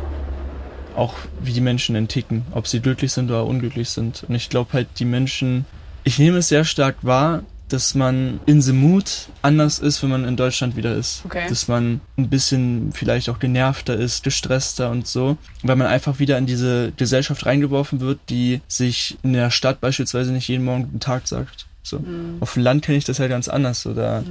auch 0.96 1.16
wie 1.42 1.54
die 1.54 1.62
Menschen 1.62 1.96
entticken, 1.96 2.46
ob 2.52 2.68
sie 2.68 2.82
glücklich 2.82 3.14
sind 3.14 3.32
oder 3.32 3.46
unglücklich 3.46 3.90
sind. 3.90 4.26
Und 4.28 4.36
ich 4.36 4.50
glaube 4.50 4.74
halt, 4.74 4.88
die 5.00 5.06
Menschen, 5.06 5.66
ich 6.04 6.20
nehme 6.20 6.40
es 6.40 6.50
sehr 6.50 6.66
stark 6.66 6.98
wahr, 7.02 7.44
dass 7.74 7.96
man 7.96 8.40
in 8.46 8.62
the 8.62 8.74
mood 8.74 9.30
anders 9.42 9.80
ist, 9.80 10.04
wenn 10.04 10.10
man 10.10 10.26
in 10.26 10.36
Deutschland 10.36 10.76
wieder 10.76 10.96
ist. 10.96 11.24
Okay. 11.26 11.46
Dass 11.48 11.68
man 11.68 12.02
ein 12.18 12.30
bisschen 12.30 12.92
vielleicht 12.94 13.30
auch 13.30 13.40
genervter 13.40 13.96
ist, 13.96 14.24
gestresster 14.24 14.90
und 14.90 15.08
so, 15.08 15.38
weil 15.64 15.76
man 15.76 15.88
einfach 15.88 16.20
wieder 16.20 16.38
in 16.38 16.46
diese 16.46 16.92
Gesellschaft 16.98 17.46
reingeworfen 17.46 18.00
wird, 18.00 18.20
die 18.30 18.62
sich 18.68 19.18
in 19.24 19.34
der 19.34 19.52
Stadt 19.52 19.82
beispielsweise 19.82 20.32
nicht 20.32 20.48
jeden 20.48 20.66
Morgen 20.66 20.84
guten 20.84 21.00
Tag 21.00 21.28
sagt. 21.28 21.66
So. 21.84 22.00
Mhm. 22.00 22.38
Auf 22.40 22.54
dem 22.54 22.64
Land 22.64 22.84
kenne 22.84 22.98
ich 22.98 23.06
das 23.06 23.20
halt 23.20 23.30
ganz 23.30 23.48
anders. 23.48 23.88
Da, 23.96 24.24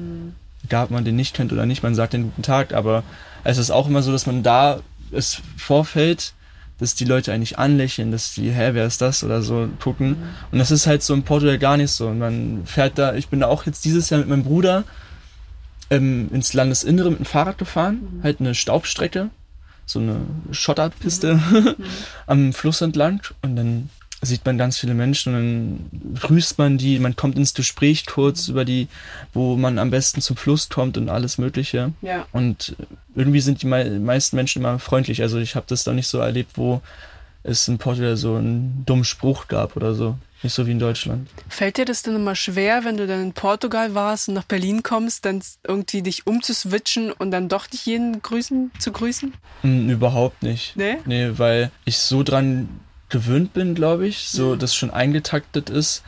egal 0.64 0.84
ob 0.84 0.90
man 0.90 1.04
den 1.04 1.16
nicht 1.16 1.34
kennt 1.34 1.52
oder 1.52 1.66
nicht, 1.66 1.82
man 1.82 1.94
sagt 1.94 2.12
den 2.12 2.24
guten 2.24 2.42
Tag, 2.42 2.72
aber 2.74 3.02
es 3.44 3.58
ist 3.58 3.70
auch 3.70 3.88
immer 3.88 4.02
so, 4.02 4.12
dass 4.12 4.26
man 4.26 4.42
da 4.42 4.80
es 5.12 5.40
vorfällt, 5.56 6.34
dass 6.80 6.94
die 6.94 7.04
Leute 7.04 7.32
eigentlich 7.32 7.58
anlächeln, 7.58 8.10
dass 8.10 8.34
die, 8.34 8.50
hä, 8.50 8.70
wer 8.72 8.86
ist 8.86 9.02
das 9.02 9.22
oder 9.22 9.42
so 9.42 9.68
gucken. 9.80 10.16
Und 10.50 10.58
das 10.58 10.70
ist 10.70 10.86
halt 10.86 11.02
so 11.02 11.12
in 11.12 11.22
Portugal 11.22 11.58
gar 11.58 11.76
nicht 11.76 11.92
so. 11.92 12.08
Und 12.08 12.18
man 12.18 12.62
fährt 12.64 12.98
da, 12.98 13.14
ich 13.14 13.28
bin 13.28 13.40
da 13.40 13.48
auch 13.48 13.66
jetzt 13.66 13.84
dieses 13.84 14.08
Jahr 14.08 14.20
mit 14.20 14.28
meinem 14.28 14.44
Bruder 14.44 14.84
ähm, 15.90 16.30
ins 16.32 16.54
Landesinnere 16.54 17.10
mit 17.10 17.18
dem 17.18 17.26
Fahrrad 17.26 17.58
gefahren, 17.58 18.20
halt 18.22 18.40
eine 18.40 18.54
Staubstrecke, 18.54 19.28
so 19.84 19.98
eine 19.98 20.22
Schotterpiste 20.52 21.40
am 22.26 22.54
Fluss 22.54 22.80
entlang. 22.80 23.20
Und 23.42 23.56
dann 23.56 23.90
sieht 24.22 24.44
man 24.44 24.58
ganz 24.58 24.78
viele 24.78 24.94
Menschen 24.94 25.34
und 25.34 25.40
dann 25.40 26.14
grüßt 26.20 26.58
man 26.58 26.76
die, 26.76 26.98
man 26.98 27.16
kommt 27.16 27.36
ins 27.36 27.54
Gespräch 27.54 28.06
kurz 28.06 28.48
über 28.48 28.64
die, 28.64 28.88
wo 29.32 29.56
man 29.56 29.78
am 29.78 29.90
besten 29.90 30.20
zum 30.20 30.36
Fluss 30.36 30.68
kommt 30.68 30.98
und 30.98 31.08
alles 31.08 31.38
Mögliche. 31.38 31.92
Ja. 32.02 32.26
Und 32.32 32.76
irgendwie 33.14 33.40
sind 33.40 33.62
die 33.62 33.66
mei 33.66 33.88
meisten 33.88 34.36
Menschen 34.36 34.60
immer 34.60 34.78
freundlich. 34.78 35.22
Also 35.22 35.38
ich 35.38 35.56
habe 35.56 35.66
das 35.68 35.84
da 35.84 35.92
nicht 35.92 36.08
so 36.08 36.18
erlebt, 36.18 36.52
wo 36.56 36.82
es 37.42 37.66
in 37.68 37.78
Portugal 37.78 38.16
so 38.16 38.34
einen 38.34 38.82
dummen 38.84 39.04
Spruch 39.04 39.48
gab 39.48 39.76
oder 39.76 39.94
so. 39.94 40.16
Nicht 40.42 40.54
so 40.54 40.66
wie 40.66 40.72
in 40.72 40.78
Deutschland. 40.78 41.28
Fällt 41.48 41.76
dir 41.76 41.84
das 41.84 42.02
denn 42.02 42.16
immer 42.16 42.34
schwer, 42.34 42.84
wenn 42.84 42.96
du 42.96 43.06
dann 43.06 43.22
in 43.22 43.32
Portugal 43.34 43.94
warst 43.94 44.28
und 44.28 44.34
nach 44.34 44.44
Berlin 44.44 44.82
kommst, 44.82 45.26
dann 45.26 45.42
irgendwie 45.66 46.00
dich 46.00 46.26
umzuswitchen 46.26 47.12
und 47.12 47.30
dann 47.30 47.48
doch 47.48 47.70
nicht 47.70 47.84
jeden 47.84 48.22
grüßen, 48.22 48.70
zu 48.78 48.90
grüßen? 48.90 49.34
Hm, 49.62 49.90
überhaupt 49.90 50.42
nicht. 50.42 50.76
Nee? 50.76 50.96
Nee, 51.04 51.32
weil 51.36 51.70
ich 51.84 51.98
so 51.98 52.22
dran 52.22 52.68
gewöhnt 53.10 53.52
bin, 53.52 53.74
glaube 53.74 54.06
ich, 54.06 54.28
so 54.28 54.56
dass 54.56 54.74
schon 54.74 54.90
eingetaktet 54.90 55.68
ist, 55.70 56.02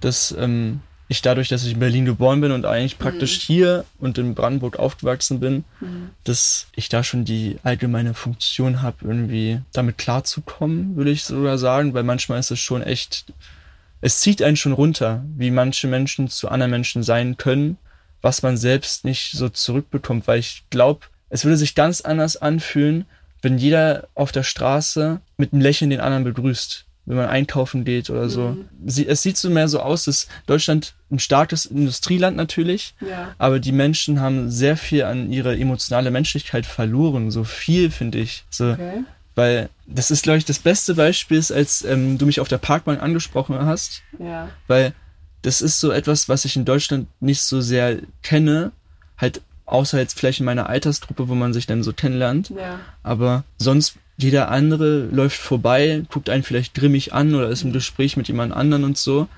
dass 0.00 0.34
ähm, 0.38 0.80
ich 1.08 1.22
dadurch, 1.22 1.48
dass 1.48 1.64
ich 1.64 1.72
in 1.72 1.78
Berlin 1.80 2.04
geboren 2.04 2.42
bin 2.42 2.52
und 2.52 2.66
eigentlich 2.66 2.98
praktisch 2.98 3.40
hier 3.40 3.86
und 3.98 4.18
in 4.18 4.34
Brandenburg 4.34 4.78
aufgewachsen 4.78 5.40
bin, 5.40 5.64
dass 6.24 6.66
ich 6.76 6.90
da 6.90 7.02
schon 7.02 7.24
die 7.24 7.56
allgemeine 7.62 8.12
Funktion 8.12 8.82
habe, 8.82 8.98
irgendwie 9.06 9.62
damit 9.72 9.96
klarzukommen, 9.96 10.96
würde 10.96 11.10
ich 11.10 11.24
sogar 11.24 11.56
sagen, 11.56 11.94
weil 11.94 12.02
manchmal 12.02 12.38
ist 12.38 12.50
es 12.50 12.60
schon 12.60 12.82
echt, 12.82 13.32
es 14.02 14.20
zieht 14.20 14.42
einen 14.42 14.56
schon 14.56 14.72
runter, 14.72 15.24
wie 15.34 15.50
manche 15.50 15.88
Menschen 15.88 16.28
zu 16.28 16.50
anderen 16.50 16.72
Menschen 16.72 17.02
sein 17.02 17.38
können, 17.38 17.78
was 18.20 18.42
man 18.42 18.58
selbst 18.58 19.06
nicht 19.06 19.32
so 19.32 19.48
zurückbekommt, 19.48 20.26
weil 20.26 20.40
ich 20.40 20.64
glaube, 20.68 21.06
es 21.30 21.44
würde 21.44 21.56
sich 21.56 21.74
ganz 21.74 22.02
anders 22.02 22.36
anfühlen, 22.36 23.06
wenn 23.40 23.56
jeder 23.56 24.08
auf 24.14 24.30
der 24.30 24.42
Straße 24.42 25.20
mit 25.38 25.52
einem 25.52 25.62
Lächeln 25.62 25.90
den 25.90 26.00
anderen 26.00 26.24
begrüßt, 26.24 26.84
wenn 27.06 27.16
man 27.16 27.26
einkaufen 27.28 27.84
geht 27.84 28.10
oder 28.10 28.28
so. 28.28 28.56
Sie, 28.84 29.06
es 29.06 29.22
sieht 29.22 29.38
so 29.38 29.48
mehr 29.48 29.68
so 29.68 29.80
aus, 29.80 30.04
dass 30.04 30.26
Deutschland 30.46 30.94
ein 31.10 31.20
starkes 31.20 31.64
Industrieland 31.64 32.36
natürlich, 32.36 32.94
Ja. 33.00 33.34
aber 33.38 33.60
die 33.60 33.72
Menschen 33.72 34.20
haben 34.20 34.50
sehr 34.50 34.76
viel 34.76 35.04
an 35.04 35.32
ihre 35.32 35.56
emotionale 35.56 36.10
Menschlichkeit 36.10 36.66
verloren, 36.66 37.30
so 37.30 37.44
viel 37.44 37.90
finde 37.90 38.18
ich. 38.18 38.44
So, 38.50 38.70
Okay. 38.72 39.04
weil 39.36 39.70
das 39.86 40.10
ist, 40.10 40.24
glaube 40.24 40.38
ich, 40.38 40.44
das 40.44 40.58
beste 40.58 40.94
Beispiel 40.96 41.38
ist, 41.38 41.52
als 41.52 41.82
ähm, 41.84 42.18
du 42.18 42.26
mich 42.26 42.40
auf 42.40 42.48
der 42.48 42.58
Parkbank 42.58 43.00
angesprochen 43.00 43.58
hast, 43.64 44.02
Ja. 44.18 44.50
weil 44.66 44.92
das 45.42 45.60
ist 45.62 45.78
so 45.80 45.92
etwas, 45.92 46.28
was 46.28 46.44
ich 46.44 46.56
in 46.56 46.64
Deutschland 46.64 47.06
nicht 47.20 47.40
so 47.42 47.60
sehr 47.60 47.98
kenne, 48.22 48.72
halt 49.16 49.40
außer 49.66 49.98
jetzt 49.98 50.18
vielleicht 50.18 50.40
in 50.40 50.46
meiner 50.46 50.68
Altersgruppe, 50.68 51.28
wo 51.28 51.34
man 51.36 51.52
sich 51.54 51.66
dann 51.66 51.82
so 51.84 51.92
kennenlernt, 51.92 52.50
Ja. 52.50 52.80
aber 53.04 53.44
sonst 53.56 53.94
jeder 54.18 54.50
andere 54.50 55.06
läuft 55.10 55.38
vorbei, 55.38 56.02
guckt 56.10 56.28
einen 56.28 56.42
vielleicht 56.42 56.74
grimmig 56.74 57.14
an 57.14 57.34
oder 57.34 57.48
ist 57.48 57.62
im 57.62 57.72
Gespräch 57.72 58.16
mit 58.16 58.28
jemand 58.28 58.52
anderen 58.52 58.84
und 58.84 58.98
so. 58.98 59.28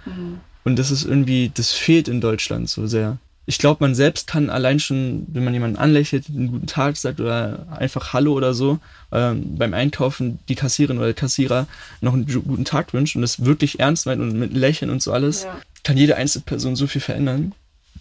Und 0.65 0.79
das 0.79 0.91
ist 0.91 1.05
irgendwie, 1.05 1.51
das 1.55 1.71
fehlt 1.73 2.09
in 2.09 2.21
Deutschland 2.21 2.69
so 2.69 2.87
sehr. 2.87 3.19
Ich 3.47 3.59
glaube, 3.59 3.83
man 3.85 3.95
selbst 3.95 4.27
kann 4.27 4.49
allein 4.49 4.79
schon, 4.79 5.27
wenn 5.29 5.43
man 5.45 5.53
jemanden 5.55 5.77
anlächelt, 5.77 6.27
einen 6.29 6.49
guten 6.49 6.67
Tag 6.67 6.97
sagt 6.97 7.21
oder 7.21 7.67
einfach 7.77 8.13
Hallo 8.13 8.33
oder 8.33 8.55
so, 8.55 8.79
ähm, 9.13 9.57
beim 9.57 9.75
Einkaufen 9.75 10.39
die 10.49 10.55
Kassierin 10.55 10.99
oder 10.99 11.07
der 11.07 11.15
Kassierer 11.15 11.67
noch 12.01 12.13
einen 12.15 12.27
guten 12.27 12.65
Tag 12.65 12.93
wünscht 12.95 13.17
und 13.17 13.23
das 13.23 13.45
wirklich 13.45 13.81
ernst 13.81 14.07
meint 14.07 14.21
und 14.21 14.39
mit 14.39 14.53
Lächeln 14.55 14.91
und 14.91 15.03
so 15.03 15.13
alles, 15.13 15.45
Ja. 15.45 15.61
kann 15.83 15.97
jede 15.97 16.17
einzelne 16.17 16.45
Person 16.45 16.77
so 16.77 16.87
viel 16.87 17.01
verändern. 17.01 17.53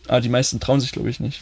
Aber 0.09 0.21
die 0.21 0.29
meisten 0.29 0.59
trauen 0.59 0.81
sich, 0.81 0.91
glaube 0.91 1.09
ich, 1.09 1.19
nicht. 1.19 1.41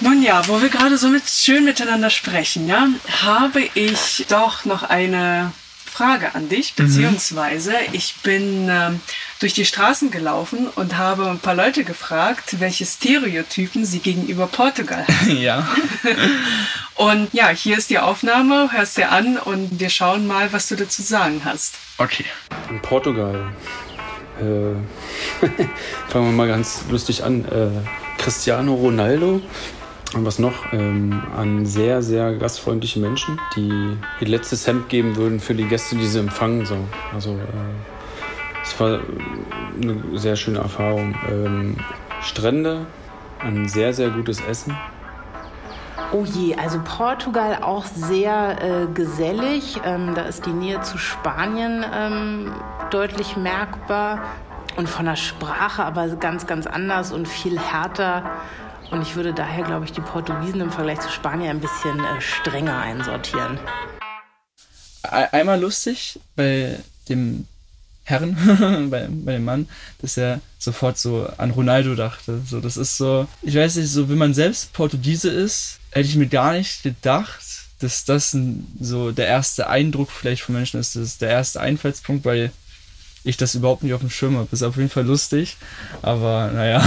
Nun 0.00 0.22
ja, 0.22 0.46
wo 0.48 0.62
wir 0.62 0.68
gerade 0.68 0.96
so 0.96 1.08
mit, 1.08 1.28
schön 1.28 1.64
miteinander 1.64 2.10
sprechen, 2.10 2.66
ja, 2.68 2.88
habe 3.22 3.62
ich 3.74 4.26
doch 4.28 4.64
noch 4.64 4.82
eine 4.82 5.52
Frage 5.98 6.34
an 6.36 6.48
dich, 6.48 6.74
beziehungsweise 6.74 7.74
ich 7.90 8.14
bin 8.22 8.68
ähm, 8.70 9.00
durch 9.40 9.52
die 9.52 9.64
Straßen 9.64 10.12
gelaufen 10.12 10.68
und 10.76 10.96
habe 10.96 11.28
ein 11.28 11.40
paar 11.40 11.56
Leute 11.56 11.82
gefragt, 11.82 12.60
welche 12.60 12.86
Stereotypen 12.86 13.84
sie 13.84 13.98
gegenüber 13.98 14.46
Portugal 14.46 15.04
haben. 15.06 15.36
ja. 15.40 15.68
Und 16.94 17.32
ja, 17.32 17.48
hier 17.50 17.78
ist 17.78 17.90
die 17.90 18.00
Aufnahme, 18.00 18.70
hörst 18.72 18.96
dir 18.96 19.12
an 19.12 19.38
und 19.38 19.78
wir 19.78 19.88
schauen 19.88 20.26
mal, 20.26 20.52
was 20.52 20.66
du 20.66 20.74
dazu 20.74 21.00
sagen 21.00 21.42
hast. 21.44 21.76
Okay. 21.98 22.24
In 22.70 22.82
Portugal. 22.82 23.52
Äh, 24.40 24.74
fangen 26.08 26.26
wir 26.26 26.32
mal 26.32 26.48
ganz 26.48 26.84
lustig 26.90 27.24
an. 27.24 27.44
Äh, 27.44 27.68
Cristiano 28.18 28.74
Ronaldo. 28.74 29.40
Und 30.14 30.24
was 30.24 30.38
noch? 30.38 30.72
Ähm, 30.72 31.22
an 31.36 31.66
sehr, 31.66 32.00
sehr 32.00 32.34
gastfreundliche 32.34 32.98
Menschen, 32.98 33.38
die 33.54 33.96
ihr 34.20 34.26
letztes 34.26 34.66
Hemd 34.66 34.88
geben 34.88 35.16
würden 35.16 35.38
für 35.38 35.54
die 35.54 35.64
Gäste, 35.64 35.96
die 35.96 36.06
sie 36.06 36.18
empfangen. 36.20 36.64
So. 36.64 36.76
Also, 37.12 37.32
äh, 37.32 37.98
war 38.80 39.00
eine 39.80 40.18
sehr 40.18 40.36
schöne 40.36 40.58
Erfahrung. 40.58 41.14
Ähm, 41.28 41.76
Strände, 42.22 42.86
ein 43.40 43.68
sehr, 43.68 43.92
sehr 43.92 44.10
gutes 44.10 44.40
Essen. 44.40 44.76
Oh 46.10 46.24
je, 46.24 46.54
also 46.56 46.80
Portugal 46.84 47.62
auch 47.62 47.84
sehr 47.84 48.56
äh, 48.62 48.86
gesellig. 48.94 49.78
Ähm, 49.84 50.14
da 50.14 50.22
ist 50.22 50.46
die 50.46 50.50
Nähe 50.52 50.80
zu 50.80 50.96
Spanien 50.96 51.84
ähm, 51.94 52.52
deutlich 52.90 53.36
merkbar. 53.36 54.22
Und 54.76 54.88
von 54.88 55.04
der 55.06 55.16
Sprache 55.16 55.84
aber 55.84 56.08
ganz, 56.16 56.46
ganz 56.46 56.66
anders 56.66 57.12
und 57.12 57.26
viel 57.28 57.58
härter. 57.60 58.30
Und 58.90 59.02
ich 59.02 59.16
würde 59.16 59.34
daher, 59.34 59.64
glaube 59.64 59.84
ich, 59.84 59.92
die 59.92 60.00
Portugiesen 60.00 60.60
im 60.62 60.70
Vergleich 60.70 61.00
zu 61.00 61.10
Spanien 61.10 61.50
ein 61.50 61.60
bisschen 61.60 61.98
äh, 62.00 62.20
strenger 62.20 62.78
einsortieren. 62.78 63.58
Ei- 65.02 65.30
einmal 65.32 65.60
lustig 65.60 66.20
bei 66.36 66.78
dem 67.08 67.46
Herrn, 68.04 68.88
bei, 68.90 69.08
bei 69.10 69.32
dem 69.32 69.44
Mann, 69.44 69.68
dass 70.00 70.16
er 70.16 70.40
sofort 70.58 70.96
so 70.96 71.28
an 71.36 71.50
Ronaldo 71.50 71.94
dachte. 71.94 72.40
So, 72.46 72.60
das 72.60 72.78
ist 72.78 72.96
so, 72.96 73.26
ich 73.42 73.54
weiß 73.56 73.76
nicht, 73.76 73.90
so, 73.90 74.08
wenn 74.08 74.16
man 74.18 74.32
selbst 74.32 74.72
Portugiese 74.72 75.28
ist, 75.28 75.80
hätte 75.98 76.08
ich 76.08 76.16
mir 76.16 76.28
gar 76.28 76.52
nicht 76.52 76.82
gedacht, 76.82 77.42
dass 77.80 78.04
das 78.04 78.34
ein, 78.34 78.66
so 78.80 79.12
der 79.12 79.26
erste 79.26 79.68
Eindruck 79.68 80.10
vielleicht 80.10 80.42
von 80.42 80.54
Menschen 80.54 80.80
ist, 80.80 80.96
das 80.96 81.02
ist 81.02 81.22
der 81.22 81.30
erste 81.30 81.60
Einfallspunkt, 81.60 82.24
weil 82.24 82.52
ich 83.24 83.36
das 83.36 83.54
überhaupt 83.54 83.82
nicht 83.82 83.94
auf 83.94 84.00
dem 84.00 84.10
Schirm 84.10 84.36
habe. 84.36 84.48
Ist 84.52 84.62
auf 84.62 84.76
jeden 84.76 84.88
Fall 84.88 85.04
lustig, 85.04 85.56
aber 86.02 86.50
naja. 86.52 86.82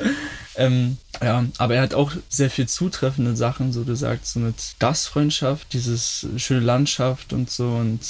ähm, 0.56 0.98
ja, 1.22 1.44
aber 1.58 1.76
er 1.76 1.82
hat 1.82 1.94
auch 1.94 2.12
sehr 2.28 2.50
viel 2.50 2.66
zutreffende 2.66 3.36
Sachen 3.36 3.72
so 3.72 3.84
gesagt, 3.84 4.26
so 4.26 4.40
mit 4.40 4.76
Gastfreundschaft, 4.78 5.72
dieses 5.72 6.26
schöne 6.36 6.60
Landschaft 6.60 7.32
und 7.32 7.50
so 7.50 7.68
und 7.68 8.00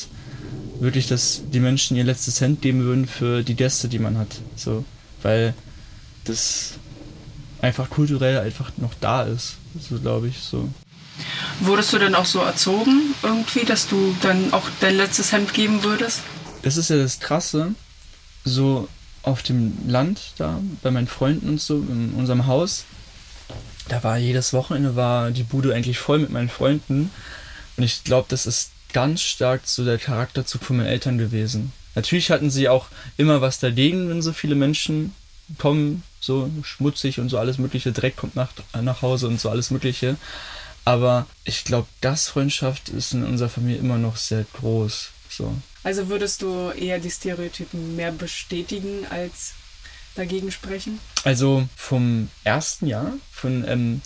wirklich, 0.81 1.07
dass 1.07 1.43
die 1.53 1.61
Menschen 1.61 1.97
ihr 1.97 2.05
letztes 2.05 2.37
Cent 2.37 2.63
geben 2.63 2.85
würden 2.85 3.07
für 3.07 3.43
die 3.43 3.55
Gäste, 3.57 3.89
die 3.89 3.99
man 3.99 4.19
hat. 4.19 4.41
So, 4.57 4.85
weil 5.23 5.55
das 6.25 6.75
einfach 7.65 7.89
kulturell 7.89 8.39
einfach 8.39 8.71
noch 8.77 8.93
da 9.01 9.23
ist. 9.23 9.55
So 9.81 9.99
glaube 9.99 10.29
ich 10.29 10.39
so. 10.39 10.69
Wurdest 11.61 11.93
du 11.93 11.99
denn 11.99 12.15
auch 12.15 12.27
so 12.27 12.41
erzogen 12.41 13.15
irgendwie, 13.23 13.65
dass 13.65 13.89
du 13.89 14.15
dann 14.21 14.53
auch 14.53 14.69
dein 14.81 14.97
letztes 14.97 15.33
Hemd 15.33 15.55
geben 15.55 15.83
würdest? 15.83 16.21
Das 16.63 16.77
ist 16.77 16.91
ja 16.91 16.97
das 16.97 17.21
Krasse. 17.21 17.75
So 18.45 18.89
auf 19.23 19.43
dem 19.43 19.79
Land 19.87 20.21
da, 20.37 20.61
bei 20.83 20.91
meinen 20.91 21.07
Freunden 21.07 21.49
und 21.49 21.61
so, 21.61 21.77
in 21.77 22.13
unserem 22.15 22.47
Haus, 22.47 22.85
da 23.89 24.03
war 24.05 24.19
jedes 24.19 24.53
Wochenende 24.53 24.97
war 24.97 25.31
die 25.31 25.45
Bude 25.45 25.75
eigentlich 25.75 25.99
voll 25.99 26.19
mit 26.19 26.31
meinen 26.31 26.51
Freunden. 26.51 27.11
Und 27.77 27.85
ich 27.85 28.05
glaube, 28.05 28.27
das 28.29 28.45
ist 28.47 28.71
ganz 28.93 29.23
stark 29.23 29.63
so 29.65 29.85
der 29.85 29.99
Charakterzug 29.99 30.63
von 30.63 30.77
meinen 30.77 30.87
Eltern 30.87 31.17
gewesen. 31.17 31.73
Natürlich 31.95 32.31
hatten 32.31 32.51
sie 32.51 32.69
auch 32.69 32.89
immer 33.17 33.41
was 33.41 33.59
dagegen, 33.61 34.11
wenn 34.11 34.21
so 34.21 34.33
viele 34.33 34.55
Menschen 34.55 35.15
kommen, 35.59 36.03
so 36.21 36.51
schmutzig 36.63 37.21
und 37.21 37.29
so 37.29 37.39
alles 37.39 37.59
mögliche, 37.59 37.93
Dreck 37.93 38.17
kommt 38.17 38.37
nach, 38.37 38.51
nach 38.81 39.03
Hause 39.03 39.29
und 39.29 39.41
so 39.41 39.51
alles 39.51 39.71
mögliche. 39.71 40.17
Aber 40.85 41.27
ich 41.45 41.65
glaube, 41.65 41.89
Gastfreundschaft 42.01 42.91
ist 42.91 43.15
in 43.15 43.25
unserer 43.25 43.49
Familie 43.49 43.79
immer 43.79 43.99
noch 43.99 44.17
sehr 44.17 44.45
groß. 44.55 45.11
So. 45.31 45.55
Also 45.83 46.09
würdest 46.09 46.43
du 46.43 46.71
eher 46.71 46.99
die 46.99 47.11
Stereotypen 47.11 47.97
mehr 47.97 48.13
bestätigen 48.13 49.07
als 49.11 49.53
dagegen 50.15 50.53
sprechen? 50.53 51.01
Also 51.25 51.69
vom 51.77 52.29
ersten 52.45 52.87
Jahr, 52.87 53.13
von 53.33 53.65
ähm, 53.67 54.01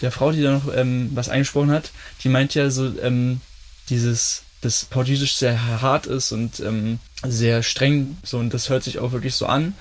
der 0.00 0.10
Frau, 0.10 0.32
die 0.32 0.42
da 0.42 0.52
noch 0.52 0.74
ähm, 0.74 1.10
was 1.14 1.28
eingesprochen 1.28 1.70
hat, 1.70 1.90
die 2.22 2.28
meint 2.28 2.54
ja 2.54 2.70
so, 2.70 2.92
ähm, 3.00 3.40
dieses, 3.88 4.42
dass 4.60 4.84
Portugiesisch 4.84 5.36
sehr 5.36 5.80
hart 5.80 6.06
ist 6.06 6.32
und 6.32 6.60
ähm, 6.60 6.98
sehr 7.24 7.62
streng, 7.62 8.16
so 8.22 8.38
und 8.38 8.52
das 8.52 8.68
hört 8.68 8.82
sich 8.82 8.98
auch 8.98 9.12
wirklich 9.12 9.34
so 9.34 9.46
an. 9.46 9.74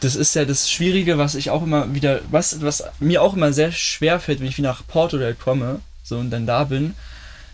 Das 0.00 0.14
ist 0.14 0.34
ja 0.34 0.44
das 0.44 0.70
Schwierige, 0.70 1.18
was 1.18 1.34
ich 1.34 1.50
auch 1.50 1.62
immer 1.62 1.94
wieder, 1.94 2.20
was, 2.30 2.62
was 2.62 2.84
mir 3.00 3.22
auch 3.22 3.34
immer 3.34 3.52
sehr 3.52 3.72
schwer 3.72 4.20
fällt, 4.20 4.40
wenn 4.40 4.46
ich 4.46 4.58
wieder 4.58 4.68
nach 4.68 4.86
Portugal 4.86 5.34
komme, 5.34 5.80
so 6.04 6.18
und 6.18 6.30
dann 6.30 6.46
da 6.46 6.64
bin, 6.64 6.94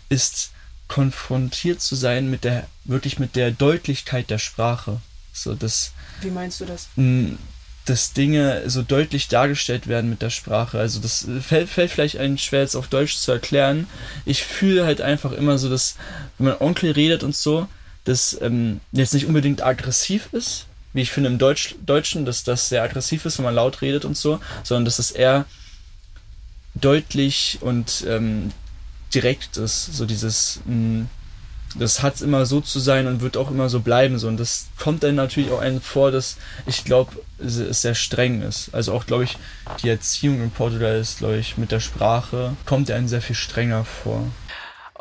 ist 0.09 0.51
konfrontiert 0.87 1.81
zu 1.81 1.95
sein 1.95 2.29
mit 2.29 2.43
der, 2.43 2.67
wirklich 2.83 3.19
mit 3.19 3.35
der 3.35 3.51
Deutlichkeit 3.51 4.29
der 4.29 4.37
Sprache. 4.37 5.01
So, 5.33 5.53
das. 5.55 5.91
Wie 6.21 6.29
meinst 6.29 6.61
du 6.61 6.65
das? 6.65 6.87
Dass 7.85 8.13
Dinge 8.13 8.63
so 8.69 8.81
deutlich 8.81 9.27
dargestellt 9.27 9.87
werden 9.87 10.09
mit 10.09 10.21
der 10.21 10.29
Sprache. 10.29 10.79
Also 10.79 10.99
das 10.99 11.27
fällt, 11.41 11.69
fällt 11.69 11.91
vielleicht 11.91 12.17
einem 12.17 12.37
schwer 12.37 12.61
jetzt 12.61 12.75
auf 12.75 12.87
Deutsch 12.87 13.17
zu 13.17 13.31
erklären. 13.31 13.87
Ich 14.25 14.43
fühle 14.43 14.85
halt 14.85 15.01
einfach 15.01 15.31
immer 15.31 15.57
so, 15.57 15.69
dass, 15.69 15.95
wenn 16.37 16.47
man 16.47 16.57
Onkel 16.59 16.91
redet 16.91 17.23
und 17.23 17.35
so, 17.35 17.67
das 18.05 18.39
ähm, 18.41 18.79
jetzt 18.91 19.13
nicht 19.13 19.25
unbedingt 19.25 19.63
aggressiv 19.63 20.29
ist, 20.31 20.67
wie 20.95 21.01
ich 21.01 21.11
finde 21.11 21.29
im 21.29 21.37
Deutsch, 21.37 21.75
Deutschen, 21.85 22.25
dass 22.25 22.45
das 22.45 22.69
sehr 22.69 22.81
aggressiv 22.81 23.25
ist, 23.25 23.37
wenn 23.37 23.45
man 23.45 23.53
laut 23.53 23.81
redet 23.81 24.05
und 24.05 24.15
so, 24.15 24.39
sondern 24.63 24.85
dass 24.85 24.97
es 24.97 25.11
eher 25.11 25.45
deutlich 26.73 27.59
und 27.59 28.05
ähm, 28.07 28.51
direkt 29.13 29.57
ist, 29.57 29.93
so 29.93 30.05
dieses, 30.05 30.61
mh, 30.65 30.73
mm, 30.73 31.09
das 31.77 32.01
hat 32.01 32.21
immer 32.21 32.45
so 32.45 32.61
zu 32.61 32.79
sein 32.79 33.07
und 33.07 33.19
wird 33.19 33.35
auch 33.35 33.51
immer 33.51 33.67
so 33.67 33.81
bleiben. 33.81 34.17
So. 34.17 34.29
Und 34.29 34.37
das 34.37 34.67
kommt 34.79 35.03
dann 35.03 35.15
natürlich 35.15 35.51
auch 35.51 35.59
einem 35.59 35.81
vor, 35.81 36.09
dass 36.11 36.37
ich 36.65 36.85
glaube, 36.85 37.11
es 37.37 37.81
sehr 37.81 37.95
streng 37.95 38.41
ist. 38.41 38.69
Also 38.73 38.93
auch, 38.93 39.05
glaube 39.05 39.25
ich, 39.25 39.37
die 39.83 39.89
Erziehung 39.89 40.41
in 40.41 40.51
Portugal 40.51 40.97
ist, 40.97 41.17
glaube 41.17 41.35
ich, 41.35 41.57
mit 41.57 41.73
der 41.73 41.81
Sprache, 41.81 42.55
kommt 42.65 42.89
einem 42.89 43.09
sehr 43.09 43.21
viel 43.21 43.35
strenger 43.35 43.83
vor. 43.83 44.25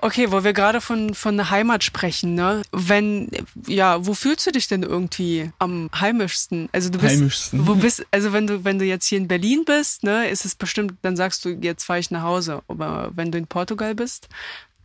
Okay, 0.05 0.31
wo 0.31 0.45
wir 0.45 0.53
gerade 0.53 0.83
von, 0.83 1.15
von 1.15 1.49
Heimat 1.49 1.83
sprechen, 1.83 2.35
ne? 2.35 2.61
Wenn, 2.73 3.31
ja, 3.67 4.05
wo 4.05 4.13
fühlst 4.13 4.47
du 4.47 4.53
dich 4.53 4.69
denn 4.69 4.83
irgendwie 4.83 5.51
am 5.59 5.89
heimischsten? 5.99 6.69
Also 6.73 6.91
du 6.91 6.99
bist, 6.99 7.17
heimischsten. 7.17 7.67
wo 7.67 7.75
bist, 7.75 8.05
also 8.11 8.35
wenn 8.35 8.47
du, 8.47 8.65
wenn 8.65 8.79
du 8.79 8.85
jetzt 8.85 9.07
hier 9.07 9.17
in 9.17 9.29
Berlin 9.29 9.65
bist, 9.65 10.03
ne, 10.03 10.29
ist 10.29 10.45
es 10.45 10.57
bestimmt, 10.57 10.93
dann 11.01 11.17
sagst 11.17 11.43
du, 11.47 11.59
jetzt 11.59 11.85
fahre 11.85 12.01
ich 12.01 12.11
nach 12.11 12.21
Hause. 12.21 12.61
Aber 12.69 13.13
wenn 13.15 13.33
du 13.33 13.39
in 13.39 13.47
Portugal 13.47 13.95
bist, 13.95 14.29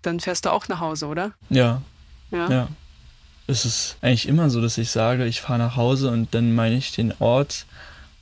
dann 0.03 0.21
fährst 0.21 0.45
du 0.45 0.53
auch 0.53 0.69
nach 0.69 0.79
Hause, 0.79 1.07
oder? 1.07 1.33
Ja. 1.49 1.81
Ja. 2.31 2.49
Ja. 2.49 2.67
Es 3.45 3.65
ist 3.65 3.97
eigentlich 3.99 4.25
immer 4.25 4.49
so, 4.49 4.61
dass 4.61 4.77
ich 4.77 4.89
sage, 4.89 5.25
ich 5.25 5.41
fahre 5.41 5.59
nach 5.59 5.75
Hause 5.75 6.11
und 6.11 6.33
dann 6.33 6.55
meine 6.55 6.77
ich 6.77 6.93
den 6.93 7.13
Ort, 7.19 7.65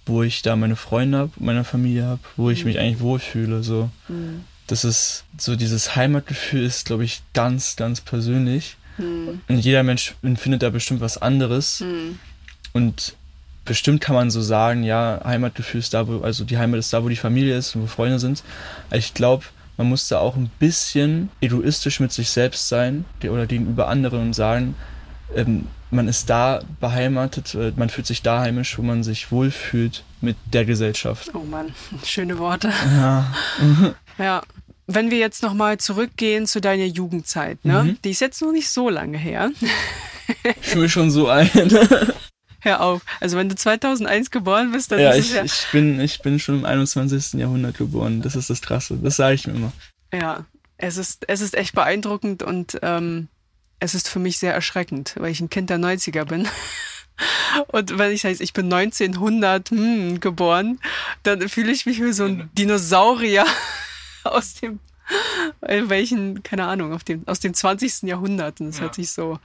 wo 0.07 0.23
ich 0.23 0.41
da 0.41 0.55
meine 0.55 0.75
Freunde 0.75 1.19
habe, 1.19 1.31
meine 1.35 1.63
Familie 1.63 2.05
habe, 2.05 2.21
wo 2.37 2.49
ich 2.49 2.61
mhm. 2.61 2.69
mich 2.69 2.79
eigentlich 2.79 3.01
wohlfühle, 3.01 3.61
so. 3.61 3.91
Mhm 4.07 4.45
das 4.67 4.83
ist 4.83 5.23
so 5.37 5.55
dieses 5.55 5.95
Heimatgefühl 5.95 6.63
ist, 6.63 6.85
glaube 6.85 7.05
ich, 7.05 7.21
ganz, 7.33 7.75
ganz 7.75 8.01
persönlich. 8.01 8.77
Mhm. 8.97 9.41
Und 9.47 9.59
jeder 9.59 9.83
Mensch 9.83 10.15
empfindet 10.21 10.63
da 10.63 10.69
bestimmt 10.69 11.01
was 11.01 11.17
anderes. 11.17 11.79
Mhm. 11.79 12.19
Und 12.73 13.15
bestimmt 13.65 14.01
kann 14.01 14.15
man 14.15 14.29
so 14.29 14.41
sagen, 14.41 14.83
ja, 14.83 15.21
Heimatgefühl 15.23 15.79
ist 15.79 15.93
da, 15.93 16.07
wo, 16.07 16.21
also 16.21 16.43
die 16.43 16.57
Heimat 16.57 16.79
ist 16.79 16.91
da, 16.93 17.03
wo 17.03 17.09
die 17.09 17.15
Familie 17.15 17.57
ist 17.57 17.75
und 17.75 17.83
wo 17.83 17.87
Freunde 17.87 18.19
sind. 18.19 18.43
Aber 18.89 18.97
ich 18.97 19.13
glaube, 19.13 19.45
man 19.77 19.87
muss 19.87 20.07
da 20.07 20.19
auch 20.19 20.35
ein 20.35 20.49
bisschen 20.59 21.29
egoistisch 21.39 21.99
mit 21.99 22.11
sich 22.11 22.29
selbst 22.29 22.67
sein 22.67 23.05
oder 23.23 23.45
gegenüber 23.45 23.87
anderen 23.87 24.21
und 24.21 24.33
sagen, 24.33 24.75
ähm, 25.35 25.67
man 25.91 26.07
ist 26.07 26.29
da 26.29 26.61
beheimatet, 26.79 27.55
äh, 27.55 27.71
man 27.75 27.89
fühlt 27.89 28.07
sich 28.07 28.21
da 28.21 28.41
heimisch, 28.41 28.77
wo 28.77 28.81
man 28.81 29.03
sich 29.03 29.31
wohlfühlt 29.31 30.03
mit 30.19 30.35
der 30.51 30.65
Gesellschaft. 30.65 31.31
Oh 31.33 31.39
Mann, 31.39 31.73
schöne 32.03 32.37
Worte. 32.39 32.71
Ja. 32.95 33.33
ja. 34.17 34.43
Wenn 34.89 35.11
wir 35.11 35.17
jetzt 35.17 35.43
nochmal 35.43 35.79
zurückgehen 35.79 36.47
zu 36.47 36.61
deiner 36.61 36.85
Jugendzeit, 36.85 37.63
ne? 37.65 37.83
Mhm. 37.83 37.97
Die 38.03 38.11
ist 38.11 38.21
jetzt 38.21 38.41
noch 38.41 38.53
nicht 38.53 38.69
so 38.69 38.89
lange 38.89 39.17
her. 39.17 39.51
Ich 40.43 40.67
fühle 40.67 40.83
mich 40.83 40.91
schon 40.91 41.09
so 41.09 41.29
ein. 41.29 41.49
Hör 42.59 42.81
auf. 42.81 43.01
Also 43.21 43.37
wenn 43.37 43.47
du 43.47 43.55
2001 43.55 44.29
geboren 44.29 44.73
bist, 44.73 44.91
dann 44.91 44.99
ja, 44.99 45.11
ist 45.11 45.27
ich, 45.27 45.29
es 45.29 45.35
ja... 45.35 45.43
ich 45.45 45.67
bin, 45.71 46.01
ich 46.01 46.21
bin 46.21 46.37
schon 46.37 46.59
im 46.59 46.65
21. 46.65 47.39
Jahrhundert 47.39 47.77
geboren. 47.77 48.21
Das 48.21 48.35
ist 48.35 48.49
das 48.49 48.61
Krasse. 48.61 48.97
Das 49.01 49.15
sage 49.15 49.35
ich 49.35 49.47
mir 49.47 49.53
immer. 49.53 49.71
Ja, 50.13 50.45
es 50.77 50.97
ist, 50.97 51.23
es 51.29 51.39
ist 51.39 51.55
echt 51.55 51.75
beeindruckend 51.75 52.43
und 52.43 52.77
ähm, 52.81 53.29
es 53.79 53.95
ist 53.95 54.09
für 54.09 54.19
mich 54.19 54.37
sehr 54.37 54.53
erschreckend, 54.53 55.15
weil 55.17 55.31
ich 55.31 55.39
ein 55.39 55.49
Kind 55.49 55.69
der 55.69 55.77
90er 55.77 56.25
bin. 56.25 56.47
Und 57.69 57.97
wenn 57.97 58.11
ich 58.11 58.21
sage, 58.21 58.35
ich 58.39 58.53
bin 58.53 58.71
1900 58.71 59.71
hm, 59.71 60.19
geboren, 60.19 60.79
dann 61.23 61.49
fühle 61.49 61.71
ich 61.71 61.87
mich 61.87 61.99
wie 61.99 62.13
so 62.13 62.25
ein 62.25 62.51
Dinosaurier 62.53 63.45
aus 64.35 64.55
dem, 64.55 64.79
in 65.67 65.89
welchen, 65.89 66.43
keine 66.43 66.65
Ahnung, 66.65 66.93
auf 66.93 67.03
dem, 67.03 67.27
aus 67.27 67.39
dem 67.39 67.53
20. 67.53 68.03
Jahrhundert. 68.03 68.59
Und 68.59 68.67
das 68.67 68.77
ja. 68.77 68.83
hört 68.83 68.95
sich 68.95 69.11
so 69.11 69.39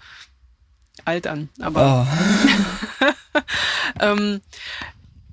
alt 1.04 1.26
an. 1.26 1.48
Aber 1.60 2.06
oh. 2.06 3.42
ähm, 4.00 4.40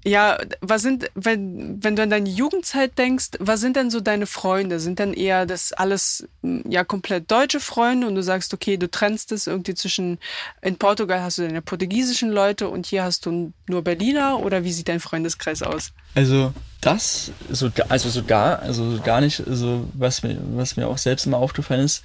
ja, 0.10 0.38
was 0.62 0.82
sind, 0.82 1.10
wenn, 1.16 1.84
wenn 1.84 1.96
du 1.96 2.04
an 2.04 2.10
deine 2.10 2.30
Jugendzeit 2.30 2.98
denkst, 2.98 3.30
was 3.40 3.60
sind 3.62 3.76
denn 3.76 3.92
so 3.92 4.00
deine 4.00 4.26
Freunde? 4.26 4.80
Sind 4.80 5.00
denn 5.00 5.14
eher 5.14 5.46
das 5.46 5.72
alles 5.72 6.28
hm, 6.42 6.64
ja 6.68 6.84
komplett 6.84 7.30
deutsche 7.30 7.60
Freunde 7.60 8.08
und 8.08 8.16
du 8.16 8.24
sagst, 8.24 8.54
okay, 8.54 8.78
du 8.78 8.90
trennst 8.90 9.32
es 9.32 9.48
irgendwie 9.48 9.76
zwischen, 9.76 10.18
in 10.62 10.78
Portugal 10.78 11.22
hast 11.22 11.38
du 11.38 11.44
deine 11.44 11.62
portugiesischen 11.62 12.32
Leute 12.32 12.70
und 12.70 12.86
hier 12.86 13.04
hast 13.04 13.26
du 13.26 13.54
nur 13.68 13.84
Berliner 13.84 14.40
oder 14.40 14.64
wie 14.64 14.72
sieht 14.72 14.88
dein 14.88 15.00
Freundeskreis 15.00 15.62
aus? 15.62 15.92
Also 16.16 16.54
das, 16.82 17.32
so, 17.52 17.70
also 17.90 18.10
sogar, 18.10 18.60
also 18.60 19.00
gar 19.04 19.22
nicht, 19.22 19.46
also 19.48 19.88
was 19.94 20.24
mir, 20.24 20.38
was 20.56 20.76
mir 20.76 20.88
auch 20.88 20.98
selbst 20.98 21.26
immer 21.26 21.38
aufgefallen 21.38 21.86
ist, 21.86 22.04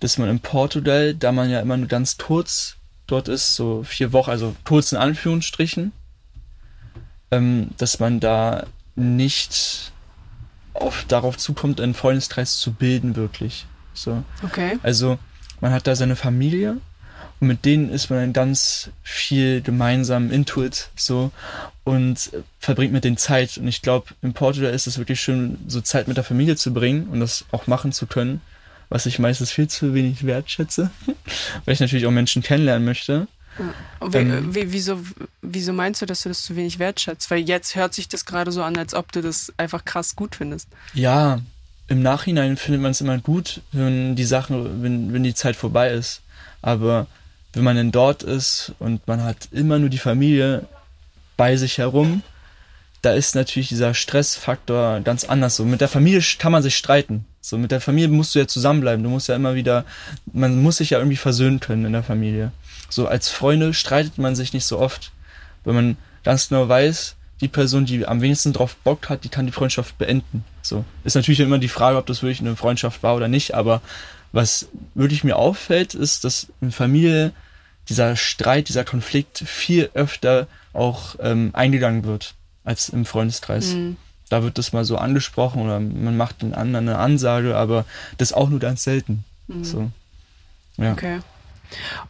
dass 0.00 0.18
man 0.18 0.28
in 0.28 0.40
Portugal, 0.40 1.14
da 1.14 1.32
man 1.32 1.48
ja 1.48 1.60
immer 1.60 1.76
nur 1.76 1.88
ganz 1.88 2.18
kurz 2.18 2.76
dort 3.06 3.28
ist, 3.28 3.54
so 3.54 3.84
vier 3.84 4.12
Wochen, 4.12 4.30
also 4.30 4.56
kurz 4.64 4.92
in 4.92 4.98
Anführungsstrichen, 4.98 5.92
ähm, 7.30 7.70
dass 7.78 7.98
man 7.98 8.20
da 8.20 8.66
nicht 8.94 9.92
auf, 10.72 11.04
darauf 11.08 11.36
zukommt, 11.36 11.80
einen 11.80 11.94
Freundeskreis 11.94 12.58
zu 12.58 12.72
bilden, 12.72 13.16
wirklich. 13.16 13.66
So. 13.94 14.22
Okay. 14.42 14.78
Also 14.82 15.18
man 15.60 15.72
hat 15.72 15.86
da 15.86 15.96
seine 15.96 16.16
Familie 16.16 16.76
und 17.40 17.48
mit 17.48 17.64
denen 17.64 17.90
ist 17.90 18.10
man 18.10 18.18
dann 18.18 18.32
ganz 18.32 18.90
viel 19.02 19.60
gemeinsam 19.60 20.30
Intuit 20.30 20.90
so 20.96 21.32
und 21.84 22.30
verbringt 22.58 22.92
mit 22.92 23.04
denen 23.04 23.16
Zeit. 23.16 23.58
Und 23.58 23.68
ich 23.68 23.82
glaube, 23.82 24.06
in 24.22 24.32
Portugal 24.32 24.72
ist 24.72 24.86
es 24.86 24.98
wirklich 24.98 25.20
schön, 25.20 25.58
so 25.66 25.80
Zeit 25.80 26.08
mit 26.08 26.16
der 26.16 26.24
Familie 26.24 26.56
zu 26.56 26.72
bringen 26.72 27.08
und 27.08 27.20
das 27.20 27.44
auch 27.52 27.66
machen 27.66 27.92
zu 27.92 28.06
können, 28.06 28.40
was 28.88 29.06
ich 29.06 29.18
meistens 29.18 29.50
viel 29.50 29.68
zu 29.68 29.94
wenig 29.94 30.24
wertschätze, 30.24 30.90
weil 31.64 31.74
ich 31.74 31.80
natürlich 31.80 32.06
auch 32.06 32.10
Menschen 32.10 32.42
kennenlernen 32.42 32.84
möchte. 32.84 33.28
Wie, 34.00 34.16
ähm, 34.16 34.54
wie, 34.54 34.72
wieso, 34.72 35.00
wieso 35.42 35.72
meinst 35.72 36.02
du, 36.02 36.06
dass 36.06 36.22
du 36.22 36.28
das 36.28 36.42
zu 36.42 36.56
wenig 36.56 36.78
wertschätzt? 36.78 37.30
Weil 37.30 37.40
jetzt 37.40 37.76
hört 37.76 37.94
sich 37.94 38.08
das 38.08 38.24
gerade 38.24 38.52
so 38.52 38.62
an, 38.62 38.76
als 38.76 38.94
ob 38.94 39.12
du 39.12 39.22
das 39.22 39.52
einfach 39.56 39.84
krass 39.84 40.16
gut 40.16 40.36
findest. 40.36 40.68
Ja, 40.94 41.40
im 41.88 42.02
Nachhinein 42.02 42.56
findet 42.56 42.82
man 42.82 42.90
es 42.90 43.00
immer 43.00 43.18
gut, 43.18 43.60
wenn 43.72 44.16
die 44.16 44.24
Sachen, 44.24 44.82
wenn, 44.82 45.12
wenn 45.12 45.22
die 45.22 45.34
Zeit 45.34 45.56
vorbei 45.56 45.90
ist. 45.90 46.22
Aber 46.62 47.06
wenn 47.52 47.64
man 47.64 47.76
denn 47.76 47.92
dort 47.92 48.22
ist 48.22 48.72
und 48.78 49.06
man 49.06 49.22
hat 49.22 49.48
immer 49.52 49.78
nur 49.78 49.88
die 49.88 49.98
Familie 49.98 50.66
bei 51.36 51.56
sich 51.56 51.78
herum, 51.78 52.22
da 53.02 53.12
ist 53.12 53.34
natürlich 53.34 53.68
dieser 53.68 53.94
Stressfaktor 53.94 55.00
ganz 55.00 55.24
anders. 55.24 55.56
So 55.56 55.64
mit 55.64 55.80
der 55.80 55.88
Familie 55.88 56.22
kann 56.38 56.52
man 56.52 56.62
sich 56.62 56.76
streiten. 56.76 57.24
So 57.40 57.56
mit 57.56 57.70
der 57.70 57.80
Familie 57.80 58.08
musst 58.08 58.34
du 58.34 58.40
ja 58.40 58.48
zusammenbleiben. 58.48 59.04
Du 59.04 59.10
musst 59.10 59.28
ja 59.28 59.36
immer 59.36 59.54
wieder, 59.54 59.84
man 60.32 60.60
muss 60.60 60.78
sich 60.78 60.90
ja 60.90 60.98
irgendwie 60.98 61.16
versöhnen 61.16 61.60
können 61.60 61.84
in 61.84 61.92
der 61.92 62.02
Familie. 62.02 62.50
So 62.88 63.06
als 63.06 63.28
Freunde 63.28 63.74
streitet 63.74 64.18
man 64.18 64.36
sich 64.36 64.52
nicht 64.52 64.64
so 64.64 64.78
oft, 64.78 65.12
weil 65.64 65.74
man 65.74 65.96
ganz 66.24 66.48
genau 66.48 66.68
weiß, 66.68 67.16
die 67.40 67.48
Person, 67.48 67.84
die 67.84 68.06
am 68.06 68.20
wenigsten 68.20 68.52
drauf 68.52 68.76
Bock 68.76 69.08
hat, 69.08 69.24
die 69.24 69.28
kann 69.28 69.46
die 69.46 69.52
Freundschaft 69.52 69.98
beenden. 69.98 70.44
So. 70.62 70.84
Ist 71.04 71.16
natürlich 71.16 71.40
immer 71.40 71.58
die 71.58 71.68
Frage, 71.68 71.98
ob 71.98 72.06
das 72.06 72.22
wirklich 72.22 72.40
eine 72.40 72.56
Freundschaft 72.56 73.02
war 73.02 73.14
oder 73.14 73.28
nicht, 73.28 73.54
aber 73.54 73.82
was 74.32 74.68
wirklich 74.94 75.24
mir 75.24 75.36
auffällt, 75.36 75.94
ist, 75.94 76.24
dass 76.24 76.48
in 76.60 76.72
Familie 76.72 77.32
dieser 77.88 78.16
Streit, 78.16 78.68
dieser 78.68 78.84
Konflikt 78.84 79.38
viel 79.38 79.90
öfter 79.94 80.46
auch 80.72 81.16
ähm, 81.20 81.50
eingegangen 81.52 82.04
wird 82.04 82.34
als 82.64 82.88
im 82.88 83.04
Freundeskreis. 83.04 83.74
Mhm. 83.74 83.96
Da 84.28 84.42
wird 84.42 84.58
das 84.58 84.72
mal 84.72 84.84
so 84.84 84.96
angesprochen 84.96 85.62
oder 85.62 85.78
man 85.78 86.16
macht 86.16 86.42
den 86.42 86.52
anderen 86.52 86.88
eine 86.88 86.98
Ansage, 86.98 87.56
aber 87.56 87.84
das 88.18 88.32
auch 88.32 88.48
nur 88.48 88.58
ganz 88.58 88.82
selten. 88.82 89.24
Mhm. 89.46 89.64
So. 89.64 89.90
Ja. 90.78 90.92
Okay. 90.92 91.20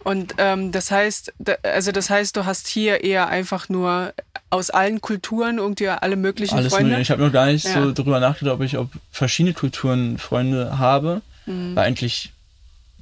Und 0.05 0.35
ähm, 0.39 0.73
das 0.73 0.91
heißt, 0.91 1.33
also 1.63 1.93
das 1.93 2.11
heißt, 2.11 2.37
du 2.37 2.45
hast 2.45 2.67
hier 2.69 3.03
eher 3.05 3.29
einfach 3.29 3.69
nur 3.69 4.13
aus 4.51 4.71
allen 4.71 5.01
Kulturen 5.01 5.59
irgendwie 5.59 5.89
alle 5.89 6.17
möglichen 6.17 6.57
Alles 6.57 6.73
Freunde. 6.73 6.93
Nur, 6.93 7.01
ich 7.01 7.11
habe 7.11 7.23
noch 7.23 7.33
gar 7.33 7.47
nicht 7.47 7.65
ja. 7.65 7.73
so 7.73 7.93
darüber 7.93 8.21
nachgedacht, 8.21 8.55
ob 8.55 8.63
ich 8.63 8.79
ob 8.79 8.91
verschiedene 9.11 9.55
Kulturen 9.55 10.19
Freunde 10.19 10.79
habe, 10.79 11.23
mhm. 11.47 11.75
weil 11.75 11.87
eigentlich 11.87 12.33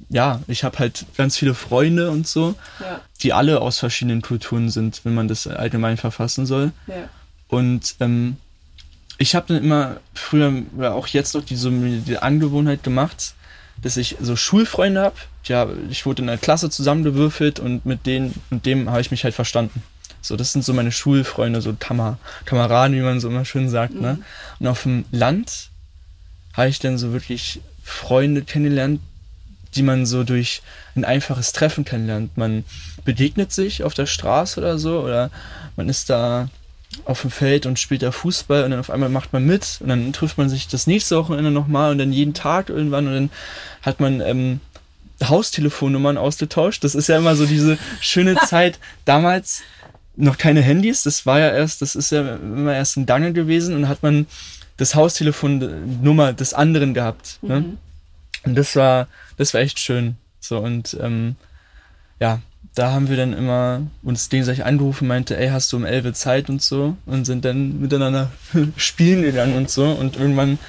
ja, 0.09 0.41
ich 0.47 0.63
habe 0.63 0.79
halt 0.79 1.05
ganz 1.17 1.37
viele 1.37 1.53
Freunde 1.53 2.11
und 2.11 2.27
so, 2.27 2.55
ja. 2.79 3.01
die 3.21 3.33
alle 3.33 3.61
aus 3.61 3.79
verschiedenen 3.79 4.21
Kulturen 4.21 4.69
sind, 4.69 5.01
wenn 5.03 5.15
man 5.15 5.27
das 5.27 5.47
allgemein 5.47 5.97
verfassen 5.97 6.45
soll. 6.45 6.71
Ja. 6.87 7.09
Und 7.47 7.95
ähm, 8.01 8.37
ich 9.17 9.35
habe 9.35 9.53
dann 9.53 9.63
immer 9.63 9.97
früher 10.13 10.63
oder 10.77 10.93
auch 10.95 11.07
jetzt 11.07 11.33
noch 11.33 11.45
diese, 11.45 11.71
die 11.71 12.17
Angewohnheit 12.17 12.83
gemacht, 12.83 13.33
dass 13.81 13.97
ich 13.97 14.17
so 14.19 14.35
Schulfreunde 14.35 15.01
habe. 15.01 15.15
Ja, 15.45 15.67
ich 15.89 16.05
wurde 16.05 16.23
in 16.23 16.29
einer 16.29 16.37
Klasse 16.37 16.69
zusammengewürfelt 16.69 17.59
und 17.59 17.85
mit 17.85 18.05
denen 18.05 18.33
und 18.49 18.65
dem 18.65 18.89
habe 18.89 19.01
ich 19.01 19.11
mich 19.11 19.23
halt 19.23 19.35
verstanden. 19.35 19.83
So, 20.21 20.35
das 20.35 20.53
sind 20.53 20.65
so 20.65 20.73
meine 20.73 20.91
Schulfreunde, 20.91 21.61
so 21.61 21.75
Kammer, 21.77 22.17
Kameraden, 22.45 22.97
wie 22.97 23.01
man 23.01 23.19
so 23.19 23.29
immer 23.29 23.45
schön 23.45 23.69
sagt. 23.69 23.93
Ne? 23.93 23.99
Mhm. 23.99 24.19
Ne? 24.19 24.19
Und 24.59 24.67
auf 24.67 24.83
dem 24.83 25.05
Land 25.11 25.69
habe 26.53 26.69
ich 26.69 26.79
dann 26.79 26.97
so 26.97 27.13
wirklich 27.13 27.61
Freunde 27.83 28.41
kennengelernt, 28.41 29.01
die 29.75 29.83
man 29.83 30.05
so 30.05 30.23
durch 30.23 30.63
ein 30.95 31.05
einfaches 31.05 31.53
Treffen 31.53 31.85
kennenlernt. 31.85 32.37
Man 32.37 32.63
begegnet 33.03 33.51
sich 33.51 33.83
auf 33.83 33.93
der 33.93 34.07
Straße 34.07 34.59
oder 34.59 34.79
so 34.79 35.01
oder 35.01 35.29
man 35.75 35.89
ist 35.89 36.09
da 36.09 36.49
auf 37.03 37.21
dem 37.21 37.29
Feld 37.29 37.65
und 37.65 37.77
spielt 37.77 38.01
da 38.01 38.11
Fußball 38.11 38.63
und 38.63 38.71
dann 38.71 38.79
auf 38.79 38.89
einmal 38.89 39.09
macht 39.09 39.33
man 39.33 39.45
mit 39.45 39.77
und 39.81 39.89
dann 39.89 40.13
trifft 40.13 40.37
man 40.37 40.49
sich 40.49 40.67
das 40.67 40.87
nächste 40.87 41.17
Wochenende 41.17 41.51
nochmal 41.51 41.91
und 41.91 41.97
dann 41.97 42.13
jeden 42.13 42.33
Tag 42.33 42.69
irgendwann 42.69 43.07
und 43.07 43.13
dann 43.13 43.29
hat 43.81 43.99
man 43.99 44.21
ähm, 44.21 44.61
Haustelefonnummern 45.23 46.17
ausgetauscht. 46.17 46.83
Das 46.83 46.95
ist 46.95 47.07
ja 47.07 47.17
immer 47.17 47.35
so 47.35 47.45
diese 47.45 47.77
schöne 48.01 48.35
Zeit. 48.47 48.79
Damals 49.05 49.61
noch 50.15 50.37
keine 50.37 50.61
Handys, 50.61 51.03
das 51.03 51.25
war 51.25 51.39
ja 51.39 51.49
erst, 51.51 51.81
das 51.81 51.95
ist 51.95 52.11
ja 52.11 52.35
immer 52.35 52.73
erst 52.73 52.97
ein 52.97 53.05
Dange 53.05 53.33
gewesen 53.33 53.75
und 53.75 53.87
hat 53.87 54.01
man 54.01 54.27
das 54.77 54.95
Haustelefonnummer 54.95 56.33
des 56.33 56.53
anderen 56.53 56.93
gehabt. 56.93 57.39
Ne? 57.41 57.61
Mhm. 57.61 57.77
Und 58.43 58.55
das 58.55 58.75
war, 58.75 59.07
das 59.37 59.53
war 59.53 59.61
echt 59.61 59.79
schön. 59.79 60.15
So 60.39 60.59
und 60.59 60.97
ähm, 61.01 61.35
ja, 62.19 62.39
da 62.75 62.91
haben 62.91 63.09
wir 63.09 63.17
dann 63.17 63.33
immer 63.33 63.81
uns 64.03 64.29
gegenseitig 64.29 64.65
angerufen, 64.65 65.07
meinte, 65.07 65.37
ey, 65.37 65.49
hast 65.49 65.71
du 65.71 65.77
um 65.77 65.85
11 65.85 66.13
Zeit 66.13 66.49
und 66.49 66.61
so 66.61 66.97
und 67.05 67.25
sind 67.25 67.45
dann 67.45 67.79
miteinander 67.79 68.31
spielen 68.77 69.21
gegangen 69.21 69.55
und 69.55 69.69
so 69.69 69.85
und 69.85 70.17
irgendwann 70.17 70.59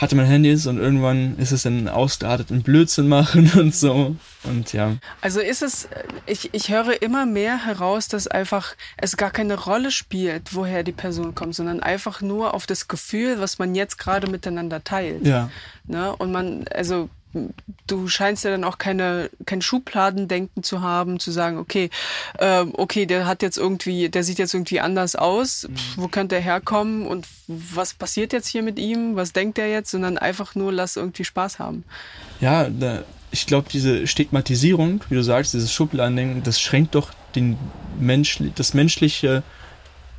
hatte 0.00 0.16
man 0.16 0.24
Handys 0.24 0.66
und 0.66 0.78
irgendwann 0.78 1.36
ist 1.38 1.52
es 1.52 1.64
dann 1.64 1.86
ausgeartet 1.86 2.50
in 2.50 2.62
Blödsinn 2.62 3.06
machen 3.06 3.52
und 3.58 3.74
so 3.74 4.16
und 4.44 4.72
ja. 4.72 4.96
Also 5.20 5.40
ist 5.40 5.62
es, 5.62 5.88
ich, 6.24 6.54
ich 6.54 6.70
höre 6.70 7.02
immer 7.02 7.26
mehr 7.26 7.66
heraus, 7.66 8.08
dass 8.08 8.26
einfach 8.26 8.74
es 8.96 9.18
gar 9.18 9.30
keine 9.30 9.58
Rolle 9.58 9.90
spielt, 9.90 10.54
woher 10.54 10.82
die 10.82 10.92
Person 10.92 11.34
kommt, 11.34 11.54
sondern 11.54 11.80
einfach 11.80 12.22
nur 12.22 12.54
auf 12.54 12.66
das 12.66 12.88
Gefühl, 12.88 13.40
was 13.40 13.58
man 13.58 13.74
jetzt 13.74 13.98
gerade 13.98 14.30
miteinander 14.30 14.82
teilt. 14.82 15.26
Ja. 15.26 15.50
Ne? 15.84 16.16
Und 16.16 16.32
man, 16.32 16.64
also 16.72 17.10
du 17.86 18.08
scheinst 18.08 18.44
ja 18.44 18.50
dann 18.50 18.64
auch 18.64 18.78
keine 18.78 19.30
kein 19.46 19.62
Schubladendenken 19.62 20.62
zu 20.62 20.80
haben, 20.80 21.20
zu 21.20 21.30
sagen, 21.30 21.58
okay, 21.58 21.90
äh, 22.38 22.64
okay, 22.72 23.06
der 23.06 23.26
hat 23.26 23.42
jetzt 23.42 23.58
irgendwie, 23.58 24.08
der 24.08 24.24
sieht 24.24 24.38
jetzt 24.38 24.54
irgendwie 24.54 24.80
anders 24.80 25.16
aus, 25.16 25.68
mhm. 25.68 25.76
wo 25.96 26.08
könnte 26.08 26.36
er 26.36 26.40
herkommen 26.40 27.06
und 27.06 27.26
was 27.46 27.94
passiert 27.94 28.32
jetzt 28.32 28.48
hier 28.48 28.62
mit 28.62 28.78
ihm, 28.78 29.16
was 29.16 29.32
denkt 29.32 29.58
er 29.58 29.70
jetzt, 29.70 29.90
sondern 29.90 30.18
einfach 30.18 30.54
nur 30.54 30.72
lass 30.72 30.96
irgendwie 30.96 31.24
Spaß 31.24 31.58
haben. 31.58 31.84
Ja, 32.40 32.68
da, 32.68 33.02
ich 33.30 33.46
glaube, 33.46 33.68
diese 33.72 34.06
Stigmatisierung, 34.06 35.04
wie 35.08 35.14
du 35.14 35.22
sagst, 35.22 35.54
dieses 35.54 35.72
Schubladendenken, 35.72 36.42
das 36.42 36.60
schränkt 36.60 36.94
doch 36.94 37.10
den 37.34 37.56
Mensch, 37.98 38.40
das 38.56 38.74
Menschliche 38.74 39.42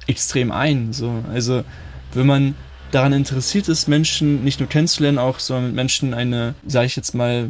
extrem 0.07 0.51
ein. 0.51 0.93
So, 0.93 1.23
also 1.31 1.63
wenn 2.13 2.25
man 2.25 2.55
daran 2.91 3.13
interessiert 3.13 3.67
ist, 3.67 3.87
Menschen 3.87 4.43
nicht 4.43 4.59
nur 4.59 4.69
kennenzulernen, 4.69 5.17
auch 5.17 5.39
sondern 5.39 5.67
mit 5.67 5.75
Menschen 5.75 6.13
eine, 6.13 6.55
sage 6.65 6.85
ich 6.85 6.95
jetzt 6.95 7.13
mal, 7.13 7.49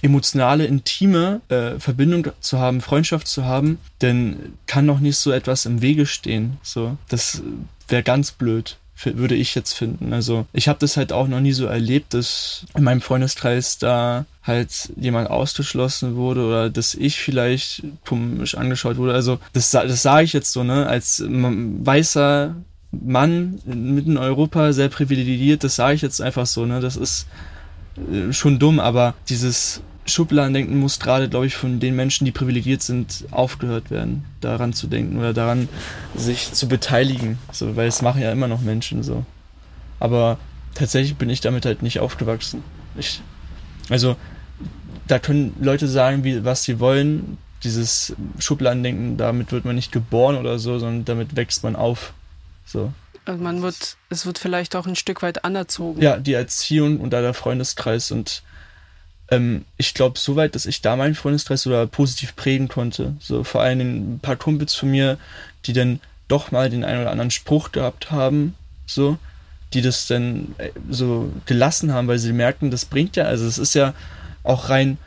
emotionale, 0.00 0.64
intime 0.66 1.40
äh, 1.48 1.78
Verbindung 1.78 2.28
zu 2.40 2.58
haben, 2.58 2.80
Freundschaft 2.80 3.26
zu 3.26 3.44
haben, 3.44 3.78
denn 4.00 4.54
kann 4.66 4.86
doch 4.86 5.00
nicht 5.00 5.16
so 5.16 5.32
etwas 5.32 5.66
im 5.66 5.82
Wege 5.82 6.06
stehen. 6.06 6.58
So, 6.62 6.96
das 7.08 7.42
wäre 7.88 8.02
ganz 8.02 8.32
blöd 8.32 8.78
würde 9.04 9.34
ich 9.34 9.54
jetzt 9.54 9.74
finden. 9.74 10.12
Also 10.12 10.46
ich 10.52 10.68
habe 10.68 10.78
das 10.78 10.96
halt 10.96 11.12
auch 11.12 11.28
noch 11.28 11.40
nie 11.40 11.52
so 11.52 11.66
erlebt, 11.66 12.14
dass 12.14 12.64
in 12.76 12.84
meinem 12.84 13.00
Freundeskreis 13.00 13.78
da 13.78 14.26
halt 14.42 14.90
jemand 14.96 15.30
ausgeschlossen 15.30 16.16
wurde 16.16 16.44
oder 16.44 16.70
dass 16.70 16.94
ich 16.94 17.20
vielleicht 17.20 17.82
komisch 18.06 18.56
angeschaut 18.56 18.96
wurde. 18.96 19.14
Also 19.14 19.38
das, 19.52 19.70
das 19.70 20.02
sage 20.02 20.24
ich 20.24 20.32
jetzt 20.32 20.52
so, 20.52 20.64
ne, 20.64 20.86
als 20.86 21.22
weißer 21.26 22.56
Mann 22.90 23.60
mitten 23.64 24.12
in 24.12 24.18
Europa, 24.18 24.72
sehr 24.72 24.88
privilegiert, 24.88 25.62
das 25.64 25.76
sage 25.76 25.94
ich 25.94 26.02
jetzt 26.02 26.20
einfach 26.20 26.46
so, 26.46 26.64
ne? 26.64 26.80
Das 26.80 26.96
ist 26.96 27.26
äh, 27.96 28.32
schon 28.32 28.58
dumm, 28.58 28.80
aber 28.80 29.14
dieses 29.28 29.82
Schubladendenken 30.06 30.78
muss 30.78 30.98
gerade, 30.98 31.28
glaube 31.28 31.46
ich, 31.46 31.56
von 31.56 31.80
den 31.80 31.94
Menschen, 31.94 32.24
die 32.24 32.32
privilegiert 32.32 32.82
sind, 32.82 33.24
aufgehört 33.30 33.90
werden, 33.90 34.24
daran 34.40 34.72
zu 34.72 34.86
denken 34.86 35.18
oder 35.18 35.34
daran 35.34 35.68
sich 36.16 36.52
zu 36.52 36.66
beteiligen. 36.68 37.38
So, 37.52 37.76
weil 37.76 37.88
es 37.88 38.02
machen 38.02 38.22
ja 38.22 38.32
immer 38.32 38.48
noch 38.48 38.62
Menschen 38.62 39.02
so. 39.02 39.24
Aber 40.00 40.38
tatsächlich 40.74 41.16
bin 41.16 41.30
ich 41.30 41.40
damit 41.40 41.66
halt 41.66 41.82
nicht 41.82 42.00
aufgewachsen. 42.00 42.62
Ich, 42.96 43.20
also, 43.90 44.16
da 45.06 45.18
können 45.18 45.54
Leute 45.60 45.88
sagen, 45.88 46.24
wie, 46.24 46.44
was 46.44 46.64
sie 46.64 46.80
wollen. 46.80 47.38
Dieses 47.64 48.14
Schubladendenken, 48.38 49.16
damit 49.16 49.50
wird 49.50 49.64
man 49.64 49.74
nicht 49.74 49.90
geboren 49.90 50.36
oder 50.36 50.58
so, 50.58 50.78
sondern 50.78 51.04
damit 51.04 51.36
wächst 51.36 51.64
man 51.64 51.76
auf. 51.76 52.12
So. 52.68 52.92
Also 53.24 53.42
man 53.42 53.62
wird, 53.62 53.96
es 54.08 54.26
wird 54.26 54.38
vielleicht 54.38 54.76
auch 54.76 54.86
ein 54.86 54.96
Stück 54.96 55.22
weit 55.22 55.44
anerzogen. 55.44 56.00
Ja, 56.00 56.18
die 56.18 56.32
Erziehung 56.34 57.00
und 57.00 57.10
da 57.10 57.20
der 57.20 57.34
Freundeskreis 57.34 58.10
und 58.10 58.42
ähm, 59.30 59.64
ich 59.76 59.94
glaube 59.94 60.18
soweit, 60.18 60.54
dass 60.54 60.66
ich 60.66 60.80
da 60.80 60.96
meinen 60.96 61.14
Freundeskreis 61.14 61.62
sogar 61.62 61.86
positiv 61.86 62.36
prägen 62.36 62.68
konnte. 62.68 63.16
So 63.20 63.44
vor 63.44 63.62
allem 63.62 63.80
ein 63.80 64.20
paar 64.20 64.36
Kumpels 64.36 64.74
von 64.74 64.90
mir, 64.90 65.18
die 65.66 65.72
dann 65.72 66.00
doch 66.28 66.50
mal 66.50 66.70
den 66.70 66.84
einen 66.84 67.02
oder 67.02 67.10
anderen 67.10 67.30
Spruch 67.30 67.72
gehabt 67.72 68.10
haben, 68.10 68.54
so, 68.86 69.18
die 69.72 69.82
das 69.82 70.06
dann 70.06 70.54
äh, 70.58 70.70
so 70.88 71.32
gelassen 71.46 71.92
haben, 71.92 72.08
weil 72.08 72.18
sie 72.18 72.32
merken, 72.32 72.70
das 72.70 72.84
bringt 72.84 73.16
ja, 73.16 73.24
also 73.24 73.46
es 73.46 73.58
ist 73.58 73.74
ja 73.74 73.94
auch 74.42 74.70
rein 74.70 74.98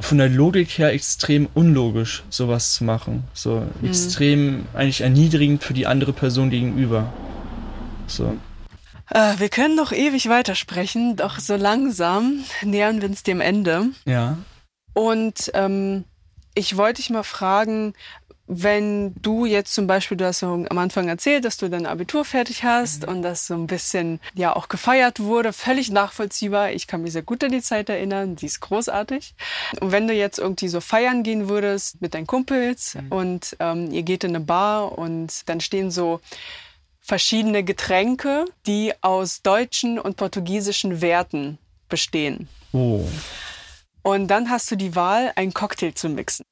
von 0.00 0.18
der 0.18 0.28
Logik 0.28 0.78
her 0.78 0.92
extrem 0.92 1.48
unlogisch, 1.54 2.22
sowas 2.30 2.74
zu 2.74 2.84
machen. 2.84 3.24
So 3.32 3.66
mhm. 3.80 3.88
extrem 3.88 4.66
eigentlich 4.74 5.00
erniedrigend 5.00 5.64
für 5.64 5.74
die 5.74 5.86
andere 5.86 6.12
Person 6.12 6.50
gegenüber. 6.50 7.12
So. 8.06 8.36
Äh, 9.10 9.38
wir 9.38 9.48
können 9.48 9.74
noch 9.74 9.92
ewig 9.92 10.28
weitersprechen, 10.28 11.16
doch 11.16 11.38
so 11.38 11.56
langsam 11.56 12.44
nähern 12.62 13.00
wir 13.00 13.08
uns 13.08 13.22
dem 13.22 13.40
Ende. 13.40 13.86
Ja. 14.04 14.38
Und 14.94 15.50
ähm, 15.54 16.04
ich 16.54 16.76
wollte 16.76 17.00
dich 17.00 17.10
mal 17.10 17.22
fragen, 17.22 17.94
wenn 18.48 19.14
du 19.20 19.44
jetzt 19.44 19.74
zum 19.74 19.86
Beispiel, 19.86 20.16
du 20.16 20.24
hast 20.24 20.40
ja 20.40 20.48
am 20.48 20.78
Anfang 20.78 21.06
erzählt, 21.06 21.44
dass 21.44 21.58
du 21.58 21.68
dein 21.68 21.84
Abitur 21.84 22.24
fertig 22.24 22.64
hast 22.64 23.02
mhm. 23.02 23.12
und 23.12 23.22
das 23.22 23.46
so 23.46 23.54
ein 23.54 23.66
bisschen 23.66 24.20
ja 24.34 24.56
auch 24.56 24.68
gefeiert 24.68 25.20
wurde, 25.20 25.52
völlig 25.52 25.90
nachvollziehbar. 25.90 26.72
Ich 26.72 26.86
kann 26.86 27.02
mich 27.02 27.12
sehr 27.12 27.22
gut 27.22 27.44
an 27.44 27.52
die 27.52 27.60
Zeit 27.60 27.90
erinnern, 27.90 28.36
die 28.36 28.46
ist 28.46 28.60
großartig. 28.60 29.34
Und 29.80 29.92
wenn 29.92 30.08
du 30.08 30.14
jetzt 30.14 30.38
irgendwie 30.38 30.68
so 30.68 30.80
feiern 30.80 31.22
gehen 31.22 31.50
würdest 31.50 32.00
mit 32.00 32.14
deinen 32.14 32.26
Kumpels 32.26 32.94
mhm. 32.94 33.12
und 33.12 33.56
ähm, 33.60 33.90
ihr 33.92 34.02
geht 34.02 34.24
in 34.24 34.34
eine 34.34 34.44
Bar 34.44 34.96
und 34.96 35.46
dann 35.46 35.60
stehen 35.60 35.90
so 35.90 36.20
verschiedene 37.02 37.62
Getränke, 37.64 38.46
die 38.66 38.94
aus 39.02 39.42
deutschen 39.42 39.98
und 39.98 40.16
portugiesischen 40.16 41.02
Werten 41.02 41.58
bestehen. 41.90 42.48
Oh. 42.72 43.06
Und 44.02 44.28
dann 44.28 44.48
hast 44.48 44.70
du 44.70 44.76
die 44.76 44.94
Wahl, 44.94 45.32
einen 45.36 45.52
Cocktail 45.52 45.92
zu 45.92 46.08
mixen. 46.08 46.44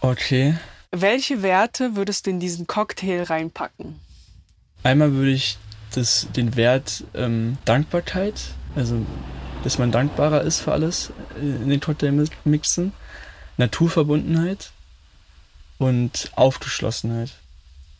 Okay. 0.00 0.56
Welche 0.92 1.42
Werte 1.42 1.94
würdest 1.94 2.26
du 2.26 2.30
in 2.30 2.40
diesen 2.40 2.66
Cocktail 2.66 3.22
reinpacken? 3.22 4.00
Einmal 4.82 5.12
würde 5.12 5.30
ich 5.30 5.56
das, 5.94 6.26
den 6.34 6.56
Wert 6.56 7.04
ähm, 7.14 7.58
Dankbarkeit, 7.64 8.40
also 8.74 9.06
dass 9.62 9.78
man 9.78 9.92
dankbarer 9.92 10.42
ist 10.42 10.60
für 10.60 10.72
alles 10.72 11.12
äh, 11.36 11.40
in 11.40 11.68
den 11.68 11.80
Cocktail 11.80 12.26
mixen, 12.44 12.92
Naturverbundenheit 13.56 14.70
und 15.78 16.30
Aufgeschlossenheit. 16.34 17.32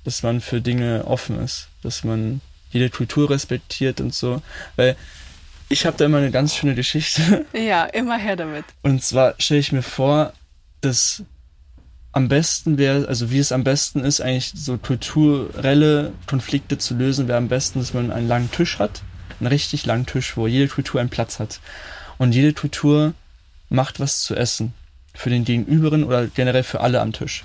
dass 0.05 0.23
man 0.23 0.41
für 0.41 0.61
Dinge 0.61 1.05
offen 1.07 1.39
ist, 1.39 1.69
dass 1.83 2.05
man 2.05 2.41
jede 2.71 2.91
Kultur 2.91 3.31
respektiert 3.31 4.01
und 4.01 4.15
so. 4.15 4.43
Weil 4.77 4.97
ich 5.69 5.87
habe 5.87 5.97
da 5.97 6.07
immer 6.07 6.19
eine 6.19 6.31
ganz 6.31 6.57
schöne 6.57 6.75
Geschichte. 6.75 7.47
Ja, 7.53 7.85
immer 7.85 8.19
her 8.19 8.37
damit. 8.37 8.65
Und 8.83 9.05
zwar 9.05 9.35
stelle 9.39 9.61
ich 9.61 9.73
mir 9.73 9.83
vor, 9.83 10.33
dass 10.81 11.23
am 12.13 12.29
besten 12.29 12.77
wäre, 12.79 13.07
also 13.09 13.31
wie 13.31 13.39
es 13.39 13.53
am 13.53 13.65
besten 13.65 14.01
ist, 14.01 14.21
eigentlich 14.21 14.53
so 14.55 14.79
kulturelle 14.79 16.13
Konflikte 16.27 16.79
zu 16.79 16.95
lösen, 16.95 17.29
wäre 17.29 17.39
am 17.39 17.49
besten, 17.49 17.79
dass 17.79 17.95
man 17.95 18.11
einen 18.11 18.29
langen 18.29 18.51
Tisch 18.51 18.79
hat. 18.79 19.03
Einen 19.39 19.47
richtig 19.47 19.87
langen 19.87 20.07
Tisch, 20.07 20.37
wo 20.37 20.47
jede 20.47 20.69
Kultur 20.69 21.01
einen 21.01 21.09
Platz 21.09 21.39
hat. 21.39 21.61
Und 22.19 22.33
jede 22.33 22.53
Kultur 22.53 23.15
macht 23.69 24.01
was 24.01 24.23
zu 24.23 24.35
essen. 24.35 24.75
Für 25.15 25.31
den 25.31 25.45
Gegenüberen 25.45 26.05
oder 26.05 26.27
generell 26.27 26.63
für 26.63 26.81
alle 26.81 27.01
am 27.01 27.13
Tisch. 27.13 27.45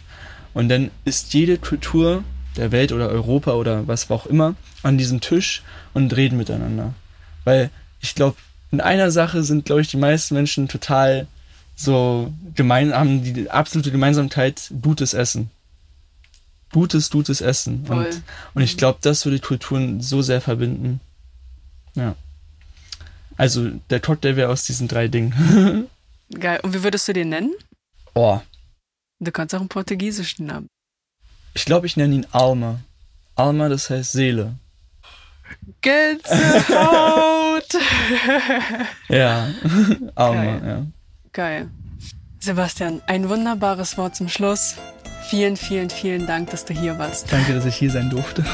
Und 0.54 0.70
dann 0.70 0.92
ist 1.04 1.34
jede 1.34 1.58
Kultur 1.58 2.24
der 2.58 2.72
Welt 2.72 2.92
oder 2.92 3.10
Europa 3.10 3.54
oder 3.54 3.88
was 3.88 4.10
auch 4.10 4.26
immer 4.26 4.56
an 4.84 4.98
diesem 4.98 5.22
Tisch 5.22 5.62
und 5.94 6.16
reden 6.16 6.38
miteinander. 6.38 6.94
Weil 7.44 7.70
ich 8.02 8.16
glaube, 8.16 8.38
in 8.72 8.82
einer 8.82 9.12
Sache 9.12 9.44
sind, 9.44 9.66
glaube 9.66 9.82
ich, 9.82 9.90
die 9.90 9.98
meisten 9.98 10.34
Menschen 10.34 10.68
total 10.68 11.28
so 11.76 12.34
gemein, 12.56 12.94
haben 12.94 13.24
die 13.24 13.50
absolute 13.50 13.92
Gemeinsamkeit 13.92 14.72
gutes 14.82 15.14
Essen. 15.14 15.50
Gutes, 16.72 17.10
gutes 17.10 17.42
Essen. 17.42 17.86
Voll. 17.86 18.06
Und, 18.06 18.24
und 18.56 18.62
ich 18.64 18.78
glaube, 18.78 19.00
das 19.02 19.26
würde 19.26 19.38
die 19.40 19.46
Kulturen 19.46 20.02
so 20.02 20.22
sehr 20.22 20.42
verbinden. 20.42 21.00
Ja. 21.96 22.16
Also 23.38 23.70
der 23.90 24.00
Cocktail 24.00 24.36
wäre 24.36 24.50
aus 24.52 24.64
diesen 24.66 24.88
drei 24.88 25.08
Dingen. 25.08 25.88
Geil. 26.40 26.60
Und 26.64 26.74
wie 26.74 26.84
würdest 26.84 27.08
du 27.08 27.14
den 27.14 27.30
nennen? 27.30 27.54
oh, 28.14 28.40
Du 29.20 29.32
kannst 29.32 29.56
auch 29.56 29.60
einen 29.60 29.70
portugiesischen 29.70 30.46
Namen. 30.48 30.68
ich 31.54 31.64
glaube, 31.66 31.86
ich 31.88 31.96
nenne 31.96 32.16
ihn 32.16 32.28
Alma. 32.32 32.80
Alma, 33.36 33.70
das 33.70 33.90
heißt 33.90 34.12
Seele. 34.12 34.56
Gänsehaut! 35.82 37.64
Ja, 39.10 39.48
Alma, 40.16 40.44
Geil. 40.44 40.62
ja. 40.66 40.86
Geil. 41.36 41.68
Sebastian, 42.40 43.02
ein 43.08 43.28
wunderbares 43.28 43.98
Wort 43.98 44.16
zum 44.16 44.30
Schluss. 44.30 44.76
Vielen, 45.30 45.58
vielen, 45.58 45.90
vielen 45.90 46.26
Dank, 46.28 46.52
dass 46.52 46.64
du 46.64 46.74
hier 46.74 46.98
warst. 46.98 47.30
Danke, 47.30 47.54
dass 47.54 47.66
ich 47.66 47.76
hier 47.76 47.92
sein 47.92 48.10
durfte. 48.10 48.46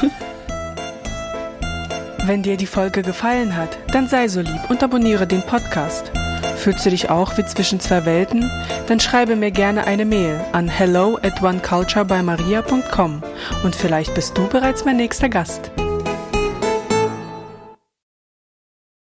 Wenn 2.26 2.42
dir 2.42 2.56
die 2.56 2.66
Folge 2.66 3.02
gefallen 3.02 3.56
hat, 3.56 3.78
dann 3.92 4.08
sei 4.08 4.26
so 4.26 4.40
lieb 4.40 4.68
und 4.68 4.82
abonniere 4.82 5.28
den 5.28 5.42
Podcast. 5.42 6.10
Fühlst 6.56 6.84
du 6.84 6.90
dich 6.90 7.08
auch 7.08 7.38
wie 7.38 7.44
zwischen 7.44 7.78
zwei 7.78 8.04
Welten? 8.04 8.50
Dann 8.88 8.98
schreibe 8.98 9.36
mir 9.36 9.52
gerne 9.52 9.86
eine 9.86 10.04
Mail 10.04 10.40
an 10.50 10.66
hello 10.66 11.20
at 11.22 11.40
oneculturebymaria.com 11.40 13.22
und 13.62 13.76
vielleicht 13.76 14.12
bist 14.14 14.36
du 14.36 14.48
bereits 14.48 14.84
mein 14.84 14.96
nächster 14.96 15.28
Gast. 15.28 15.70